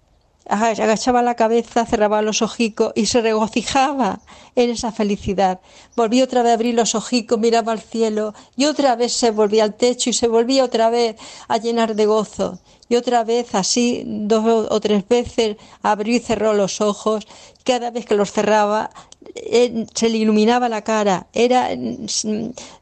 agachaba 0.50 1.22
la 1.22 1.34
cabeza, 1.34 1.86
cerraba 1.86 2.22
los 2.22 2.42
ojicos 2.42 2.92
y 2.96 3.06
se 3.06 3.20
regocijaba 3.20 4.20
en 4.56 4.70
esa 4.70 4.90
felicidad. 4.90 5.60
Volvía 5.94 6.24
otra 6.24 6.42
vez 6.42 6.50
a 6.50 6.54
abrir 6.54 6.74
los 6.74 6.94
ojicos, 6.94 7.38
miraba 7.38 7.72
al 7.72 7.80
cielo 7.80 8.34
y 8.56 8.64
otra 8.64 8.96
vez 8.96 9.12
se 9.12 9.30
volvía 9.30 9.64
al 9.64 9.74
techo 9.74 10.10
y 10.10 10.12
se 10.12 10.28
volvía 10.28 10.64
otra 10.64 10.90
vez 10.90 11.16
a 11.48 11.58
llenar 11.58 11.94
de 11.94 12.06
gozo. 12.06 12.58
Y 12.88 12.96
otra 12.96 13.22
vez 13.22 13.54
así, 13.54 14.02
dos 14.04 14.66
o 14.68 14.80
tres 14.80 15.06
veces, 15.06 15.56
abrió 15.80 16.16
y 16.16 16.18
cerró 16.18 16.54
los 16.54 16.80
ojos. 16.80 17.28
Cada 17.62 17.92
vez 17.92 18.04
que 18.04 18.16
los 18.16 18.32
cerraba, 18.32 18.90
eh, 19.34 19.86
se 19.94 20.08
le 20.08 20.18
iluminaba 20.18 20.68
la 20.68 20.82
cara, 20.82 21.26
era, 21.34 21.68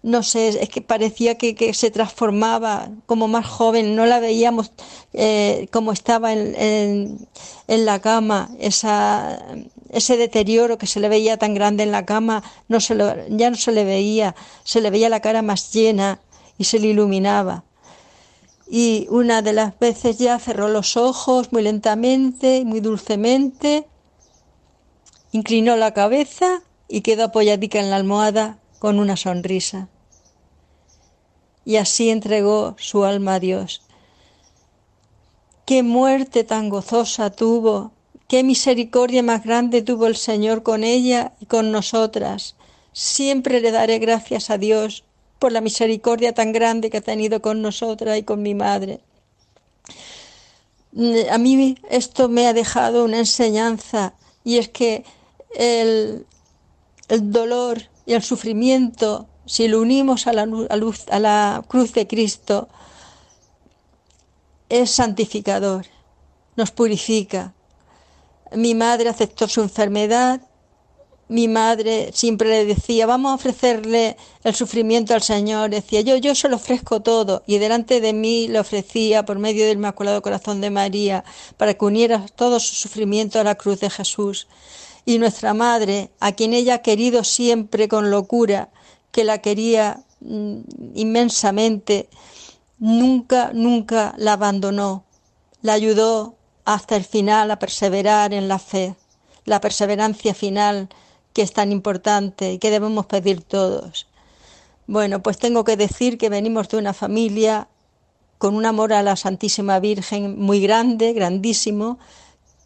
no 0.03 0.23
sé, 0.23 0.49
es 0.49 0.69
que 0.69 0.81
parecía 0.81 1.37
que, 1.37 1.75
se 1.75 1.91
transformaba 1.91 2.91
como 3.07 3.27
más 3.27 3.47
joven, 3.47 3.97
no 3.97 4.07
la 4.07 4.21
veíamos 4.21 4.71
eh, 5.13 5.69
como 5.73 5.93
estaba 5.93 6.33
en, 6.33 7.29
la 7.67 8.01
cama, 8.01 8.51
esa, 8.61 9.45
ese 9.91 10.17
deterioro 10.17 10.79
que 10.79 10.87
se 10.87 11.01
le 11.01 11.09
veía 11.09 11.39
tan 11.39 11.55
grande 11.55 11.83
en 11.83 11.91
la 11.91 12.07
cama, 12.07 12.43
no 12.69 12.81
se 12.81 12.97
ya 13.31 13.51
no 13.51 13.57
se 13.57 13.73
le 13.73 13.85
veía, 13.85 14.35
se 14.65 14.81
le 14.81 14.91
veía 14.91 15.09
la 15.09 15.21
cara 15.21 15.43
más 15.43 15.73
llena 15.73 16.21
y 16.57 16.65
se 16.65 16.79
le 16.79 16.89
iluminaba. 16.89 17.65
Y 18.71 19.07
una 19.11 19.43
de 19.43 19.55
las 19.55 19.79
veces 19.79 20.19
ya 20.19 20.39
cerró 20.39 20.69
los 20.69 20.97
ojos 20.97 21.53
muy 21.53 21.63
lentamente, 21.63 22.65
muy 22.65 22.81
dulcemente, 22.81 23.87
Inclinó 25.33 25.77
la 25.77 25.93
cabeza 25.93 26.63
y 26.89 27.03
quedó 27.03 27.25
apoyadica 27.25 27.79
en 27.81 27.91
la 27.91 27.97
almohada 27.97 28.59
con 28.79 28.99
una 28.99 29.17
sonrisa. 29.17 29.89
Y 31.65 31.77
así 31.77 32.11
entregó 32.11 32.77
su 32.79 33.05
alma 33.05 33.35
a 33.35 33.41
Dios. 33.41 33.83
Qué 35.67 35.83
muerte 35.83 36.45
tan 36.45 36.71
gozosa 36.71 37.31
tuvo, 37.31 37.93
qué 38.27 38.43
misericordia 38.43 39.23
más 39.23 39.45
grande 39.45 39.83
tuvo 39.83 40.07
el 40.07 40.17
Señor 40.17 40.63
con 40.63 40.83
ella 40.83 41.35
y 41.41 41.47
con 41.47 41.71
nosotras. 41.73 42.57
Siempre 42.93 43.61
le 43.61 43.71
daré 43.71 43.99
gracias 43.99 44.49
a 44.49 44.57
Dios 44.57 45.05
por 45.39 45.53
la 45.53 45.61
misericordia 45.61 46.33
tan 46.33 46.53
grande 46.53 46.89
que 46.89 46.99
ha 46.99 47.03
tenido 47.03 47.43
con 47.43 47.61
nosotras 47.61 48.17
y 48.17 48.23
con 48.23 48.41
mi 48.41 48.55
madre. 48.55 49.01
Mm, 50.93 51.15
A 51.31 51.39
mí 51.39 51.77
esto 51.91 52.29
me 52.29 52.47
ha 52.47 52.55
dejado 52.55 53.05
una 53.05 53.19
enseñanza 53.19 54.15
y 54.45 54.57
es 54.59 54.69
que 54.71 55.05
el, 55.55 56.27
el 57.09 57.31
dolor 57.33 57.83
y 58.07 58.15
el 58.15 58.23
sufrimiento, 58.23 59.29
si 59.47 59.69
lo 59.69 59.81
unimos 59.81 60.27
a 60.27 60.33
la, 60.33 60.47
luz- 60.47 61.07
a 61.11 61.19
la 61.19 61.65
cruz 61.69 61.93
de 61.93 62.07
Cristo, 62.07 62.69
es 64.69 64.91
santificador, 64.91 65.87
nos 66.57 66.71
purifica. 66.71 67.55
Mi 68.53 68.75
madre 68.75 69.09
aceptó 69.09 69.49
su 69.49 69.61
enfermedad, 69.63 70.41
mi 71.31 71.47
madre 71.49 72.11
siempre 72.15 72.49
le 72.49 72.65
decía, 72.65 73.05
vamos 73.05 73.33
a 73.33 73.35
ofrecerle 73.35 74.17
el 74.45 74.55
sufrimiento 74.55 75.13
al 75.13 75.21
Señor. 75.23 75.69
Decía, 75.69 76.01
yo, 76.01 76.17
yo 76.17 76.35
se 76.35 76.49
lo 76.49 76.57
ofrezco 76.57 77.01
todo. 77.01 77.43
Y 77.47 77.59
delante 77.59 78.01
de 78.01 78.15
mí 78.15 78.49
le 78.49 78.59
ofrecía 78.59 79.27
por 79.27 79.39
medio 79.39 79.67
del 79.67 79.77
Inmaculado 79.77 80.23
Corazón 80.23 80.63
de 80.63 80.71
María, 80.71 81.25
para 81.59 81.75
que 81.75 81.85
uniera 81.85 82.25
todo 82.35 82.59
su 82.61 82.75
sufrimiento 82.75 83.39
a 83.39 83.45
la 83.45 83.57
cruz 83.57 83.81
de 83.81 83.91
Jesús. 83.91 84.49
Y 85.09 85.19
nuestra 85.19 85.55
madre, 85.55 86.11
a 86.21 86.33
quien 86.33 86.53
ella 86.53 86.75
ha 86.75 86.83
querido 86.83 87.25
siempre 87.25 87.89
con 87.89 88.11
locura, 88.11 88.69
que 89.11 89.25
la 89.25 89.39
quería 89.39 90.05
mm, 90.21 90.59
inmensamente, 90.97 92.11
nunca, 92.79 93.53
nunca 93.55 94.15
la 94.19 94.35
abandonó. 94.35 95.07
La 95.63 95.73
ayudó 95.73 96.35
hasta 96.67 96.95
el 96.95 97.05
final 97.05 97.51
a 97.51 97.59
perseverar 97.59 98.35
en 98.35 98.49
la 98.49 98.59
fe, 98.59 98.97
la 99.47 99.63
perseverancia 99.63 100.35
final 100.35 100.91
que 101.33 101.41
es 101.41 101.55
tan 101.55 101.73
importante 101.73 102.53
y 102.53 102.59
que 102.59 102.71
debemos 102.71 103.07
pedir 103.07 103.41
todos. 103.41 104.09
Bueno, 104.87 105.23
pues 105.23 105.39
tengo 105.39 105.65
que 105.65 105.79
decir 105.79 106.19
que 106.19 106.29
venimos 106.29 106.69
de 106.69 106.77
una 106.77 106.93
familia 106.93 107.69
con 108.37 108.55
un 108.55 108.67
amor 108.67 108.93
a 108.93 109.03
la 109.03 109.17
Santísima 109.17 109.81
Virgen 109.81 110.39
muy 110.39 110.61
grande, 110.61 111.15
grandísimo, 111.15 111.99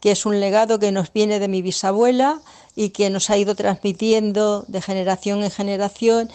que 0.03 0.11
es 0.11 0.27
un 0.27 0.41
legado 0.41 0.81
que 0.81 0.91
nos 0.91 1.13
viene 1.13 1.39
de 1.39 1.47
mi 1.47 1.63
bisabuela 1.63 2.43
y 2.75 2.89
que 2.89 3.09
nos 3.09 3.31
ha 3.31 3.39
ido 3.39 3.55
transmitiendo 3.55 4.65
de 4.67 4.83
generación 4.83 5.45
en 5.45 5.51
generación. 5.53 6.29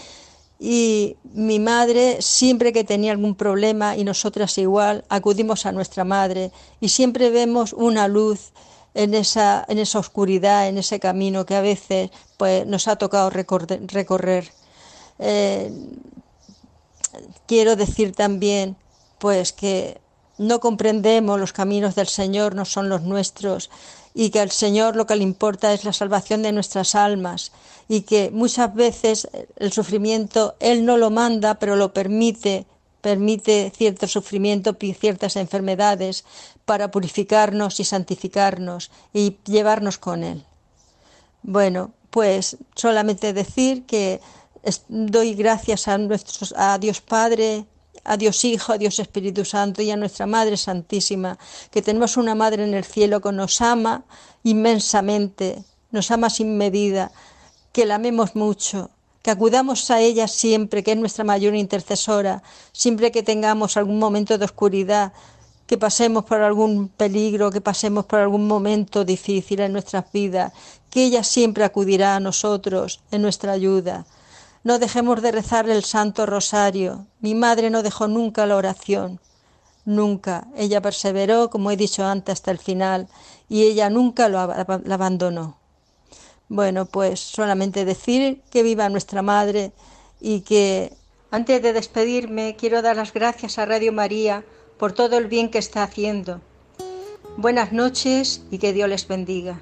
Y 0.58 1.18
mi 1.34 1.60
madre, 1.60 2.22
siempre 2.22 2.72
que 2.72 2.86
tenía 2.86 3.12
algún 3.12 3.36
problema, 3.36 3.98
y 3.98 4.06
nosotras 4.06 4.58
igual, 4.58 5.04
acudimos 5.10 5.66
a 5.66 5.74
nuestra 5.74 6.06
madre 6.06 6.54
y 6.80 6.88
siempre 6.88 7.30
vemos 7.30 7.74
una 7.74 8.08
luz 8.08 8.54
en 8.94 9.14
esa, 9.14 9.66
en 9.68 9.80
esa 9.80 10.00
oscuridad, 10.00 10.70
en 10.70 10.78
ese 10.78 11.02
camino 11.02 11.46
que 11.46 11.56
a 11.56 11.62
veces 11.62 12.10
pues, 12.38 12.66
nos 12.66 12.88
ha 12.88 12.96
tocado 12.96 13.30
recorrer. 13.30 14.50
Eh, 15.20 15.74
quiero 17.46 17.76
decir 17.76 18.16
también 18.16 18.78
pues 19.20 19.52
que 19.52 20.00
no 20.38 20.60
comprendemos 20.60 21.40
los 21.40 21.54
caminos 21.54 21.96
del 21.96 22.08
Señor, 22.08 22.56
no 22.56 22.66
son 22.66 22.90
los 22.90 23.02
nuestros, 23.02 23.70
y 24.14 24.30
que 24.30 24.40
al 24.40 24.52
Señor 24.52 24.96
lo 24.96 25.06
que 25.06 25.16
le 25.16 25.24
importa 25.24 25.74
es 25.74 25.84
la 25.84 25.94
salvación 25.94 26.44
de 26.44 26.52
nuestras 26.52 26.96
almas, 26.96 27.52
y 27.88 28.02
que 28.02 28.32
muchas 28.32 28.74
veces 28.74 29.28
el 29.58 29.72
sufrimiento 29.72 30.56
Él 30.60 30.86
no 30.86 30.98
lo 30.98 31.10
manda, 31.10 31.56
pero 31.56 31.76
lo 31.76 31.94
permite, 31.94 32.66
permite 33.02 33.72
cierto 33.76 34.08
sufrimiento, 34.08 34.76
ciertas 35.00 35.36
enfermedades, 35.36 36.26
para 36.66 36.92
purificarnos 36.92 37.80
y 37.80 37.86
santificarnos 37.86 38.92
y 39.14 39.38
llevarnos 39.46 39.98
con 39.98 40.24
Él. 40.24 40.44
Bueno, 41.44 41.92
pues 42.10 42.58
solamente 42.76 43.32
decir 43.32 43.86
que 43.86 44.20
doy 44.90 45.34
gracias 45.36 45.88
a, 45.88 45.98
nuestros, 45.98 46.54
a 46.58 46.78
Dios 46.78 47.00
Padre, 47.02 47.66
a 48.08 48.18
Dios 48.18 48.44
Hijo, 48.46 48.72
a 48.74 48.78
Dios 48.78 49.00
Espíritu 49.00 49.44
Santo 49.44 49.82
y 49.82 49.92
a 49.92 49.98
nuestra 49.98 50.26
Madre 50.26 50.56
Santísima, 50.58 51.38
que 51.70 51.82
tenemos 51.82 52.16
una 52.18 52.36
Madre 52.36 52.64
en 52.64 52.74
el 52.74 52.86
cielo 52.86 53.22
que 53.22 53.32
nos 53.32 53.62
ama 53.62 54.06
inmensamente, 54.44 55.64
nos 55.92 56.10
ama 56.10 56.30
sin 56.30 56.58
medida, 56.58 57.12
que 57.74 57.86
la 57.86 57.96
amemos 57.96 58.36
mucho, 58.36 58.90
que 59.22 59.32
acudamos 59.32 59.92
a 59.92 60.00
ella 60.00 60.28
siempre, 60.28 60.84
que 60.84 60.94
es 60.94 60.98
nuestra 60.98 61.26
mayor 61.26 61.54
intercesora, 61.54 62.44
siempre 62.72 63.12
que 63.12 63.24
tengamos 63.24 63.76
algún 63.76 64.00
momento 64.00 64.38
de 64.38 64.46
oscuridad, 64.46 65.12
que 65.68 65.78
pasemos 65.78 66.24
por 66.24 66.42
algún 66.42 66.88
peligro, 66.88 67.52
que 67.52 67.60
pasemos 67.60 68.06
por 68.06 68.20
algún 68.20 68.48
momento 68.48 69.04
difícil 69.04 69.60
en 69.60 69.74
nuestras 69.74 70.10
vidas, 70.14 70.54
que 70.90 71.04
ella 71.04 71.26
siempre 71.26 71.66
acudirá 71.66 72.16
a 72.16 72.22
nosotros 72.22 73.02
en 73.12 73.22
nuestra 73.22 73.52
ayuda. 73.52 74.06
No 74.68 74.80
dejemos 74.80 75.22
de 75.22 75.32
rezar 75.32 75.70
el 75.70 75.86
Santo 75.86 76.26
Rosario. 76.26 77.08
Mi 77.22 77.36
madre 77.36 77.70
no 77.70 77.84
dejó 77.84 78.10
nunca 78.10 78.46
la 78.46 78.58
oración, 78.58 79.22
nunca. 79.86 80.46
Ella 80.58 80.82
perseveró, 80.82 81.50
como 81.50 81.72
he 81.72 81.78
dicho 81.78 82.04
antes, 82.04 82.34
hasta 82.34 82.52
el 82.52 82.58
final 82.58 83.08
y 83.48 83.64
ella 83.64 83.90
nunca 83.90 84.28
lo 84.28 84.46
la 84.46 84.96
abandonó. 84.96 85.58
Bueno, 86.50 86.86
pues 86.86 87.22
solamente 87.22 87.86
decir 87.86 88.42
que 88.52 88.62
viva 88.62 88.90
nuestra 88.90 89.22
madre 89.22 89.72
y 90.20 90.42
que 90.42 90.92
antes 91.32 91.62
de 91.62 91.72
despedirme 91.72 92.58
quiero 92.60 92.82
dar 92.82 92.98
las 92.98 93.14
gracias 93.14 93.60
a 93.60 93.66
Radio 93.66 93.94
María 93.94 94.44
por 94.78 94.92
todo 94.92 95.18
el 95.18 95.28
bien 95.28 95.50
que 95.50 95.60
está 95.60 95.84
haciendo. 95.84 96.42
Buenas 97.38 97.72
noches 97.72 98.42
y 98.52 98.58
que 98.58 98.74
Dios 98.74 98.90
les 98.90 99.08
bendiga. 99.08 99.62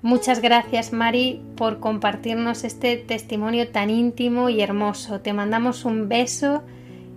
Muchas 0.00 0.40
gracias 0.40 0.92
Mari 0.92 1.40
por 1.56 1.80
compartirnos 1.80 2.62
este 2.62 2.96
testimonio 2.96 3.68
tan 3.68 3.90
íntimo 3.90 4.48
y 4.48 4.60
hermoso. 4.60 5.20
Te 5.20 5.32
mandamos 5.32 5.84
un 5.84 6.08
beso 6.08 6.62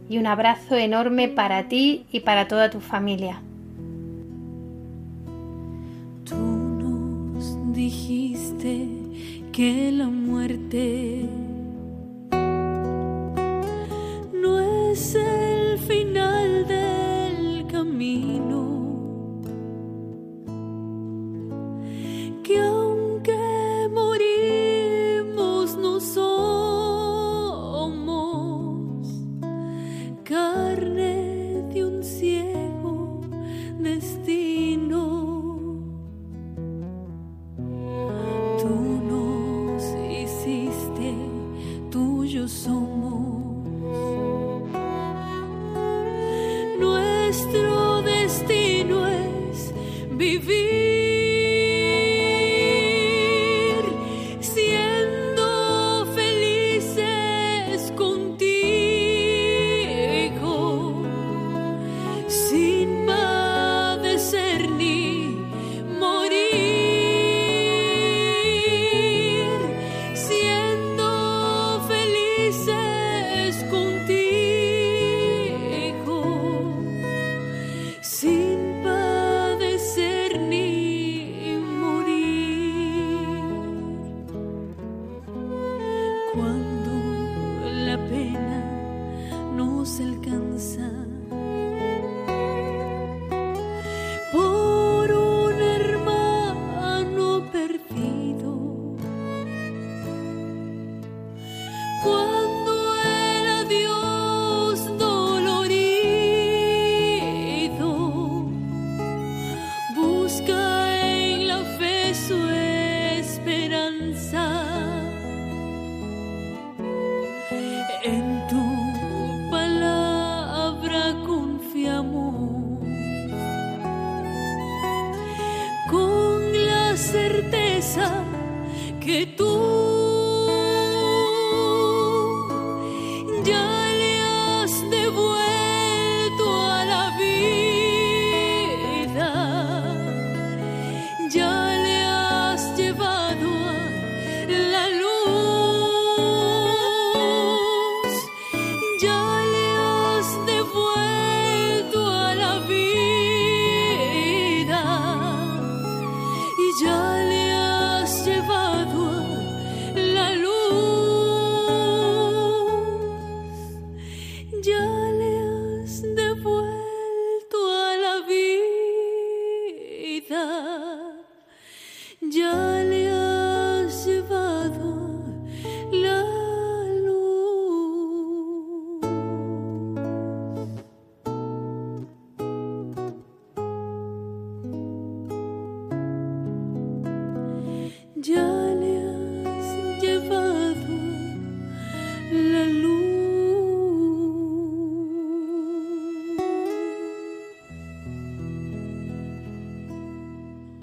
y 0.09 0.17
un 0.17 0.25
abrazo 0.25 0.75
enorme 0.75 1.27
para 1.27 1.67
ti 1.67 2.05
y 2.11 2.21
para 2.21 2.47
toda 2.47 2.71
tu 2.71 2.79
familia. 2.79 3.41
Tú 6.25 6.35
nos 6.35 7.73
dijiste 7.73 8.87
que 9.51 9.91
la 9.91 10.07
muerte 10.07 11.29
no 14.33 14.59
es 14.91 15.15
el 15.15 15.77
final 15.77 16.67
del 16.67 17.67
camino. 17.67 18.70
Que 22.51 22.59
aunque 22.59 23.87
morimos 23.93 25.77
no 25.77 26.01
somos 26.01 26.27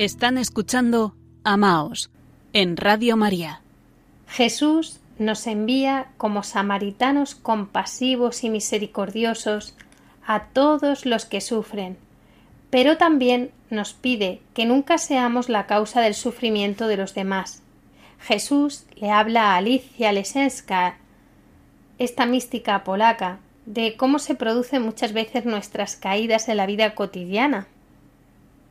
Están 0.09 0.39
escuchando 0.39 1.15
Amaos 1.45 2.11
en 2.55 2.79
Radio 2.79 3.19
María. 3.19 3.61
Jesús 4.27 5.01
nos 5.19 5.47
envía 5.47 6.07
como 6.17 6.45
samaritanos 6.45 7.35
compasivos 7.35 8.43
y 8.43 8.49
misericordiosos 8.49 9.75
a 10.27 10.45
todos 10.45 11.05
los 11.05 11.27
que 11.27 11.43
sufren, 11.43 11.99
pero 12.71 12.97
también 12.97 13.51
nos 13.69 13.93
pide 13.93 14.41
que 14.55 14.65
nunca 14.65 14.97
seamos 14.97 15.51
la 15.51 15.67
causa 15.67 16.01
del 16.01 16.15
sufrimiento 16.15 16.89
de 16.89 16.97
los 16.97 17.13
demás. 17.13 17.61
Jesús 18.19 18.87
le 18.97 19.11
habla 19.11 19.53
a 19.53 19.57
Alicia 19.57 20.11
Lesenska, 20.13 20.97
esta 21.99 22.25
mística 22.25 22.83
polaca, 22.83 23.41
de 23.67 23.99
cómo 23.99 24.19
se 24.21 24.35
producen 24.35 24.81
muchas 24.81 25.13
veces 25.13 25.45
nuestras 25.45 25.97
caídas 25.97 26.49
en 26.49 26.57
la 26.57 26.65
vida 26.65 26.95
cotidiana. 26.95 27.69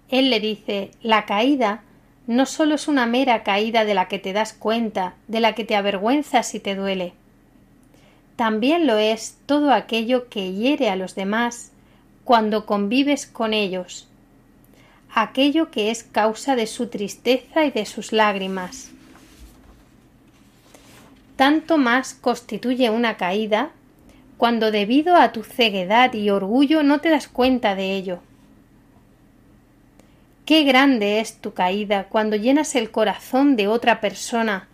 Él 0.09 0.29
le 0.29 0.39
dice 0.39 0.91
la 1.01 1.25
caída 1.25 1.83
no 2.27 2.45
solo 2.45 2.75
es 2.75 2.89
una 2.89 3.05
mera 3.05 3.43
caída 3.43 3.85
de 3.85 3.93
la 3.93 4.09
que 4.09 4.19
te 4.19 4.33
das 4.33 4.51
cuenta, 4.53 5.15
de 5.27 5.39
la 5.39 5.53
que 5.55 5.63
te 5.63 5.75
avergüenzas 5.75 6.53
y 6.55 6.59
te 6.59 6.75
duele. 6.75 7.13
También 8.35 8.85
lo 8.85 8.97
es 8.97 9.37
todo 9.45 9.71
aquello 9.71 10.27
que 10.27 10.53
hiere 10.53 10.89
a 10.89 10.97
los 10.97 11.15
demás 11.15 11.71
cuando 12.25 12.65
convives 12.65 13.25
con 13.25 13.53
ellos, 13.53 14.07
aquello 15.15 15.71
que 15.71 15.89
es 15.89 16.03
causa 16.03 16.57
de 16.57 16.67
su 16.67 16.87
tristeza 16.87 17.63
y 17.63 17.71
de 17.71 17.85
sus 17.85 18.11
lágrimas. 18.11 18.91
Tanto 21.37 21.77
más 21.77 22.13
constituye 22.13 22.89
una 22.89 23.15
caída 23.15 23.71
cuando 24.37 24.69
debido 24.69 25.15
a 25.15 25.31
tu 25.31 25.43
ceguedad 25.43 26.13
y 26.13 26.29
orgullo 26.29 26.83
no 26.83 26.99
te 26.99 27.09
das 27.09 27.27
cuenta 27.27 27.73
de 27.75 27.95
ello. 27.95 28.19
Qué 30.47 30.63
grande 30.63 31.19
es 31.19 31.41
tu 31.41 31.53
caída 31.53 32.05
cuando 32.05 32.37
llenas 32.37 32.75
el 32.75 32.89
corazón 32.89 33.57
de 33.57 33.67
otra 33.67 33.99
persona 33.99 34.69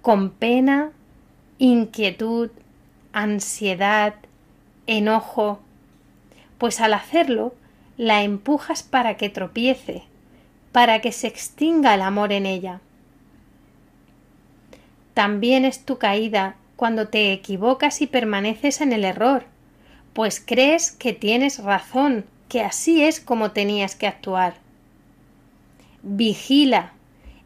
con 0.00 0.30
pena, 0.30 0.92
inquietud, 1.58 2.48
ansiedad, 3.12 4.14
enojo, 4.86 5.60
pues 6.56 6.80
al 6.80 6.94
hacerlo 6.94 7.54
la 7.98 8.22
empujas 8.22 8.82
para 8.82 9.18
que 9.18 9.28
tropiece, 9.28 10.04
para 10.72 11.02
que 11.02 11.12
se 11.12 11.26
extinga 11.26 11.92
el 11.92 12.00
amor 12.00 12.32
en 12.32 12.46
ella. 12.46 12.80
También 15.12 15.66
es 15.66 15.84
tu 15.84 15.98
caída 15.98 16.56
cuando 16.76 17.08
te 17.08 17.30
equivocas 17.34 18.00
y 18.00 18.06
permaneces 18.06 18.80
en 18.80 18.94
el 18.94 19.04
error, 19.04 19.44
pues 20.14 20.42
crees 20.42 20.90
que 20.90 21.12
tienes 21.12 21.62
razón, 21.62 22.24
que 22.48 22.62
así 22.62 23.02
es 23.02 23.20
como 23.20 23.50
tenías 23.50 23.94
que 23.96 24.06
actuar. 24.06 24.69
Vigila, 26.02 26.94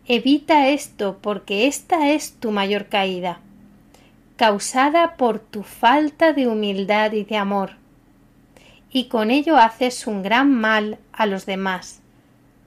evita 0.07 0.69
esto 0.69 1.19
porque 1.21 1.67
esta 1.67 2.11
es 2.13 2.35
tu 2.35 2.53
mayor 2.53 2.87
caída, 2.87 3.41
causada 4.37 5.17
por 5.17 5.41
tu 5.41 5.65
falta 5.65 6.33
de 6.33 6.47
humildad 6.47 7.11
y 7.13 7.25
de 7.25 7.37
amor, 7.37 7.73
y 8.93 9.07
con 9.07 9.33
ello 9.33 9.57
haces 9.57 10.07
un 10.07 10.23
gran 10.23 10.53
mal 10.53 10.99
a 11.13 11.27
los 11.27 11.47
demás. 11.47 12.01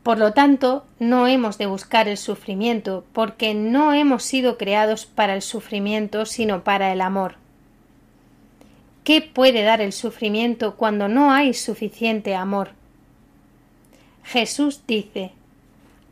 Por 0.04 0.18
lo 0.18 0.34
tanto, 0.34 0.86
no 1.00 1.26
hemos 1.26 1.58
de 1.58 1.68
buscar 1.68 2.10
el 2.10 2.18
sufrimiento, 2.18 3.06
porque 3.14 3.54
no 3.54 3.94
hemos 3.94 4.24
sido 4.24 4.58
creados 4.58 5.06
para 5.06 5.36
el 5.36 5.42
sufrimiento, 5.42 6.26
sino 6.26 6.66
para 6.66 6.92
el 6.92 7.00
amor. 7.00 7.36
¿Qué 9.06 9.22
puede 9.22 9.64
dar 9.64 9.80
el 9.80 9.94
sufrimiento 9.94 10.76
cuando 10.76 11.08
no 11.08 11.32
hay 11.32 11.54
suficiente 11.54 12.36
amor? 12.36 12.72
Jesús 14.24 14.82
dice 14.86 15.32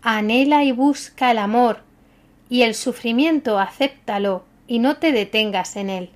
anhela 0.08 0.64
y 0.64 0.72
busca 0.72 1.32
el 1.32 1.40
amor, 1.40 1.80
y 2.48 2.62
el 2.62 2.76
sufrimiento 2.76 3.58
acéptalo 3.58 4.46
y 4.68 4.78
no 4.78 4.98
te 4.98 5.12
detengas 5.12 5.76
en 5.76 5.90
él. 5.90 6.10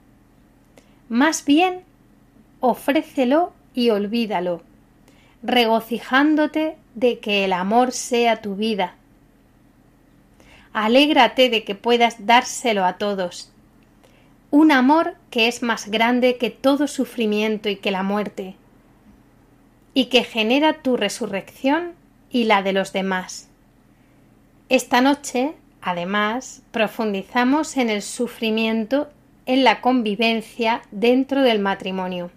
Más 1.09 1.43
bien, 1.43 1.81
ofrécelo 2.59 3.51
y 3.73 3.89
olvídalo, 3.89 4.61
regocijándote 5.41 6.77
de 6.93 7.17
que 7.17 7.45
el 7.45 7.51
amor 7.51 7.91
sea 7.91 8.41
tu 8.43 8.55
vida. 8.55 8.93
Alégrate 10.71 11.49
de 11.49 11.63
que 11.63 11.73
puedas 11.73 12.27
dárselo 12.27 12.85
a 12.85 12.99
todos. 12.99 13.51
Un 14.51 14.71
amor 14.71 15.15
que 15.31 15.47
es 15.47 15.63
más 15.63 15.89
grande 15.89 16.37
que 16.37 16.51
todo 16.51 16.87
sufrimiento 16.87 17.69
y 17.69 17.77
que 17.77 17.89
la 17.89 18.03
muerte, 18.03 18.55
y 19.95 20.05
que 20.05 20.23
genera 20.23 20.83
tu 20.83 20.95
resurrección 20.95 21.93
y 22.29 22.43
la 22.43 22.61
de 22.61 22.73
los 22.73 22.93
demás. 22.93 23.48
Esta 24.69 25.01
noche, 25.01 25.55
además, 25.81 26.61
profundizamos 26.69 27.75
en 27.75 27.89
el 27.89 28.03
sufrimiento 28.03 29.09
en 29.47 29.63
la 29.63 29.81
convivencia 29.81 30.83
dentro 30.91 31.41
del 31.41 31.57
matrimonio. 31.57 32.29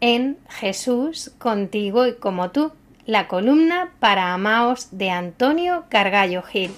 En 0.00 0.36
Jesús, 0.48 1.30
contigo 1.38 2.08
y 2.08 2.16
como 2.16 2.50
tú, 2.50 2.72
la 3.06 3.28
columna 3.28 3.92
para 4.00 4.34
amaos 4.34 4.88
de 4.90 5.10
Antonio 5.10 5.84
Cargallo 5.88 6.42
Gil. 6.42 6.72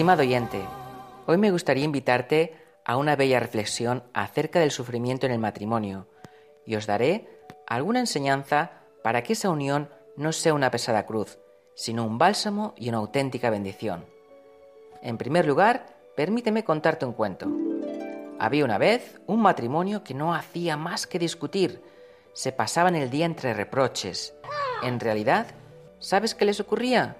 Estimado 0.00 0.22
oyente, 0.22 0.62
hoy 1.26 1.36
me 1.36 1.50
gustaría 1.50 1.84
invitarte 1.84 2.54
a 2.86 2.96
una 2.96 3.16
bella 3.16 3.38
reflexión 3.38 4.02
acerca 4.14 4.58
del 4.58 4.70
sufrimiento 4.70 5.26
en 5.26 5.32
el 5.32 5.38
matrimonio 5.38 6.08
y 6.64 6.76
os 6.76 6.86
daré 6.86 7.28
alguna 7.66 8.00
enseñanza 8.00 8.80
para 9.04 9.22
que 9.22 9.34
esa 9.34 9.50
unión 9.50 9.90
no 10.16 10.32
sea 10.32 10.54
una 10.54 10.70
pesada 10.70 11.04
cruz, 11.04 11.38
sino 11.74 12.06
un 12.06 12.16
bálsamo 12.16 12.72
y 12.78 12.88
una 12.88 12.96
auténtica 12.96 13.50
bendición. 13.50 14.06
En 15.02 15.18
primer 15.18 15.44
lugar, 15.44 15.98
permíteme 16.16 16.64
contarte 16.64 17.04
un 17.04 17.12
cuento. 17.12 17.48
Había 18.38 18.64
una 18.64 18.78
vez 18.78 19.20
un 19.26 19.42
matrimonio 19.42 20.02
que 20.02 20.14
no 20.14 20.34
hacía 20.34 20.78
más 20.78 21.06
que 21.06 21.18
discutir, 21.18 21.82
se 22.32 22.52
pasaban 22.52 22.96
el 22.96 23.10
día 23.10 23.26
entre 23.26 23.52
reproches. 23.52 24.32
En 24.82 24.98
realidad, 24.98 25.48
¿sabes 25.98 26.34
qué 26.34 26.46
les 26.46 26.58
ocurría? 26.58 27.18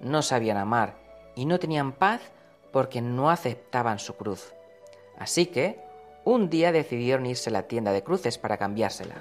No 0.00 0.22
sabían 0.22 0.56
amar 0.56 0.99
y 1.40 1.46
no 1.46 1.58
tenían 1.58 1.92
paz 1.92 2.20
porque 2.70 3.00
no 3.00 3.30
aceptaban 3.30 3.98
su 3.98 4.14
cruz. 4.14 4.52
Así 5.16 5.46
que 5.46 5.80
un 6.22 6.50
día 6.50 6.70
decidieron 6.70 7.24
irse 7.24 7.48
a 7.48 7.52
la 7.54 7.62
tienda 7.62 7.92
de 7.92 8.02
cruces 8.02 8.36
para 8.36 8.58
cambiársela. 8.58 9.16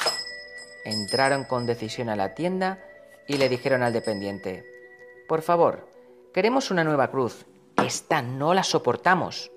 Entraron 0.83 1.45
con 1.45 1.65
decisión 1.65 2.09
a 2.09 2.17
la 2.17 2.35
tienda 2.35 2.83
y 3.25 3.37
le 3.37 3.47
dijeron 3.47 3.83
al 3.83 3.93
dependiente, 3.93 4.65
Por 5.29 5.41
favor, 5.41 5.87
queremos 6.33 6.71
una 6.71 6.83
nueva 6.83 7.09
cruz. 7.09 7.45
Esta 7.77 8.21
no 8.21 8.53
la 8.53 8.63
soportamos. 8.63 9.49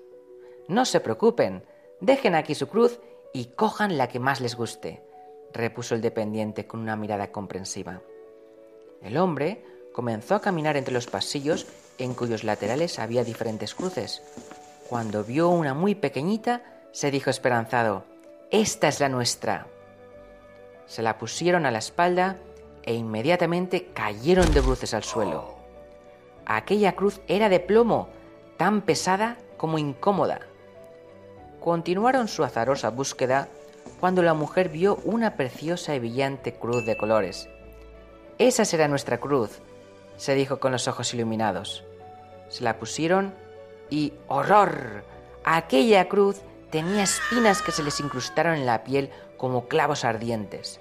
No 0.69 0.85
se 0.85 1.01
preocupen, 1.01 1.65
dejen 1.99 2.33
aquí 2.33 2.55
su 2.55 2.69
cruz 2.69 3.01
y 3.33 3.47
cojan 3.57 3.97
la 3.97 4.07
que 4.07 4.19
más 4.19 4.39
les 4.39 4.55
guste, 4.55 5.03
repuso 5.51 5.95
el 5.95 6.01
dependiente 6.01 6.65
con 6.65 6.79
una 6.79 6.95
mirada 6.95 7.29
comprensiva. 7.29 7.99
El 9.01 9.17
hombre 9.17 9.65
comenzó 9.91 10.35
a 10.35 10.41
caminar 10.41 10.77
entre 10.77 10.93
los 10.93 11.07
pasillos 11.07 11.67
en 11.97 12.13
cuyos 12.13 12.43
laterales 12.43 12.99
había 12.99 13.23
diferentes 13.23 13.75
cruces. 13.75 14.21
Cuando 14.89 15.23
vio 15.23 15.49
una 15.49 15.73
muy 15.73 15.95
pequeñita, 15.95 16.61
se 16.91 17.11
dijo 17.11 17.29
esperanzado, 17.29 18.03
Esta 18.51 18.87
es 18.87 18.99
la 18.99 19.09
nuestra. 19.09 19.67
Se 20.85 21.01
la 21.01 21.17
pusieron 21.17 21.65
a 21.65 21.71
la 21.71 21.79
espalda 21.79 22.37
e 22.83 22.93
inmediatamente 22.93 23.87
cayeron 23.93 24.53
de 24.53 24.61
bruces 24.61 24.93
al 24.93 25.03
suelo. 25.03 25.55
Aquella 26.45 26.95
cruz 26.95 27.21
era 27.27 27.49
de 27.49 27.59
plomo, 27.59 28.09
tan 28.57 28.81
pesada 28.81 29.37
como 29.57 29.77
incómoda. 29.77 30.41
Continuaron 31.61 32.27
su 32.27 32.43
azarosa 32.43 32.89
búsqueda 32.89 33.47
cuando 33.99 34.21
la 34.21 34.33
mujer 34.33 34.69
vio 34.69 34.97
una 35.05 35.37
preciosa 35.37 35.95
y 35.95 35.99
brillante 35.99 36.53
cruz 36.53 36.85
de 36.85 36.97
colores. 36.97 37.47
Esa 38.37 38.65
será 38.65 38.87
nuestra 38.89 39.19
cruz, 39.19 39.61
se 40.17 40.35
dijo 40.35 40.59
con 40.59 40.71
los 40.71 40.87
ojos 40.87 41.13
iluminados. 41.13 41.83
Se 42.49 42.63
la 42.63 42.77
pusieron 42.77 43.33
y 43.89 44.13
¡horror! 44.27 45.03
Aquella 45.43 46.07
cruz 46.07 46.41
tenía 46.71 47.03
espinas 47.03 47.61
que 47.61 47.71
se 47.71 47.83
les 47.83 47.99
incrustaron 47.99 48.55
en 48.55 48.65
la 48.65 48.83
piel 48.83 49.11
como 49.37 49.67
clavos 49.67 50.05
ardientes. 50.05 50.79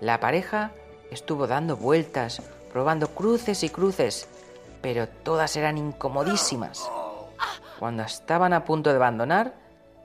La 0.00 0.20
pareja 0.20 0.72
estuvo 1.10 1.46
dando 1.46 1.76
vueltas, 1.76 2.42
probando 2.72 3.08
cruces 3.08 3.62
y 3.62 3.68
cruces, 3.68 4.28
pero 4.82 5.08
todas 5.08 5.56
eran 5.56 5.78
incomodísimas. 5.78 6.90
Cuando 7.78 8.02
estaban 8.02 8.52
a 8.52 8.64
punto 8.64 8.90
de 8.90 8.96
abandonar, 8.96 9.54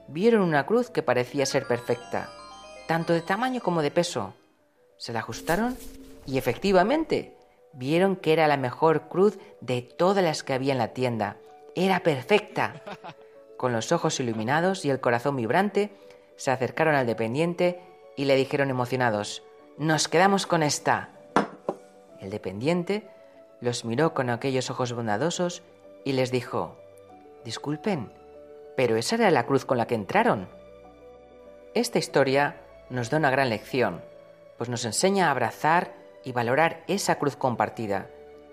vieron 0.08 0.42
una 0.42 0.66
cruz 0.66 0.90
que 0.90 1.04
parecía 1.04 1.46
ser 1.46 1.68
perfecta, 1.68 2.30
tanto 2.88 3.14
de 3.14 3.22
tamaño 3.22 3.62
como 3.62 3.82
de 3.82 3.92
peso. 3.92 4.34
Se 4.98 5.12
la 5.12 5.20
ajustaron 5.20 5.78
y 6.26 6.38
efectivamente 6.38 7.35
vieron 7.76 8.16
que 8.16 8.34
era 8.34 8.48
la 8.48 8.58
mejor 8.58 9.08
cruz 9.08 9.38
de 9.62 9.82
todas 9.82 10.24
las 10.24 10.44
que 10.44 10.54
había 10.54 10.74
en 10.74 10.80
la 10.80 10.94
tienda. 10.94 11.38
Era 11.76 12.02
perfecta. 12.02 12.82
Con 13.58 13.72
los 13.72 13.92
ojos 13.92 14.20
iluminados 14.20 14.86
y 14.86 14.90
el 14.90 15.00
corazón 15.00 15.36
vibrante, 15.36 15.92
se 16.36 16.52
acercaron 16.52 16.96
al 16.96 17.06
dependiente 17.06 17.80
y 18.18 18.26
le 18.26 18.36
dijeron 18.36 18.70
emocionados, 18.70 19.44
Nos 19.78 20.08
quedamos 20.08 20.46
con 20.46 20.64
esta. 20.64 21.12
El 22.20 22.30
dependiente 22.30 23.08
los 23.62 23.86
miró 23.86 24.14
con 24.14 24.30
aquellos 24.30 24.70
ojos 24.70 24.94
bondadosos 24.94 25.64
y 26.04 26.14
les 26.14 26.32
dijo, 26.32 26.78
Disculpen, 27.46 28.12
pero 28.76 28.98
esa 28.98 29.16
era 29.16 29.32
la 29.32 29.46
cruz 29.46 29.66
con 29.66 29.78
la 29.78 29.88
que 29.88 29.96
entraron. 29.96 30.50
Esta 31.74 32.00
historia 32.00 32.62
nos 32.90 33.10
da 33.10 33.18
una 33.18 33.32
gran 33.32 33.50
lección, 33.50 34.02
pues 34.58 34.70
nos 34.70 34.86
enseña 34.86 35.28
a 35.28 35.32
abrazar 35.32 35.94
y 36.26 36.34
valorar 36.34 36.84
esa 36.88 37.16
cruz 37.16 37.38
compartida. 37.38 38.10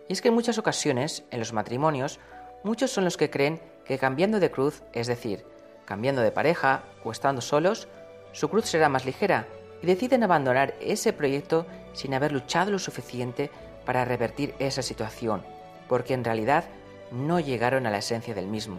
Y 0.09 0.13
es 0.13 0.23
que 0.23 0.29
en 0.29 0.35
muchas 0.35 0.59
ocasiones, 0.59 1.25
en 1.31 1.41
los 1.41 1.53
matrimonios, 1.53 2.21
muchos 2.63 2.93
son 2.93 3.05
los 3.05 3.17
que 3.17 3.31
creen 3.31 3.61
que 3.85 3.99
cambiando 3.99 4.39
de 4.39 4.51
cruz, 4.51 4.83
es 4.93 5.09
decir, 5.09 5.45
cambiando 5.85 6.23
de 6.23 6.31
pareja 6.31 6.85
o 7.03 7.11
estando 7.11 7.41
solos, 7.41 7.89
su 8.33 8.49
cruz 8.49 8.67
será 8.67 8.89
más 8.89 9.05
ligera 9.05 9.47
y 9.83 9.87
deciden 9.87 10.23
abandonar 10.23 10.75
ese 10.81 11.13
proyecto 11.13 11.67
sin 11.93 12.15
haber 12.15 12.31
luchado 12.31 12.71
lo 12.71 12.79
suficiente 12.79 13.51
para 13.85 14.05
revertir 14.05 14.55
esa 14.59 14.83
situación, 14.83 15.43
porque 15.89 16.15
en 16.15 16.25
realidad 16.25 16.65
no 17.11 17.41
llegaron 17.41 17.87
a 17.87 17.91
la 17.91 17.99
esencia 17.99 18.35
del 18.35 18.47
mismo. 18.47 18.79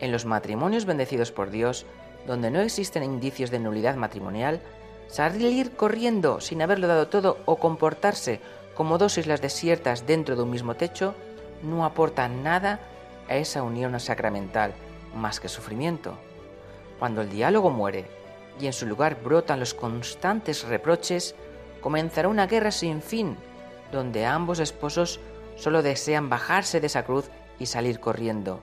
En 0.00 0.12
los 0.12 0.26
matrimonios 0.26 0.84
bendecidos 0.84 1.32
por 1.32 1.50
Dios, 1.50 1.86
donde 2.26 2.50
no 2.50 2.60
existen 2.60 3.02
indicios 3.02 3.50
de 3.50 3.58
nulidad 3.58 3.96
matrimonial, 3.96 4.60
salir 5.12 5.72
corriendo 5.76 6.40
sin 6.40 6.62
haberlo 6.62 6.88
dado 6.88 7.08
todo 7.08 7.36
o 7.44 7.56
comportarse 7.56 8.40
como 8.74 8.96
dos 8.96 9.18
islas 9.18 9.42
desiertas 9.42 10.06
dentro 10.06 10.36
de 10.36 10.42
un 10.42 10.50
mismo 10.50 10.74
techo 10.74 11.14
no 11.62 11.84
aporta 11.84 12.28
nada 12.28 12.80
a 13.28 13.36
esa 13.36 13.62
unión 13.62 13.98
sacramental 14.00 14.72
más 15.14 15.38
que 15.38 15.50
sufrimiento. 15.50 16.16
Cuando 16.98 17.20
el 17.20 17.28
diálogo 17.28 17.68
muere 17.68 18.06
y 18.58 18.66
en 18.66 18.72
su 18.72 18.86
lugar 18.86 19.22
brotan 19.22 19.60
los 19.60 19.74
constantes 19.74 20.64
reproches, 20.64 21.34
comenzará 21.82 22.28
una 22.28 22.46
guerra 22.46 22.70
sin 22.70 23.02
fin, 23.02 23.36
donde 23.92 24.24
ambos 24.24 24.60
esposos 24.60 25.20
solo 25.56 25.82
desean 25.82 26.30
bajarse 26.30 26.80
de 26.80 26.86
esa 26.86 27.04
cruz 27.04 27.28
y 27.58 27.66
salir 27.66 28.00
corriendo. 28.00 28.62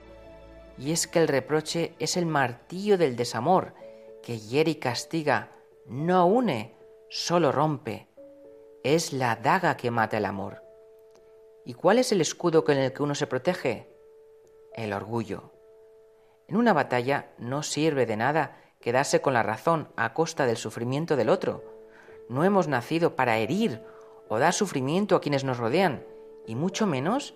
Y 0.76 0.90
es 0.90 1.06
que 1.06 1.20
el 1.20 1.28
reproche 1.28 1.94
es 2.00 2.16
el 2.16 2.26
martillo 2.26 2.98
del 2.98 3.14
desamor, 3.14 3.72
que 4.20 4.40
hiere 4.40 4.72
y 4.72 4.74
castiga, 4.76 5.50
no 5.90 6.24
une, 6.26 6.76
solo 7.08 7.50
rompe. 7.50 8.06
Es 8.84 9.12
la 9.12 9.34
daga 9.34 9.76
que 9.76 9.90
mata 9.90 10.18
el 10.18 10.24
amor. 10.24 10.62
¿Y 11.64 11.74
cuál 11.74 11.98
es 11.98 12.12
el 12.12 12.20
escudo 12.20 12.64
con 12.64 12.76
el 12.76 12.92
que 12.92 13.02
uno 13.02 13.16
se 13.16 13.26
protege? 13.26 13.92
El 14.72 14.92
orgullo. 14.92 15.50
En 16.46 16.56
una 16.56 16.72
batalla 16.72 17.32
no 17.38 17.64
sirve 17.64 18.06
de 18.06 18.16
nada 18.16 18.56
quedarse 18.78 19.20
con 19.20 19.34
la 19.34 19.42
razón 19.42 19.88
a 19.96 20.14
costa 20.14 20.46
del 20.46 20.58
sufrimiento 20.58 21.16
del 21.16 21.28
otro. 21.28 21.64
No 22.28 22.44
hemos 22.44 22.68
nacido 22.68 23.16
para 23.16 23.38
herir 23.38 23.82
o 24.28 24.38
dar 24.38 24.52
sufrimiento 24.52 25.16
a 25.16 25.20
quienes 25.20 25.42
nos 25.42 25.58
rodean, 25.58 26.04
y 26.46 26.54
mucho 26.54 26.86
menos 26.86 27.34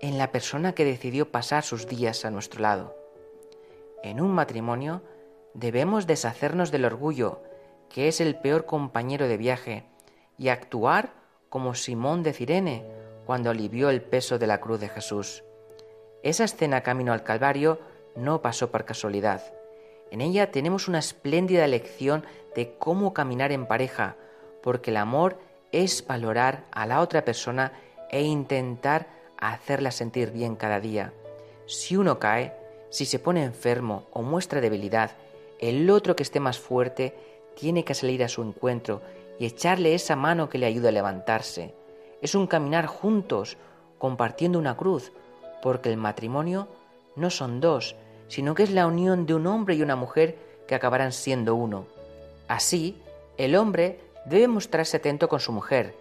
en 0.00 0.18
la 0.18 0.32
persona 0.32 0.74
que 0.74 0.84
decidió 0.84 1.30
pasar 1.30 1.62
sus 1.62 1.86
días 1.86 2.24
a 2.24 2.32
nuestro 2.32 2.62
lado. 2.62 2.96
En 4.02 4.20
un 4.20 4.32
matrimonio 4.32 5.02
debemos 5.54 6.08
deshacernos 6.08 6.72
del 6.72 6.84
orgullo, 6.84 7.42
que 7.90 8.08
es 8.08 8.20
el 8.20 8.36
peor 8.36 8.64
compañero 8.64 9.28
de 9.28 9.36
viaje, 9.36 9.84
y 10.38 10.48
actuar 10.48 11.12
como 11.50 11.74
Simón 11.74 12.22
de 12.22 12.32
Cirene 12.32 12.86
cuando 13.26 13.50
alivió 13.50 13.90
el 13.90 14.00
peso 14.00 14.38
de 14.38 14.46
la 14.46 14.60
cruz 14.60 14.80
de 14.80 14.88
Jesús. 14.88 15.44
Esa 16.22 16.44
escena 16.44 16.82
camino 16.82 17.12
al 17.12 17.22
Calvario 17.22 17.78
no 18.16 18.40
pasó 18.40 18.70
por 18.70 18.84
casualidad. 18.84 19.42
En 20.10 20.20
ella 20.20 20.50
tenemos 20.50 20.88
una 20.88 20.98
espléndida 20.98 21.66
lección 21.66 22.24
de 22.54 22.74
cómo 22.78 23.12
caminar 23.12 23.52
en 23.52 23.66
pareja, 23.66 24.16
porque 24.62 24.90
el 24.90 24.96
amor 24.96 25.38
es 25.72 26.06
valorar 26.06 26.64
a 26.72 26.86
la 26.86 27.00
otra 27.00 27.24
persona 27.24 27.72
e 28.10 28.22
intentar 28.22 29.08
hacerla 29.38 29.90
sentir 29.90 30.32
bien 30.32 30.56
cada 30.56 30.80
día. 30.80 31.12
Si 31.66 31.96
uno 31.96 32.18
cae, 32.18 32.52
si 32.90 33.04
se 33.04 33.18
pone 33.18 33.44
enfermo 33.44 34.06
o 34.12 34.22
muestra 34.22 34.60
debilidad, 34.60 35.12
el 35.60 35.88
otro 35.90 36.16
que 36.16 36.22
esté 36.22 36.40
más 36.40 36.58
fuerte 36.58 37.14
tiene 37.54 37.84
que 37.84 37.94
salir 37.94 38.22
a 38.24 38.28
su 38.28 38.42
encuentro 38.42 39.02
y 39.38 39.46
echarle 39.46 39.94
esa 39.94 40.16
mano 40.16 40.48
que 40.48 40.58
le 40.58 40.66
ayuda 40.66 40.90
a 40.90 40.92
levantarse. 40.92 41.74
Es 42.22 42.34
un 42.34 42.46
caminar 42.46 42.86
juntos, 42.86 43.56
compartiendo 43.98 44.58
una 44.58 44.76
cruz, 44.76 45.12
porque 45.62 45.90
el 45.90 45.96
matrimonio 45.96 46.68
no 47.16 47.30
son 47.30 47.60
dos, 47.60 47.96
sino 48.28 48.54
que 48.54 48.62
es 48.62 48.70
la 48.70 48.86
unión 48.86 49.26
de 49.26 49.34
un 49.34 49.46
hombre 49.46 49.74
y 49.74 49.82
una 49.82 49.96
mujer 49.96 50.36
que 50.66 50.74
acabarán 50.74 51.12
siendo 51.12 51.54
uno. 51.54 51.86
Así, 52.48 53.00
el 53.38 53.56
hombre 53.56 54.00
debe 54.26 54.48
mostrarse 54.48 54.98
atento 54.98 55.28
con 55.28 55.40
su 55.40 55.52
mujer, 55.52 55.94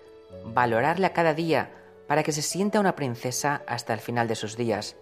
valorarla 0.45 1.13
cada 1.13 1.33
día 1.33 1.71
para 2.07 2.23
que 2.23 2.31
se 2.31 2.41
sienta 2.41 2.79
una 2.79 2.95
princesa 2.95 3.61
hasta 3.67 3.93
el 3.93 3.99
final 3.99 4.27
de 4.27 4.35
sus 4.35 4.57
días. 4.57 4.95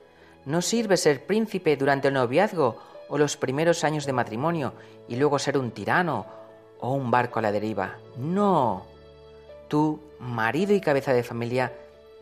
No 0.46 0.62
sirve 0.62 0.98
ser 0.98 1.26
príncipe 1.26 1.76
durante 1.76 2.10
el 2.10 2.14
noviazgo 2.14 2.78
o 3.10 3.18
los 3.18 3.38
primeros 3.38 3.84
años 3.84 4.06
de 4.06 4.14
matrimonio 4.14 4.74
y 5.08 5.16
luego 5.16 5.40
ser 5.40 5.58
un 5.58 5.72
tirano 5.72 6.26
o 6.80 6.94
un 6.94 7.12
barco 7.12 7.40
a 7.40 7.42
la 7.42 7.52
deriva. 7.52 7.98
No. 8.18 8.86
Tú, 9.68 10.00
marido 10.20 10.74
y 10.74 10.82
cabeza 10.82 11.14
de 11.14 11.24
familia, 11.24 11.74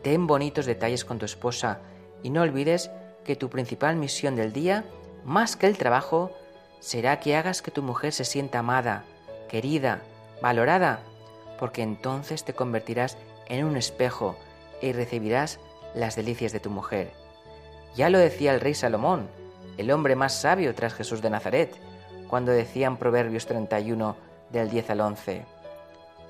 ten 0.02 0.26
bonitos 0.26 0.66
detalles 0.66 1.04
con 1.04 1.18
tu 1.18 1.24
esposa 1.24 1.80
y 2.22 2.30
no 2.30 2.42
olvides 2.42 2.90
que 3.24 3.36
tu 3.36 3.50
principal 3.50 3.96
misión 3.96 4.36
del 4.36 4.52
día, 4.52 4.84
más 5.24 5.56
que 5.56 5.66
el 5.66 5.76
trabajo, 5.76 6.30
será 6.80 7.20
que 7.20 7.36
hagas 7.36 7.62
que 7.62 7.70
tu 7.70 7.82
mujer 7.82 8.12
se 8.12 8.24
sienta 8.24 8.60
amada, 8.60 9.04
querida, 9.48 10.02
valorada, 10.40 11.00
porque 11.58 11.82
entonces 11.82 12.44
te 12.44 12.54
convertirás 12.54 13.16
en 13.48 13.64
un 13.64 13.76
espejo 13.76 14.36
y 14.80 14.92
recibirás 14.92 15.58
las 15.94 16.16
delicias 16.16 16.52
de 16.52 16.60
tu 16.60 16.70
mujer. 16.70 17.12
Ya 17.96 18.10
lo 18.10 18.18
decía 18.18 18.54
el 18.54 18.60
rey 18.60 18.74
Salomón, 18.74 19.28
el 19.76 19.90
hombre 19.90 20.16
más 20.16 20.34
sabio 20.34 20.74
tras 20.74 20.94
Jesús 20.94 21.22
de 21.22 21.30
Nazaret, 21.30 21.76
cuando 22.28 22.52
decía 22.52 22.86
en 22.86 22.96
Proverbios 22.96 23.46
31 23.46 24.16
del 24.50 24.70
10 24.70 24.90
al 24.90 25.00
11, 25.00 25.42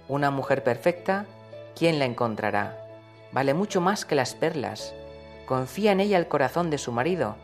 Una 0.09 0.31
mujer 0.31 0.63
perfecta, 0.63 1.27
¿quién 1.75 1.99
la 1.99 2.05
encontrará? 2.05 2.79
Vale 3.33 3.55
mucho 3.55 3.81
más 3.81 4.05
que 4.05 4.15
las 4.15 4.35
perlas. 4.35 4.95
Confía 5.47 5.93
en 5.93 6.01
ella 6.01 6.19
el 6.19 6.29
corazón 6.29 6.71
de 6.71 6.79
su 6.79 6.93
marido, 6.93 7.37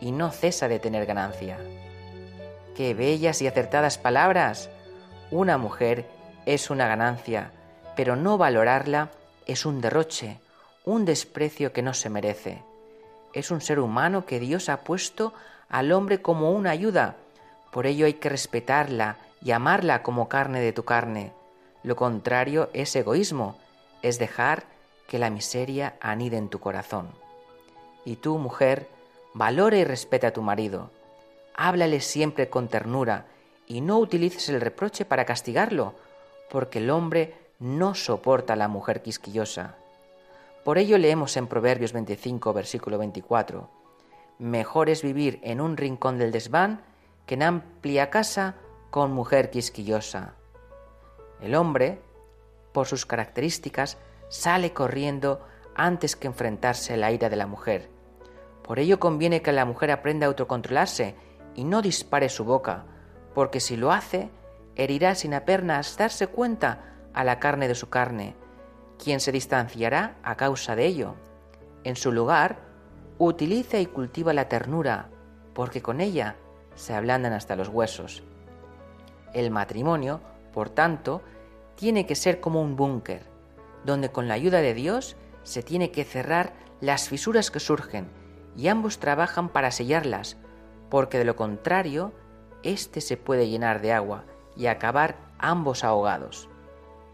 y 0.00 0.12
no 0.12 0.30
cesa 0.30 0.68
de 0.68 0.78
tener 0.78 1.06
ganancia. 1.06 1.58
¡Qué 2.74 2.94
bellas 2.94 3.42
y 3.42 3.46
acertadas 3.46 3.98
palabras! 3.98 4.70
Una 5.30 5.58
mujer 5.58 6.06
es 6.46 6.70
una 6.70 6.88
ganancia, 6.88 7.52
pero 7.96 8.16
no 8.16 8.38
valorarla 8.38 9.10
es 9.46 9.66
un 9.66 9.80
derroche, 9.80 10.40
un 10.84 11.04
desprecio 11.04 11.72
que 11.72 11.82
no 11.82 11.92
se 11.92 12.08
merece. 12.08 12.62
Es 13.32 13.50
un 13.50 13.60
ser 13.60 13.80
humano 13.80 14.26
que 14.26 14.40
Dios 14.40 14.68
ha 14.68 14.78
puesto 14.82 15.32
al 15.68 15.92
hombre 15.92 16.20
como 16.20 16.52
una 16.52 16.70
ayuda, 16.70 17.16
por 17.70 17.86
ello 17.86 18.06
hay 18.06 18.14
que 18.14 18.28
respetarla 18.28 19.16
y 19.42 19.52
amarla 19.52 20.02
como 20.02 20.28
carne 20.28 20.60
de 20.60 20.72
tu 20.72 20.84
carne. 20.84 21.32
Lo 21.82 21.96
contrario 21.96 22.68
es 22.72 22.94
egoísmo, 22.96 23.56
es 24.02 24.18
dejar 24.18 24.64
que 25.06 25.18
la 25.18 25.30
miseria 25.30 25.94
anide 26.00 26.36
en 26.36 26.48
tu 26.48 26.58
corazón. 26.58 27.08
Y 28.04 28.16
tú, 28.16 28.38
mujer, 28.38 28.88
valora 29.34 29.76
y 29.76 29.84
respeta 29.84 30.28
a 30.28 30.32
tu 30.32 30.42
marido. 30.42 30.90
Háblale 31.54 32.00
siempre 32.00 32.48
con 32.48 32.68
ternura 32.68 33.26
y 33.66 33.80
no 33.80 33.98
utilices 33.98 34.48
el 34.48 34.60
reproche 34.60 35.04
para 35.04 35.24
castigarlo, 35.24 35.94
porque 36.50 36.78
el 36.78 36.90
hombre 36.90 37.34
no 37.60 37.94
soporta 37.94 38.54
a 38.54 38.56
la 38.56 38.68
mujer 38.68 39.02
quisquillosa. 39.02 39.76
Por 40.64 40.76
ello 40.76 40.98
leemos 40.98 41.36
en 41.36 41.46
Proverbios 41.46 41.92
25, 41.92 42.52
versículo 42.52 42.98
24, 42.98 43.70
Mejor 44.38 44.90
es 44.90 45.02
vivir 45.02 45.40
en 45.42 45.60
un 45.60 45.76
rincón 45.76 46.18
del 46.18 46.32
desván 46.32 46.82
que 47.26 47.34
en 47.34 47.42
amplia 47.42 48.10
casa 48.10 48.56
con 48.90 49.12
mujer 49.12 49.50
quisquillosa. 49.50 50.34
El 51.40 51.54
hombre, 51.54 52.02
por 52.72 52.86
sus 52.86 53.06
características, 53.06 53.98
sale 54.28 54.72
corriendo 54.72 55.46
antes 55.74 56.14
que 56.14 56.26
enfrentarse 56.26 56.94
a 56.94 56.96
la 56.98 57.12
ira 57.12 57.30
de 57.30 57.36
la 57.36 57.46
mujer. 57.46 57.88
Por 58.62 58.78
ello 58.78 59.00
conviene 59.00 59.42
que 59.42 59.52
la 59.52 59.64
mujer 59.64 59.90
aprenda 59.90 60.26
a 60.26 60.28
autocontrolarse 60.28 61.14
y 61.54 61.64
no 61.64 61.80
dispare 61.80 62.28
su 62.28 62.44
boca, 62.44 62.84
porque 63.34 63.60
si 63.60 63.76
lo 63.76 63.92
hace, 63.92 64.30
herirá 64.76 65.14
sin 65.14 65.34
apenas 65.34 65.96
darse 65.96 66.26
cuenta 66.26 66.84
a 67.14 67.24
la 67.24 67.38
carne 67.38 67.66
de 67.66 67.74
su 67.74 67.88
carne, 67.88 68.36
quien 69.02 69.20
se 69.20 69.32
distanciará 69.32 70.16
a 70.22 70.36
causa 70.36 70.76
de 70.76 70.86
ello. 70.86 71.14
En 71.84 71.96
su 71.96 72.12
lugar, 72.12 72.58
utiliza 73.18 73.78
y 73.78 73.86
cultiva 73.86 74.32
la 74.34 74.48
ternura, 74.48 75.08
porque 75.54 75.80
con 75.82 76.00
ella 76.00 76.36
se 76.74 76.94
ablandan 76.94 77.32
hasta 77.32 77.56
los 77.56 77.68
huesos. 77.68 78.22
El 79.32 79.50
matrimonio, 79.50 80.20
por 80.52 80.68
tanto, 80.68 81.22
tiene 81.76 82.06
que 82.06 82.14
ser 82.14 82.40
como 82.40 82.60
un 82.62 82.76
búnker, 82.76 83.22
donde 83.84 84.10
con 84.10 84.28
la 84.28 84.34
ayuda 84.34 84.60
de 84.60 84.74
Dios 84.74 85.16
se 85.42 85.62
tiene 85.62 85.90
que 85.90 86.04
cerrar 86.04 86.52
las 86.80 87.08
fisuras 87.08 87.50
que 87.50 87.60
surgen 87.60 88.08
y 88.56 88.68
ambos 88.68 88.98
trabajan 88.98 89.48
para 89.48 89.70
sellarlas, 89.70 90.36
porque 90.90 91.18
de 91.18 91.24
lo 91.24 91.36
contrario, 91.36 92.12
éste 92.62 93.00
se 93.00 93.16
puede 93.16 93.48
llenar 93.48 93.80
de 93.80 93.92
agua 93.92 94.24
y 94.56 94.66
acabar 94.66 95.16
ambos 95.38 95.84
ahogados. 95.84 96.48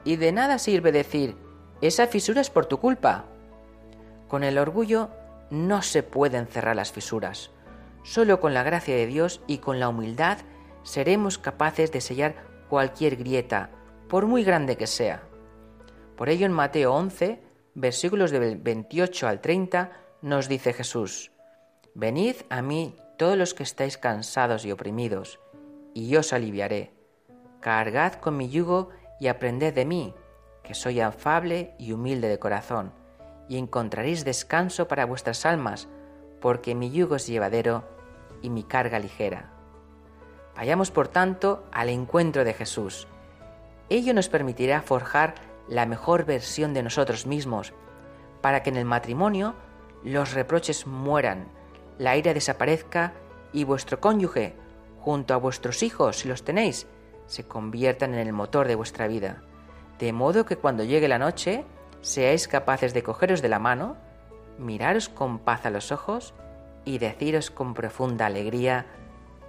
Y 0.05 0.17
de 0.17 0.33
nada 0.33 0.59
sirve 0.59 0.91
decir, 0.93 1.37
esa 1.81 2.07
fisura 2.07 2.41
es 2.41 2.51
por 2.51 2.67
tu 2.67 2.79
culpa. 2.79 3.25
Con 4.29 4.45
el 4.45 4.59
orgullo 4.59 5.11
no 5.51 5.83
se 5.83 6.03
pueden 6.03 6.47
cerrar 6.47 6.77
las 6.77 6.93
fisuras. 6.93 7.51
Solo 8.03 8.41
con 8.41 8.55
la 8.55 8.63
gracia 8.63 8.95
de 8.95 9.07
Dios 9.07 9.41
y 9.47 9.59
con 9.59 9.81
la 9.81 9.89
humildad 9.89 10.39
seremos 10.83 11.39
capaces 11.39 11.93
de 11.93 12.01
sellar 12.01 12.35
cualquier 12.69 13.17
grieta, 13.17 13.71
por 14.09 14.27
muy 14.27 14.45
grande 14.45 14.77
que 14.77 14.87
sea. 14.87 15.23
Por 16.17 16.29
ello 16.29 16.47
en 16.47 16.53
Mateo 16.53 16.95
11, 16.95 17.43
versículos 17.75 18.31
del 18.31 18.57
28 18.57 19.29
al 19.29 19.41
30, 19.41 19.91
nos 20.23 20.49
dice 20.49 20.73
Jesús, 20.73 21.33
Venid 21.95 22.37
a 22.51 22.63
mí 22.63 22.97
todos 23.17 23.37
los 23.37 23.55
que 23.55 23.63
estáis 23.63 23.99
cansados 23.99 24.65
y 24.65 24.73
oprimidos, 24.73 25.41
y 25.95 26.09
yo 26.09 26.21
os 26.21 26.33
aliviaré. 26.33 26.93
Cargad 27.61 28.15
con 28.15 28.37
mi 28.37 28.49
yugo 28.49 28.91
y 29.19 29.29
aprended 29.29 29.75
de 29.75 29.85
mí, 29.85 30.15
que 30.67 30.75
soy 30.75 31.01
afable 31.01 31.75
y 31.79 31.93
humilde 31.93 32.29
de 32.29 32.41
corazón, 32.41 32.93
y 33.49 33.57
encontraréis 33.57 34.25
descanso 34.25 34.89
para 34.89 35.07
vuestras 35.07 35.47
almas, 35.47 35.89
porque 36.41 36.75
mi 36.75 36.91
yugo 36.91 37.15
es 37.17 37.29
llevadero 37.29 37.85
y 38.43 38.51
mi 38.51 38.65
carga 38.65 38.99
ligera. 38.99 39.53
Vayamos, 40.57 40.91
por 40.91 41.07
tanto, 41.07 41.65
al 41.71 41.89
encuentro 41.89 42.45
de 42.45 42.53
Jesús. 42.53 43.07
Ello 43.89 44.13
nos 44.13 44.29
permitirá 44.29 44.83
forjar 44.83 45.37
la 45.69 45.87
mejor 45.87 46.25
versión 46.25 46.75
de 46.75 46.83
nosotros 46.83 47.27
mismos, 47.27 47.73
para 48.41 48.65
que 48.65 48.71
en 48.71 48.77
el 48.77 48.85
matrimonio 48.85 49.55
los 50.03 50.35
reproches 50.35 50.87
mueran, 50.87 51.47
la 51.99 52.17
ira 52.17 52.35
desaparezca 52.35 53.13
y 53.53 53.63
vuestro 53.63 54.01
cónyuge, 54.01 54.57
junto 54.99 55.33
a 55.33 55.37
vuestros 55.37 55.85
hijos, 55.85 56.19
si 56.19 56.29
los 56.29 56.43
tenéis, 56.43 56.89
se 57.27 57.47
conviertan 57.47 58.15
en 58.15 58.27
el 58.27 58.33
motor 58.33 58.67
de 58.67 58.75
vuestra 58.75 59.07
vida, 59.07 59.45
de 59.99 60.13
modo 60.13 60.45
que 60.45 60.57
cuando 60.57 60.85
llegue 60.85 61.09
la 61.09 61.19
noche 61.19 61.65
seáis 62.01 62.49
capaces 62.49 62.95
de 62.95 63.03
cogeros 63.03 63.43
de 63.43 63.49
la 63.49 63.59
mano, 63.59 63.97
miraros 64.59 65.09
con 65.09 65.39
paz 65.39 65.67
a 65.67 65.71
los 65.71 65.93
ojos 65.93 66.35
y 66.85 66.99
deciros 66.99 67.51
con 67.51 67.75
profunda 67.75 68.27
alegría, 68.27 68.87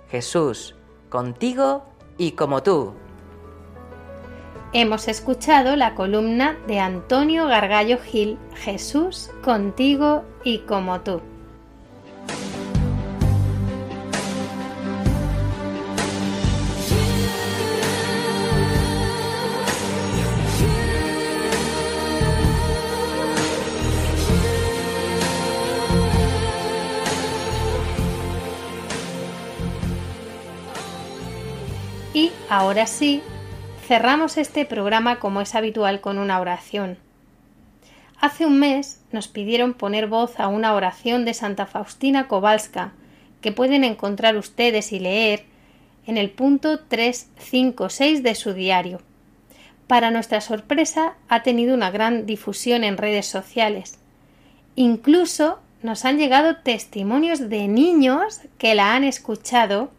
Jesús, 0.09 0.75
contigo 1.09 1.85
y 2.17 2.31
como 2.31 2.63
tú. 2.63 2.93
Hemos 4.73 5.07
escuchado 5.07 5.75
la 5.75 5.95
columna 5.95 6.57
de 6.67 6.79
Antonio 6.79 7.47
Gargallo 7.47 7.99
Gil, 7.99 8.37
Jesús, 8.55 9.31
contigo 9.43 10.23
y 10.43 10.59
como 10.59 11.01
tú. 11.01 11.21
Ahora 32.49 32.87
sí, 32.87 33.21
cerramos 33.87 34.37
este 34.37 34.65
programa 34.65 35.19
como 35.19 35.41
es 35.41 35.55
habitual 35.55 36.01
con 36.01 36.17
una 36.17 36.39
oración. 36.39 36.97
Hace 38.19 38.45
un 38.45 38.59
mes 38.59 39.01
nos 39.11 39.27
pidieron 39.27 39.73
poner 39.73 40.07
voz 40.07 40.39
a 40.39 40.47
una 40.47 40.73
oración 40.73 41.25
de 41.25 41.33
Santa 41.33 41.65
Faustina 41.65 42.27
Kowalska, 42.27 42.93
que 43.41 43.51
pueden 43.51 43.83
encontrar 43.83 44.37
ustedes 44.37 44.91
y 44.91 44.99
leer 44.99 45.45
en 46.07 46.17
el 46.17 46.31
punto 46.31 46.79
356 46.79 48.23
de 48.23 48.33
su 48.33 48.53
diario. 48.53 49.01
Para 49.85 50.09
nuestra 50.09 50.41
sorpresa, 50.41 51.13
ha 51.29 51.43
tenido 51.43 51.75
una 51.75 51.91
gran 51.91 52.25
difusión 52.25 52.83
en 52.83 52.97
redes 52.97 53.27
sociales. 53.27 53.99
Incluso 54.75 55.59
nos 55.83 56.05
han 56.05 56.17
llegado 56.17 56.57
testimonios 56.57 57.49
de 57.49 57.67
niños 57.67 58.41
que 58.57 58.73
la 58.73 58.95
han 58.95 59.03
escuchado 59.03 59.91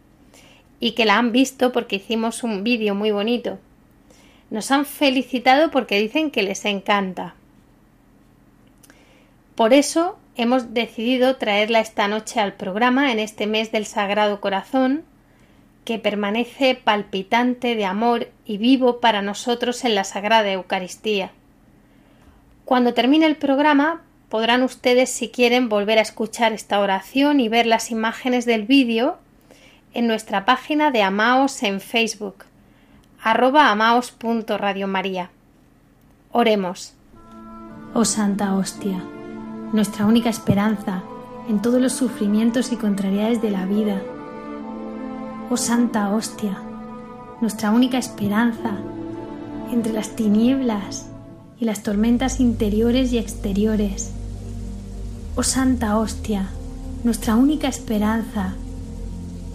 y 0.80 0.92
que 0.92 1.04
la 1.04 1.18
han 1.18 1.32
visto 1.32 1.72
porque 1.72 1.96
hicimos 1.96 2.42
un 2.42 2.64
vídeo 2.64 2.94
muy 2.94 3.10
bonito. 3.10 3.58
Nos 4.50 4.70
han 4.70 4.86
felicitado 4.86 5.70
porque 5.70 6.00
dicen 6.00 6.30
que 6.30 6.42
les 6.42 6.64
encanta. 6.64 7.34
Por 9.54 9.72
eso 9.72 10.18
hemos 10.36 10.72
decidido 10.72 11.36
traerla 11.36 11.80
esta 11.80 12.08
noche 12.08 12.40
al 12.40 12.54
programa 12.54 13.12
en 13.12 13.18
este 13.18 13.46
mes 13.46 13.72
del 13.72 13.86
Sagrado 13.86 14.40
Corazón, 14.40 15.02
que 15.84 15.98
permanece 15.98 16.74
palpitante 16.74 17.74
de 17.74 17.84
amor 17.84 18.28
y 18.44 18.58
vivo 18.58 19.00
para 19.00 19.22
nosotros 19.22 19.84
en 19.84 19.94
la 19.94 20.04
Sagrada 20.04 20.52
Eucaristía. 20.52 21.32
Cuando 22.64 22.94
termine 22.94 23.26
el 23.26 23.36
programa 23.36 24.02
podrán 24.28 24.62
ustedes, 24.62 25.10
si 25.10 25.30
quieren, 25.30 25.68
volver 25.68 25.98
a 25.98 26.02
escuchar 26.02 26.52
esta 26.52 26.80
oración 26.80 27.40
y 27.40 27.48
ver 27.48 27.66
las 27.66 27.90
imágenes 27.90 28.44
del 28.44 28.64
vídeo 28.64 29.18
en 29.94 30.06
nuestra 30.06 30.44
página 30.44 30.90
de 30.90 31.02
Amaos 31.02 31.62
en 31.62 31.80
Facebook, 31.80 32.44
arroba 33.22 33.70
amaos.radiomaría. 33.70 35.30
Oremos. 36.32 36.94
Oh 37.94 38.04
Santa 38.04 38.54
Hostia, 38.54 39.02
nuestra 39.72 40.06
única 40.06 40.28
esperanza 40.28 41.02
en 41.48 41.62
todos 41.62 41.80
los 41.80 41.94
sufrimientos 41.94 42.72
y 42.72 42.76
contrariedades 42.76 43.40
de 43.40 43.50
la 43.50 43.64
vida. 43.64 44.00
Oh 45.50 45.56
Santa 45.56 46.10
Hostia, 46.10 46.58
nuestra 47.40 47.70
única 47.70 47.98
esperanza 47.98 48.76
entre 49.72 49.92
las 49.92 50.14
tinieblas 50.14 51.08
y 51.58 51.64
las 51.64 51.82
tormentas 51.82 52.40
interiores 52.40 53.12
y 53.12 53.18
exteriores. 53.18 54.12
Oh 55.34 55.42
Santa 55.42 55.96
Hostia, 55.98 56.48
nuestra 57.04 57.36
única 57.36 57.68
esperanza 57.68 58.54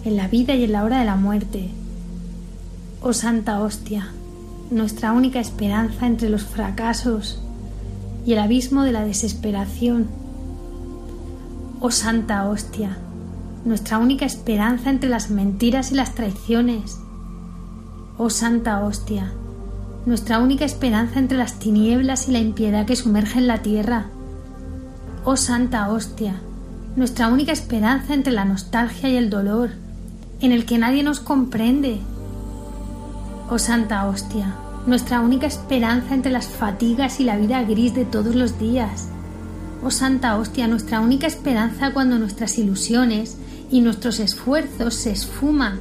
en 0.04 0.16
la 0.16 0.28
vida 0.28 0.54
y 0.54 0.64
en 0.64 0.72
la 0.72 0.84
hora 0.84 0.98
de 0.98 1.04
la 1.04 1.16
muerte. 1.16 1.70
Oh 3.00 3.12
Santa 3.12 3.60
Hostia, 3.60 4.08
nuestra 4.70 5.12
única 5.12 5.40
esperanza 5.40 6.06
entre 6.06 6.28
los 6.28 6.44
fracasos 6.44 7.40
y 8.26 8.32
el 8.32 8.38
abismo 8.38 8.82
de 8.82 8.92
la 8.92 9.04
desesperación. 9.04 10.08
Oh 11.80 11.90
Santa 11.90 12.48
Hostia, 12.48 12.98
nuestra 13.64 13.98
única 13.98 14.24
esperanza 14.24 14.90
entre 14.90 15.08
las 15.08 15.30
mentiras 15.30 15.92
y 15.92 15.94
las 15.94 16.14
traiciones. 16.14 16.98
Oh 18.18 18.30
Santa 18.30 18.84
Hostia, 18.84 19.32
nuestra 20.06 20.38
única 20.38 20.64
esperanza 20.64 21.18
entre 21.18 21.38
las 21.38 21.58
tinieblas 21.58 22.28
y 22.28 22.32
la 22.32 22.38
impiedad 22.38 22.86
que 22.86 22.96
sumergen 22.96 23.46
la 23.46 23.62
tierra. 23.62 24.06
Oh 25.24 25.36
Santa 25.36 25.90
Hostia, 25.90 26.40
nuestra 26.96 27.28
única 27.28 27.52
esperanza 27.52 28.12
entre 28.12 28.32
la 28.32 28.44
nostalgia 28.44 29.08
y 29.08 29.16
el 29.16 29.30
dolor, 29.30 29.70
en 30.44 30.52
el 30.52 30.66
que 30.66 30.78
nadie 30.78 31.02
nos 31.02 31.20
comprende. 31.20 32.00
Oh 33.48 33.58
Santa 33.58 34.06
Hostia, 34.06 34.54
nuestra 34.86 35.20
única 35.20 35.46
esperanza 35.46 36.14
entre 36.14 36.32
las 36.32 36.48
fatigas 36.48 37.18
y 37.20 37.24
la 37.24 37.36
vida 37.36 37.62
gris 37.62 37.94
de 37.94 38.04
todos 38.04 38.34
los 38.34 38.58
días. 38.58 39.08
Oh 39.82 39.90
Santa 39.90 40.36
Hostia, 40.36 40.68
nuestra 40.68 41.00
única 41.00 41.26
esperanza 41.26 41.92
cuando 41.94 42.18
nuestras 42.18 42.58
ilusiones 42.58 43.38
y 43.70 43.80
nuestros 43.80 44.20
esfuerzos 44.20 44.94
se 44.94 45.12
esfuman. 45.12 45.80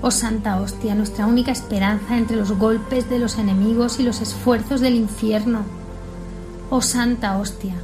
Oh 0.00 0.10
Santa 0.10 0.60
Hostia, 0.60 0.94
nuestra 0.94 1.26
única 1.26 1.52
esperanza 1.52 2.16
entre 2.16 2.36
los 2.36 2.52
golpes 2.52 3.10
de 3.10 3.18
los 3.18 3.36
enemigos 3.36 4.00
y 4.00 4.02
los 4.02 4.22
esfuerzos 4.22 4.80
del 4.80 4.94
infierno. 4.94 5.60
Oh 6.70 6.80
Santa 6.80 7.36
Hostia, 7.38 7.74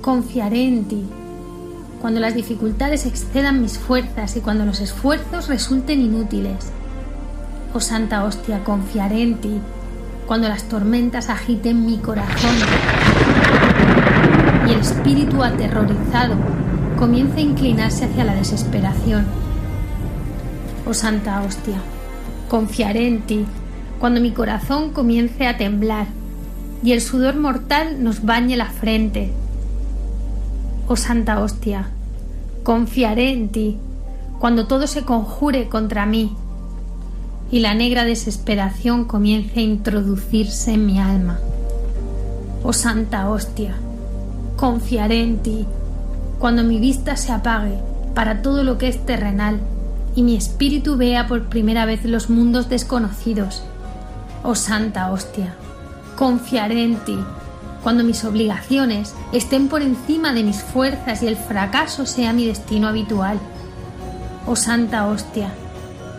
confiaré 0.00 0.66
en 0.66 0.84
ti. 0.84 1.04
Cuando 2.04 2.20
las 2.20 2.34
dificultades 2.34 3.06
excedan 3.06 3.62
mis 3.62 3.78
fuerzas 3.78 4.36
y 4.36 4.40
cuando 4.40 4.66
los 4.66 4.80
esfuerzos 4.80 5.48
resulten 5.48 6.02
inútiles. 6.02 6.70
Oh 7.72 7.80
Santa 7.80 8.24
Hostia, 8.24 8.62
confiaré 8.62 9.22
en 9.22 9.36
ti. 9.36 9.58
Cuando 10.26 10.46
las 10.50 10.64
tormentas 10.64 11.30
agiten 11.30 11.86
mi 11.86 11.96
corazón 11.96 12.56
y 14.68 14.72
el 14.74 14.80
espíritu 14.80 15.42
aterrorizado 15.42 16.36
comience 16.98 17.38
a 17.38 17.44
inclinarse 17.44 18.04
hacia 18.04 18.24
la 18.24 18.34
desesperación. 18.34 19.24
Oh 20.86 20.92
Santa 20.92 21.40
Hostia, 21.40 21.78
confiaré 22.50 23.08
en 23.08 23.22
ti 23.22 23.46
cuando 23.98 24.20
mi 24.20 24.32
corazón 24.32 24.90
comience 24.92 25.46
a 25.46 25.56
temblar 25.56 26.08
y 26.82 26.92
el 26.92 27.00
sudor 27.00 27.36
mortal 27.36 28.04
nos 28.04 28.26
bañe 28.26 28.58
la 28.58 28.66
frente. 28.66 29.32
Oh 30.86 30.96
Santa 30.96 31.40
Hostia, 31.40 31.88
confiaré 32.64 33.30
en 33.30 33.50
ti 33.50 33.76
cuando 34.38 34.66
todo 34.66 34.86
se 34.86 35.02
conjure 35.02 35.68
contra 35.68 36.06
mí 36.06 36.34
y 37.50 37.60
la 37.60 37.74
negra 37.74 38.04
desesperación 38.04 39.04
comience 39.04 39.60
a 39.60 39.62
introducirse 39.62 40.72
en 40.72 40.86
mi 40.86 40.98
alma. 40.98 41.38
Oh 42.62 42.72
Santa 42.72 43.28
Hostia, 43.28 43.74
confiaré 44.56 45.22
en 45.22 45.38
ti 45.38 45.66
cuando 46.38 46.64
mi 46.64 46.80
vista 46.80 47.16
se 47.16 47.32
apague 47.32 47.78
para 48.14 48.40
todo 48.40 48.64
lo 48.64 48.78
que 48.78 48.88
es 48.88 49.04
terrenal 49.04 49.60
y 50.16 50.22
mi 50.22 50.34
espíritu 50.34 50.96
vea 50.96 51.26
por 51.26 51.50
primera 51.50 51.84
vez 51.84 52.04
los 52.06 52.30
mundos 52.30 52.70
desconocidos. 52.70 53.62
Oh 54.42 54.54
Santa 54.54 55.12
Hostia, 55.12 55.54
confiaré 56.16 56.82
en 56.82 56.96
ti 57.04 57.18
cuando 57.84 58.02
mis 58.02 58.24
obligaciones 58.24 59.14
estén 59.32 59.68
por 59.68 59.82
encima 59.82 60.32
de 60.32 60.42
mis 60.42 60.62
fuerzas 60.62 61.22
y 61.22 61.26
el 61.26 61.36
fracaso 61.36 62.06
sea 62.06 62.32
mi 62.32 62.46
destino 62.46 62.88
habitual. 62.88 63.38
Oh 64.46 64.56
Santa 64.56 65.06
Hostia, 65.06 65.50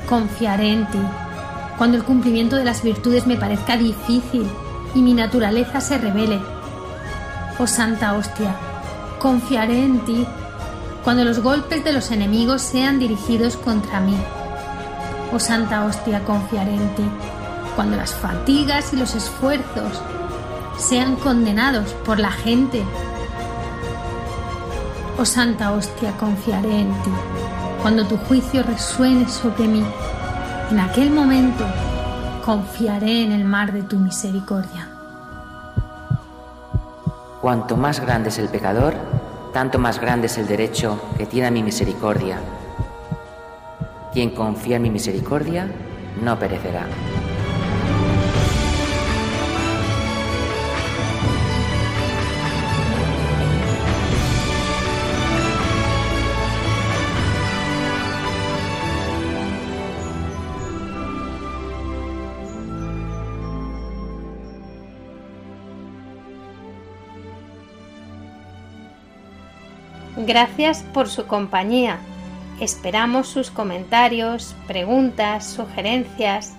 confiaré 0.08 0.72
en 0.72 0.86
ti 0.86 1.00
cuando 1.80 1.98
el 1.98 2.04
cumplimiento 2.04 2.56
de 2.56 2.66
las 2.66 2.84
virtudes 2.84 3.26
me 3.26 3.36
parezca 3.36 3.78
difícil 3.78 4.48
y 4.94 5.02
mi 5.02 5.16
naturaleza 5.16 5.82
se 5.82 5.98
revele. 5.98 6.40
Oh 7.58 7.66
Santa 7.66 8.14
Hostia, 8.14 8.56
confiaré 9.18 9.84
en 9.84 10.00
ti 10.06 10.24
cuando 11.04 11.24
los 11.24 11.40
golpes 11.40 11.84
de 11.84 11.94
los 11.94 12.12
enemigos 12.12 12.62
sean 12.62 13.00
dirigidos 13.00 13.58
contra 13.58 14.02
mí. 14.02 14.18
Oh 15.34 15.40
Santa 15.40 15.84
Hostia, 15.84 16.24
confiaré 16.26 16.76
en 16.76 16.96
ti 16.96 17.06
cuando 17.76 17.98
las 17.98 18.14
fatigas 18.14 18.94
y 18.94 18.98
los 18.98 19.16
esfuerzos 19.16 20.00
sean 20.78 21.16
condenados 21.16 21.94
por 22.06 22.20
la 22.20 22.32
gente. 22.32 22.84
Oh 25.18 25.26
Santa 25.26 25.72
Hostia, 25.72 26.12
confiaré 26.18 26.82
en 26.82 26.90
ti 27.04 27.12
cuando 27.82 28.06
tu 28.06 28.18
juicio 28.18 28.64
resuene 28.64 29.30
sobre 29.30 29.68
mí. 29.68 29.84
En 30.72 30.80
aquel 30.80 31.12
momento 31.12 31.64
confiaré 32.44 33.24
en 33.24 33.32
el 33.32 33.46
mar 33.46 33.72
de 33.72 33.84
tu 33.84 33.98
misericordia. 33.98 34.90
Cuanto 37.42 37.78
más 37.78 38.00
grande 38.00 38.30
es 38.30 38.40
el 38.40 38.50
pecador, 38.50 38.96
tanto 39.54 39.78
más 39.78 40.02
grande 40.02 40.28
es 40.28 40.38
el 40.38 40.48
derecho 40.48 41.00
que 41.18 41.28
tiene 41.28 41.48
a 41.48 41.52
mi 41.52 41.62
misericordia. 41.62 42.40
Quien 44.12 44.32
confía 44.32 44.78
en 44.78 44.82
mi 44.82 44.90
misericordia 44.90 45.68
no 46.24 46.40
perecerá. 46.40 46.88
Gracias 70.26 70.82
por 70.82 71.08
su 71.08 71.28
compañía. 71.28 72.00
Esperamos 72.60 73.28
sus 73.28 73.52
comentarios, 73.52 74.56
preguntas, 74.66 75.46
sugerencias. 75.46 76.56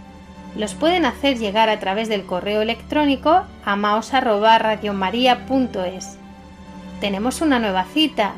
Los 0.55 0.75
pueden 0.75 1.05
hacer 1.05 1.37
llegar 1.39 1.69
a 1.69 1.81
través 1.81 2.09
del 2.09 2.27
correo 2.27 2.63
electrónico 2.63 3.43
amaos@radiomaria.es. 3.65 6.17
Tenemos 7.01 7.41
una 7.41 7.59
nueva 7.59 7.87
cita 7.93 8.35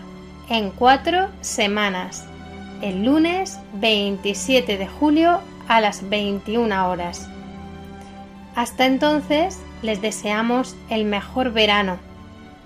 en 0.48 0.70
cuatro 0.70 1.28
semanas, 1.42 2.24
el 2.80 3.04
lunes 3.04 3.58
27 3.74 4.78
de 4.78 4.88
julio 4.88 5.40
a 5.68 5.82
las 5.82 6.08
21 6.08 6.88
horas. 6.88 7.28
Hasta 8.56 8.86
entonces 8.86 9.60
les 9.82 10.00
deseamos 10.00 10.74
el 10.88 11.04
mejor 11.04 11.52
verano 11.52 12.07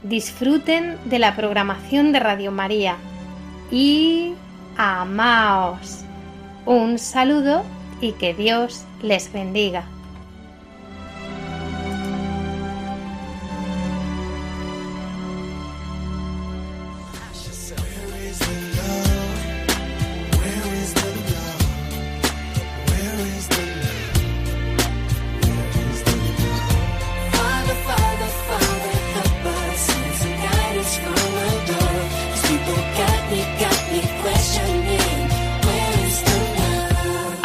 disfruten 0.03 0.99
de 1.05 1.19
la 1.19 1.37
programación 1.37 2.13
de 2.13 2.21
Radio 2.21 2.53
María 2.53 2.97
y 3.71 4.35
amaos. 4.77 6.05
Un 6.67 6.99
saludo 6.99 7.65
y 8.01 8.13
que 8.13 8.35
Dios 8.35 8.85
les 9.03 9.33
bendiga. 9.33 9.85